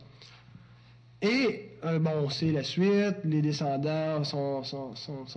Et 1.20 1.67
bon, 1.82 2.10
on 2.24 2.30
sait 2.30 2.52
la 2.52 2.62
suite, 2.62 3.16
les 3.24 3.42
descendants 3.42 4.24
sont, 4.24 4.62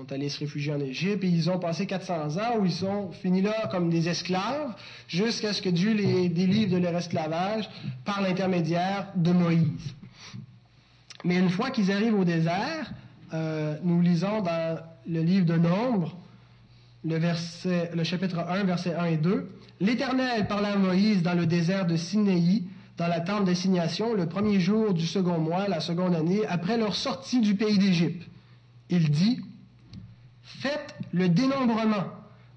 allés 0.09 0.29
se 0.29 0.39
réfugier 0.39 0.73
en 0.73 0.79
Égypte. 0.79 1.23
Et 1.23 1.27
ils 1.27 1.49
ont 1.49 1.59
passé 1.59 1.85
400 1.85 2.37
ans 2.37 2.57
où 2.59 2.65
ils 2.65 2.71
sont 2.71 3.11
finis 3.11 3.41
là 3.41 3.67
comme 3.71 3.89
des 3.89 4.09
esclaves 4.09 4.73
jusqu'à 5.07 5.53
ce 5.53 5.61
que 5.61 5.69
Dieu 5.69 5.93
les 5.93 6.29
délivre 6.29 6.73
de 6.73 6.77
leur 6.77 6.95
esclavage 6.95 7.69
par 8.05 8.21
l'intermédiaire 8.21 9.07
de 9.15 9.31
Moïse. 9.31 9.95
Mais 11.23 11.37
une 11.37 11.49
fois 11.49 11.69
qu'ils 11.69 11.91
arrivent 11.91 12.19
au 12.19 12.25
désert, 12.25 12.91
euh, 13.33 13.77
nous 13.83 14.01
lisons 14.01 14.41
dans 14.41 14.79
le 15.07 15.21
livre 15.21 15.45
de 15.45 15.55
Nombre, 15.55 16.15
le, 17.03 17.17
verset, 17.17 17.91
le 17.95 18.03
chapitre 18.03 18.39
1, 18.39 18.63
versets 18.63 18.95
1 18.95 19.05
et 19.05 19.17
2, 19.17 19.49
L'Éternel 19.81 20.45
parla 20.47 20.73
à 20.73 20.75
Moïse 20.77 21.23
dans 21.23 21.33
le 21.33 21.47
désert 21.47 21.87
de 21.87 21.95
Sinaï 21.95 22.63
dans 23.01 23.07
la 23.07 23.19
tente 23.19 23.45
d'assignation 23.45 24.13
le 24.13 24.27
premier 24.27 24.59
jour 24.59 24.93
du 24.93 25.07
second 25.07 25.39
mois, 25.39 25.67
la 25.67 25.79
seconde 25.79 26.13
année, 26.13 26.45
après 26.47 26.77
leur 26.77 26.93
sortie 26.93 27.39
du 27.39 27.55
pays 27.55 27.79
d'Égypte. 27.79 28.29
Il 28.91 29.09
dit, 29.09 29.41
Faites 30.43 30.93
le 31.11 31.27
dénombrement 31.27 32.05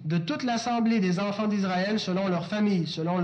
de 0.05 0.19
toute 0.19 0.43
l'assemblée 0.43 1.01
des 1.01 1.19
enfants 1.19 1.47
d'Israël 1.47 1.99
selon 1.99 2.29
leur 2.29 2.47
famille, 2.47 2.87
selon, 2.87 3.23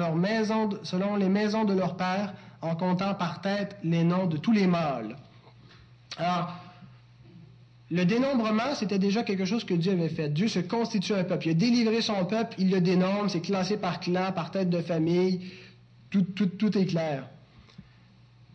selon 0.83 1.17
les 1.17 1.29
maisons 1.29 1.67
de 1.67 1.75
leurs 1.75 1.99
pères, 1.99 2.33
en 2.63 2.75
comptant 2.75 3.13
par 3.13 3.43
tête 3.43 3.77
les 3.85 4.03
noms 4.03 4.27
de 4.27 4.39
tous 4.39 4.53
les 4.53 4.67
mâles. 4.67 5.15
Alors, 6.17 6.55
le 7.91 8.07
dénombrement, 8.07 8.75
c'était 8.75 8.99
déjà 8.99 9.25
quelque 9.25 9.45
chose 9.45 9.65
que 9.65 9.75
Dieu 9.75 9.93
avait 9.93 10.09
fait. 10.09 10.31
Dieu 10.31 10.49
se 10.49 10.61
constitue 10.61 11.13
un 11.13 11.25
peuple. 11.25 11.49
Il 11.49 11.51
a 11.51 11.55
délivré 11.55 12.01
son 12.01 12.25
peuple, 12.25 12.55
il 12.57 12.71
le 12.71 12.81
dénombre, 12.81 13.29
c'est 13.29 13.43
classé 13.43 13.77
par 13.77 14.01
clan, 14.01 14.33
par 14.33 14.51
tête 14.51 14.71
de 14.71 14.81
famille, 14.81 15.51
tout, 16.11 16.79
est 16.79 16.87
clair. 16.87 17.29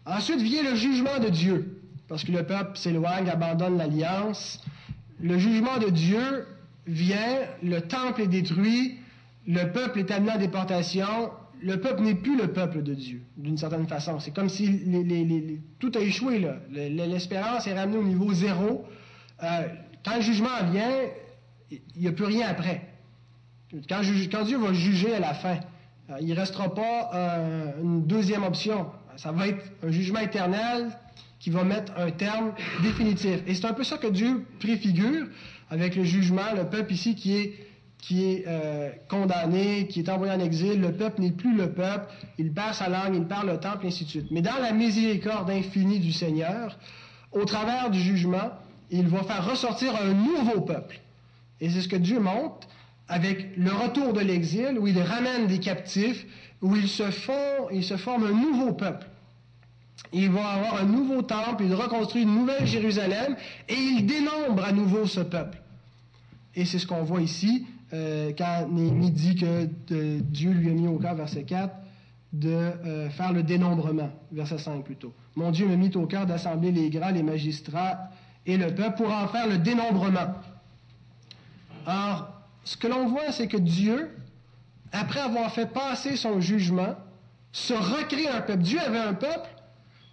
Ensuite 0.05 0.41
vient 0.41 0.63
le 0.63 0.75
jugement 0.75 1.19
de 1.19 1.29
Dieu, 1.29 1.81
parce 2.07 2.23
que 2.23 2.31
le 2.31 2.43
peuple 2.43 2.77
s'éloigne, 2.77 3.29
abandonne 3.29 3.77
l'alliance. 3.77 4.61
Le 5.19 5.37
jugement 5.39 5.77
de 5.79 5.89
Dieu 5.89 6.45
vient, 6.85 7.39
le 7.63 7.81
temple 7.81 8.21
est 8.21 8.27
détruit, 8.27 8.99
le 9.47 9.71
peuple 9.71 9.99
est 9.99 10.11
amené 10.11 10.33
en 10.33 10.37
déportation, 10.37 11.31
le 11.61 11.79
peuple 11.79 12.03
n'est 12.03 12.15
plus 12.15 12.37
le 12.37 12.49
peuple 12.49 12.83
de 12.83 12.93
Dieu, 12.93 13.21
d'une 13.37 13.57
certaine 13.57 13.87
façon. 13.87 14.19
C'est 14.19 14.31
comme 14.31 14.49
si 14.49 14.81
tout 15.79 15.91
a 15.95 15.99
échoué, 15.99 16.39
là. 16.39 16.57
L'espérance 16.69 17.65
est 17.65 17.73
ramenée 17.73 17.97
au 17.97 18.03
niveau 18.03 18.33
zéro. 18.33 18.85
Euh, 19.41 19.67
quand 20.03 20.15
le 20.15 20.21
jugement 20.21 20.63
vient, 20.71 20.91
il 21.71 22.01
n'y 22.01 22.07
a 22.07 22.11
plus 22.11 22.25
rien 22.25 22.47
après. 22.47 22.81
quand 23.89 24.43
Dieu 24.43 24.57
va 24.57 24.73
juger 24.73 25.15
à 25.15 25.19
la 25.19 25.33
fin, 25.33 25.57
il 26.21 26.27
ne 26.27 26.35
restera 26.35 26.73
pas 26.73 27.09
euh, 27.13 27.71
une 27.81 28.05
deuxième 28.05 28.43
option. 28.43 28.87
Ça 29.17 29.31
va 29.31 29.47
être 29.47 29.63
un 29.83 29.91
jugement 29.91 30.19
éternel 30.19 30.89
qui 31.39 31.49
va 31.49 31.63
mettre 31.63 31.93
un 31.97 32.11
terme 32.11 32.53
définitif. 32.81 33.39
Et 33.47 33.55
c'est 33.55 33.65
un 33.65 33.73
peu 33.73 33.83
ça 33.83 33.97
que 33.97 34.07
Dieu 34.07 34.45
préfigure 34.59 35.27
avec 35.69 35.95
le 35.95 36.03
jugement, 36.03 36.53
le 36.55 36.65
peuple 36.65 36.93
ici 36.93 37.15
qui 37.15 37.35
est, 37.35 38.43
euh, 38.47 38.91
condamné, 39.09 39.87
qui 39.87 39.99
est 40.01 40.09
envoyé 40.09 40.33
en 40.33 40.39
exil. 40.39 40.79
Le 40.79 40.91
peuple 40.91 41.21
n'est 41.21 41.31
plus 41.31 41.55
le 41.55 41.71
peuple, 41.71 42.13
il 42.37 42.53
perd 42.53 42.73
sa 42.75 42.87
langue, 42.87 43.15
il 43.15 43.25
perd 43.25 43.47
le 43.47 43.57
temple, 43.57 43.85
et 43.85 43.87
ainsi 43.87 44.05
de 44.05 44.09
suite. 44.09 44.27
Mais 44.31 44.41
dans 44.41 44.59
la 44.61 44.71
miséricorde 44.73 45.49
infinie 45.49 45.99
du 45.99 46.11
Seigneur, 46.11 46.77
au 47.31 47.45
travers 47.45 47.89
du 47.89 47.99
jugement, 47.99 48.51
il 48.91 49.07
va 49.07 49.23
faire 49.23 49.49
ressortir 49.49 49.93
un 49.95 50.13
nouveau 50.13 50.61
peuple. 50.61 50.99
Et 51.59 51.69
c'est 51.69 51.81
ce 51.81 51.87
que 51.87 51.95
Dieu 51.95 52.19
montre 52.19 52.67
avec 53.07 53.55
le 53.57 53.71
retour 53.71 54.13
de 54.13 54.21
l'exil, 54.21 54.77
où 54.79 54.87
il 54.87 54.99
ramène 54.99 55.47
des 55.47 55.59
captifs, 55.59 56.25
où 56.61 56.75
ils 56.75 56.87
se, 56.87 57.11
font, 57.11 57.69
ils 57.71 57.83
se 57.83 57.97
forment 57.97 58.25
un 58.25 58.33
nouveau 58.33 58.73
peuple. 58.73 59.07
Il 60.11 60.29
va 60.31 60.47
avoir 60.47 60.81
un 60.81 60.85
nouveau 60.85 61.21
temple, 61.21 61.63
il 61.65 61.73
reconstruit 61.73 62.23
une 62.23 62.33
nouvelle 62.33 62.65
Jérusalem, 62.65 63.35
et 63.69 63.75
il 63.75 64.05
dénombre 64.05 64.63
à 64.63 64.71
nouveau 64.71 65.05
ce 65.05 65.21
peuple. 65.21 65.61
Et 66.55 66.65
c'est 66.65 66.79
ce 66.79 66.87
qu'on 66.87 67.03
voit 67.03 67.21
ici, 67.21 67.67
euh, 67.93 68.31
quand 68.37 68.67
Néhémie 68.71 69.11
dit 69.11 69.35
que 69.35 69.65
Dieu 70.21 70.51
lui 70.51 70.69
a 70.69 70.73
mis 70.73 70.87
au 70.87 70.97
cœur, 70.97 71.15
verset 71.15 71.43
4, 71.43 71.73
de 72.33 72.49
euh, 72.49 73.09
faire 73.09 73.31
le 73.31 73.43
dénombrement, 73.43 74.09
verset 74.31 74.57
5 74.57 74.83
plutôt. 74.83 75.13
Mon 75.35 75.51
Dieu 75.51 75.67
m'a 75.67 75.75
mis 75.75 75.95
au 75.95 76.05
cœur 76.05 76.25
d'assembler 76.25 76.71
les 76.71 76.89
grands, 76.89 77.11
les 77.11 77.23
magistrats 77.23 78.09
et 78.45 78.57
le 78.57 78.73
peuple 78.73 78.97
pour 78.97 79.11
en 79.11 79.27
faire 79.27 79.47
le 79.47 79.57
dénombrement. 79.57 80.35
Or, 81.87 82.34
ce 82.65 82.75
que 82.75 82.87
l'on 82.87 83.07
voit, 83.07 83.31
c'est 83.31 83.47
que 83.47 83.57
Dieu, 83.57 84.09
après 84.91 85.19
avoir 85.19 85.51
fait 85.53 85.67
passer 85.67 86.17
son 86.17 86.41
jugement, 86.41 86.95
se 87.51 87.73
recrée 87.73 88.27
un 88.27 88.41
peuple. 88.41 88.63
Dieu 88.63 88.79
avait 88.81 88.99
un 88.99 89.13
peuple 89.13 89.49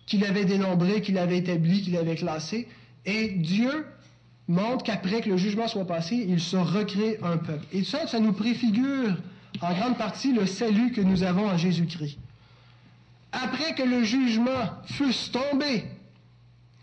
qu'il 0.06 0.24
avait 0.24 0.44
dénombré, 0.44 1.00
qu'il 1.00 1.18
avait 1.18 1.38
établi, 1.38 1.82
qu'il 1.82 1.96
avait 1.96 2.14
classé, 2.14 2.68
et 3.06 3.30
Dieu 3.30 3.86
montre 4.48 4.84
qu'après 4.84 5.22
que 5.22 5.30
le 5.30 5.36
jugement 5.36 5.66
soit 5.66 5.86
passé, 5.86 6.26
il 6.28 6.40
se 6.40 6.56
recrée 6.56 7.18
un 7.22 7.38
peuple. 7.38 7.64
Et 7.72 7.84
ça, 7.84 8.06
ça 8.06 8.20
nous 8.20 8.32
préfigure 8.32 9.16
en 9.60 9.74
grande 9.74 9.96
partie 9.96 10.32
le 10.32 10.46
salut 10.46 10.92
que 10.92 11.00
nous 11.00 11.22
avons 11.22 11.48
en 11.48 11.56
Jésus-Christ. 11.56 12.18
Après 13.32 13.74
que 13.74 13.82
le 13.82 14.04
jugement 14.04 14.82
fût 14.84 15.14
tombé, 15.32 15.84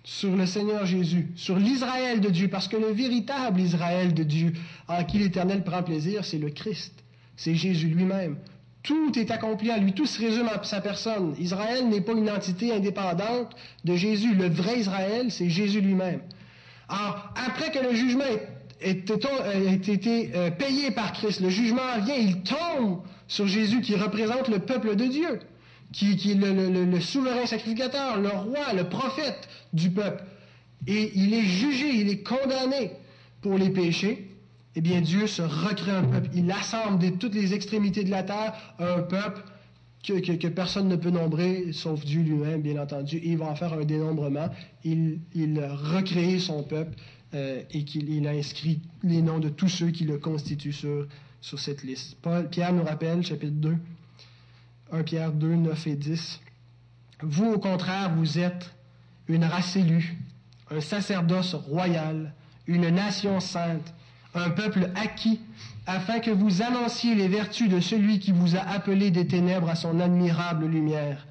sur 0.10 0.36
le 0.36 0.48
Seigneur 0.48 0.88
Jésus, 0.88 1.28
sur 1.36 1.58
l'Israël 1.58 2.20
de 2.20 2.30
Dieu, 2.30 2.48
parce 2.48 2.68
que 2.68 2.76
le 2.76 2.88
véritable 2.88 3.62
Israël 3.62 4.12
de 4.12 4.24
Dieu, 4.24 4.54
en 4.88 5.04
qui 5.04 5.20
l'Éternel 5.20 5.64
prend 5.64 5.84
plaisir, 5.84 6.26
c'est 6.26 6.40
le 6.40 6.50
Christ, 6.50 7.04
c'est 7.38 7.54
Jésus 7.54 7.90
lui-même. 7.90 8.38
Tout 8.82 9.18
est 9.20 9.30
accompli 9.30 9.72
en 9.72 9.78
lui, 9.78 9.94
tout 9.94 10.08
se 10.08 10.20
résume 10.20 10.48
à 10.48 10.64
sa 10.64 10.82
personne. 10.82 11.36
Israël 11.38 11.88
n'est 11.88 12.02
pas 12.02 12.14
une 12.14 12.28
entité 12.28 12.74
indépendante 12.74 13.56
de 13.86 13.96
Jésus. 13.96 14.34
Le 14.34 14.50
vrai 14.50 14.80
Israël, 14.80 15.28
c'est 15.30 15.48
Jésus 15.48 15.80
lui-même. 15.80 16.22
Alors, 16.88 17.32
après 17.36 17.70
que 17.70 17.78
le 17.78 17.94
jugement 17.94 18.24
ait 18.82 19.04
été 19.88 20.32
euh, 20.34 20.50
payé 20.50 20.90
par 20.90 21.14
Christ, 21.14 21.40
le 21.40 21.50
jugement 21.50 22.00
vient, 22.04 22.16
il 22.16 22.42
tombe 22.42 23.04
sur 23.28 23.46
Jésus 23.46 23.82
qui 23.82 23.96
représente 23.96 24.48
le 24.48 24.58
peuple 24.58 24.96
de 24.96 25.06
Dieu, 25.06 25.40
qui, 25.92 26.14
est 26.32 26.34
le, 26.34 27.00
souverain 27.00 27.46
sacrificateur, 27.46 28.20
le 28.20 28.30
roi, 28.30 28.74
le 28.74 28.86
prophète 28.86 29.48
du 29.74 29.92
peuple. 29.92 30.24
Et 30.88 31.12
il 31.16 31.34
est 31.34 31.46
jugé, 31.46 31.90
il 31.90 32.10
est 32.10 32.24
condamné 32.24 32.92
pour 33.42 33.58
les 33.58 33.70
péchés 33.70 34.30
eh 34.76 34.82
bien 34.82 35.02
Dieu 35.02 35.28
se 35.28 35.42
recrée 35.42 35.92
un 35.92 36.04
peuple. 36.04 36.30
Il 36.34 36.50
assemble 36.52 37.00
de 37.00 37.10
toutes 37.10 37.34
les 37.34 37.54
extrémités 37.54 38.04
de 38.04 38.12
la 38.12 38.24
terre 38.24 38.54
un 38.80 39.02
peuple 39.02 39.44
que, 40.06 40.48
personne 40.48 40.88
ne 40.88 40.96
peut 40.96 41.10
nombrer, 41.10 41.74
sauf 41.74 42.06
Dieu 42.06 42.22
lui-même, 42.22 42.62
bien 42.62 42.82
entendu. 42.82 43.18
Et 43.18 43.32
il 43.32 43.38
va 43.38 43.48
en 43.48 43.56
faire 43.56 43.74
un 43.74 43.84
dénombrement. 43.84 44.50
Il, 44.84 45.20
il 45.36 45.60
recrée 45.66 46.40
son 46.40 46.64
peuple 46.64 46.96
euh, 47.34 47.62
et 47.72 47.84
qu'il 47.84 48.26
a 48.28 48.32
inscrit 48.32 48.80
les 49.04 49.22
noms 49.22 49.40
de 49.40 49.50
tous 49.50 49.68
ceux 49.68 49.90
qui 49.90 50.06
le 50.06 50.18
constituent 50.18 50.72
sur, 50.72 51.08
sur 51.42 51.60
cette 51.60 51.84
liste. 51.84 52.18
Pierre 52.52 52.72
nous 52.72 52.84
rappelle, 52.84 53.24
chapitre 53.24 53.52
2, 53.54 53.76
1 54.92 55.04
Pierre 55.04 55.32
2, 55.34 55.56
9 55.56 55.88
et 55.88 55.96
10. 55.96 56.40
Vous, 57.22 57.52
au 57.52 57.60
contraire, 57.60 58.16
vous 58.16 58.40
êtes 58.40 58.74
une 59.30 59.46
race 59.46 59.78
élue, 59.78 60.18
un 60.70 60.82
sacerdoce 60.82 61.54
royal, 61.54 62.34
une 62.68 62.90
nation 62.90 63.40
sainte 63.40 63.94
un 64.34 64.50
peuple 64.52 64.90
acquis, 64.96 65.40
afin 65.88 66.20
que 66.20 66.32
vous 66.32 66.62
annonciez 66.62 67.16
les 67.16 67.28
vertus 67.28 67.70
de 67.70 67.80
celui 67.80 68.20
qui 68.20 68.32
vous 68.32 68.56
a 68.56 68.60
appelé 68.60 69.12
des 69.12 69.28
ténèbres 69.28 69.70
à 69.70 69.76
son 69.76 70.00
admirable 70.00 70.68
lumière. 70.68 71.26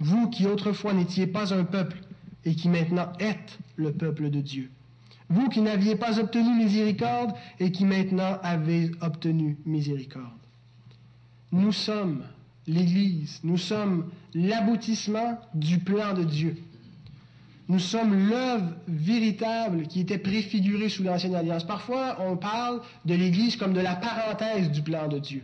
Vous 0.00 0.28
qui 0.28 0.46
autrefois 0.46 0.92
n'étiez 0.92 1.26
pas 1.26 1.54
un 1.54 1.64
peuple 1.64 1.98
et 2.44 2.54
qui 2.54 2.68
maintenant 2.68 3.12
êtes 3.18 3.58
le 3.76 3.92
peuple 3.92 4.28
de 4.28 4.40
Dieu. 4.40 4.70
Vous 5.30 5.48
qui 5.48 5.62
n'aviez 5.62 5.96
pas 5.96 6.18
obtenu 6.18 6.54
miséricorde 6.54 7.32
et 7.58 7.72
qui 7.72 7.86
maintenant 7.86 8.38
avez 8.42 8.90
obtenu 9.00 9.56
miséricorde. 9.64 10.24
Nous 11.50 11.72
sommes 11.72 12.24
l'Église, 12.66 13.40
nous 13.42 13.56
sommes 13.56 14.10
l'aboutissement 14.34 15.40
du 15.54 15.78
plan 15.78 16.12
de 16.12 16.24
Dieu. 16.24 16.56
Nous 17.68 17.78
sommes 17.78 18.28
l'œuvre 18.28 18.74
véritable 18.86 19.86
qui 19.86 20.00
était 20.00 20.18
préfigurée 20.18 20.90
sous 20.90 21.02
l'Ancienne 21.02 21.34
Alliance. 21.34 21.64
Parfois, 21.64 22.18
on 22.20 22.36
parle 22.36 22.82
de 23.06 23.14
l'Église 23.14 23.56
comme 23.56 23.72
de 23.72 23.80
la 23.80 23.94
parenthèse 23.94 24.70
du 24.70 24.82
plan 24.82 25.08
de 25.08 25.18
Dieu. 25.18 25.42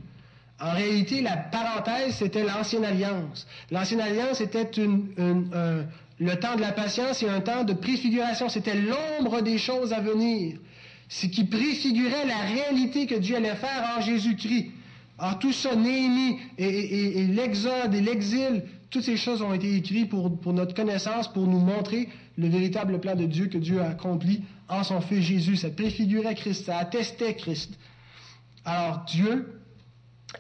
En 0.61 0.73
réalité, 0.73 1.23
la 1.23 1.39
parenthèse, 1.39 2.17
c'était 2.17 2.45
l'Ancienne 2.45 2.85
Alliance. 2.85 3.47
L'Ancienne 3.71 4.03
Alliance 4.03 4.43
était 4.43 4.71
le 4.77 6.35
temps 6.37 6.57
de 6.57 6.61
la 6.61 6.73
patience 6.73 7.23
et 7.23 7.29
un 7.31 7.41
temps 7.41 7.65
de 7.65 7.73
préfiguration. 7.73 8.51
C'était 8.51 8.77
l'ombre 8.79 9.41
des 9.41 9.57
choses 9.57 9.95
à 9.95 10.01
venir. 10.01 10.59
Ce 11.09 11.27
qui 11.27 11.45
préfigurait 11.45 12.27
la 12.27 12.41
réalité 12.41 13.07
que 13.07 13.15
Dieu 13.15 13.37
allait 13.37 13.55
faire 13.55 13.97
en 13.97 14.03
Jésus-Christ. 14.03 14.73
Alors 15.19 15.39
tout 15.39 15.53
ça, 15.53 15.75
Néhémie 15.75 16.37
et 16.59 17.27
l'exode 17.29 17.95
et 17.95 18.03
l'exil, 18.03 18.65
toutes 18.91 19.05
ces 19.05 19.17
choses 19.17 19.41
ont 19.41 19.55
été 19.55 19.75
écrites 19.77 20.09
pour, 20.09 20.53
notre 20.53 20.75
connaissance, 20.75 21.33
pour 21.33 21.47
nous 21.47 21.61
montrer 21.61 22.09
le 22.37 22.49
véritable 22.49 23.01
plan 23.01 23.15
de 23.15 23.25
Dieu 23.25 23.47
que 23.47 23.59
Dieu 23.59 23.81
a 23.81 23.91
accompli 23.91 24.43
en 24.69 24.83
son 24.83 25.01
Fils 25.01 25.23
Jésus. 25.23 25.57
Ça 25.57 25.71
préfigurait 25.71 26.35
Christ, 26.35 26.67
ça 26.67 26.79
attestait 26.79 27.35
Christ. 27.35 27.79
Alors 28.65 29.05
Dieu, 29.07 29.61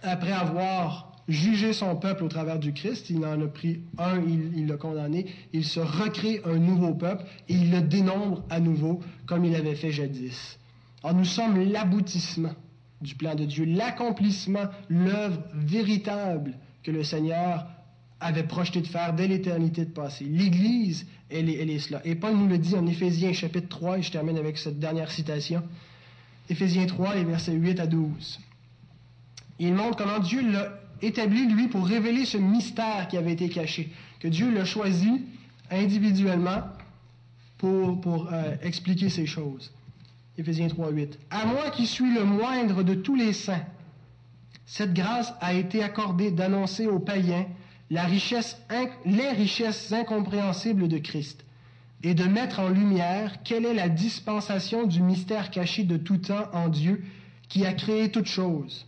après 0.03 0.33
avoir 0.33 1.13
jugé 1.29 1.73
son 1.73 1.95
peuple 1.95 2.25
au 2.25 2.29
travers 2.29 2.59
du 2.59 2.73
Christ, 2.73 3.09
il 3.11 3.25
en 3.25 3.41
a 3.41 3.47
pris 3.47 3.83
un, 3.99 4.21
il 4.21 4.67
l'a 4.67 4.77
condamné, 4.77 5.27
il 5.53 5.65
se 5.65 5.79
recrée 5.79 6.41
un 6.45 6.59
nouveau 6.59 6.95
peuple 6.95 7.25
et 7.49 7.55
il 7.55 7.71
le 7.71 7.83
dénombre 7.83 8.43
à 8.51 8.59
nouveau 8.59 9.01
comme 9.27 9.45
il 9.45 9.55
avait 9.55 9.77
fait 9.77 9.93
jadis. 9.93 10.59
Alors 11.05 11.17
nous 11.17 11.25
sommes 11.25 11.71
l'aboutissement 11.71 12.55
du 13.01 13.15
plan 13.15 13.35
de 13.35 13.45
Dieu, 13.45 13.65
l'accomplissement, 13.65 14.67
l'œuvre 14.89 15.41
véritable 15.55 16.59
que 16.83 16.91
le 16.91 17.05
Seigneur 17.05 17.67
avait 18.21 18.43
projeté 18.43 18.81
de 18.81 18.87
faire 18.87 19.15
dès 19.15 19.27
l'éternité 19.27 19.85
de 19.85 19.91
passé. 19.91 20.25
L'Église, 20.25 21.07
elle 21.31 21.49
est, 21.49 21.55
elle 21.55 21.71
est 21.71 21.79
cela. 21.79 22.01
Et 22.05 22.15
Paul 22.15 22.37
nous 22.37 22.47
le 22.47 22.59
dit 22.59 22.75
en 22.75 22.87
Éphésiens 22.87 23.33
chapitre 23.33 23.69
3, 23.69 23.99
et 23.99 24.03
je 24.03 24.13
termine 24.13 24.37
avec 24.37 24.59
cette 24.59 24.79
dernière 24.79 25.11
citation. 25.11 25.63
Éphésiens 26.49 26.87
3, 26.87 27.15
les 27.15 27.25
versets 27.25 27.53
8 27.53 27.81
à 27.81 27.87
12. 27.87 28.41
Il 29.59 29.75
montre 29.75 29.97
comment 29.97 30.19
Dieu 30.19 30.51
l'a 30.51 30.81
établi, 31.01 31.47
lui, 31.47 31.69
pour 31.69 31.87
révéler 31.87 32.27
ce 32.27 32.37
mystère 32.37 33.09
qui 33.09 33.17
avait 33.17 33.33
été 33.33 33.49
caché, 33.49 33.91
que 34.21 34.29
Dieu 34.29 34.53
l'a 34.53 34.65
choisi 34.65 35.23
individuellement 35.71 36.63
pour, 37.59 38.01
pour 38.01 38.33
euh, 38.33 38.57
expliquer 38.63 39.09
ces 39.09 39.27
choses. 39.27 39.73
Éphésiens 40.37 40.69
3, 40.69 40.91
8. 40.91 41.19
À 41.31 41.47
moi 41.47 41.71
qui 41.71 41.87
suis 41.87 42.13
le 42.13 42.25
moindre 42.25 42.83
de 42.83 42.95
tous 42.95 43.15
les 43.15 43.33
saints, 43.33 43.65
cette 44.67 44.95
grâce 44.95 45.33
a 45.41 45.55
été 45.55 45.83
accordée 45.83 46.31
d'annoncer 46.31 46.87
aux 46.87 47.01
païens 47.01 47.47
la 47.91 48.05
richesse, 48.05 48.57
les 49.05 49.31
richesses 49.31 49.93
incompréhensibles 49.93 50.89
de 50.89 50.99
Christ 50.99 51.45
et 52.03 52.15
de 52.15 52.25
mettre 52.25 52.61
en 52.61 52.69
lumière 52.69 53.43
quelle 53.43 53.67
est 53.67 53.75
la 53.75 53.89
dispensation 53.89 54.87
du 54.87 55.03
mystère 55.03 55.51
caché 55.51 55.83
de 55.85 55.97
tout 55.97 56.19
temps 56.19 56.49
en 56.53 56.69
Dieu 56.69 57.03
qui 57.49 57.67
a 57.67 57.73
créé 57.73 58.11
toutes 58.11 58.27
choses, 58.27 58.87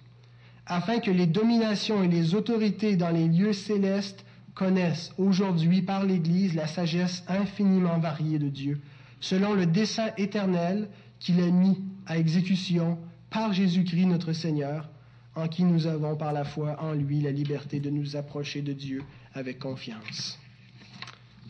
afin 0.66 1.00
que 1.00 1.10
les 1.10 1.26
dominations 1.26 2.02
et 2.02 2.08
les 2.08 2.34
autorités 2.34 2.96
dans 2.96 3.10
les 3.10 3.26
lieux 3.26 3.52
célestes 3.52 4.24
connaissent 4.54 5.12
aujourd'hui 5.18 5.82
par 5.82 6.04
l'Église 6.04 6.54
la 6.54 6.66
sagesse 6.66 7.24
infiniment 7.28 7.98
variée 7.98 8.38
de 8.38 8.48
Dieu, 8.48 8.80
selon 9.20 9.54
le 9.54 9.66
dessein 9.66 10.10
éternel 10.16 10.88
qu'il 11.18 11.40
a 11.40 11.46
mis 11.46 11.80
à 12.06 12.18
exécution 12.18 12.98
par 13.30 13.52
Jésus-Christ 13.52 14.06
notre 14.06 14.32
Seigneur, 14.32 14.88
en 15.34 15.48
qui 15.48 15.64
nous 15.64 15.86
avons 15.86 16.16
par 16.16 16.32
la 16.32 16.44
foi 16.44 16.76
en 16.82 16.92
lui 16.92 17.20
la 17.20 17.30
liberté 17.30 17.80
de 17.80 17.90
nous 17.90 18.16
approcher 18.16 18.62
de 18.62 18.72
Dieu 18.72 19.02
avec 19.34 19.58
confiance. 19.58 20.38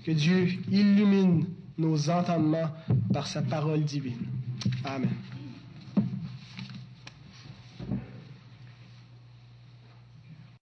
Que 0.04 0.12
Dieu 0.12 0.48
illumine 0.70 1.46
nos 1.78 2.10
entendements 2.10 2.70
par 3.12 3.26
sa 3.26 3.42
parole 3.42 3.82
divine. 3.82 4.26
Amen. 4.84 5.10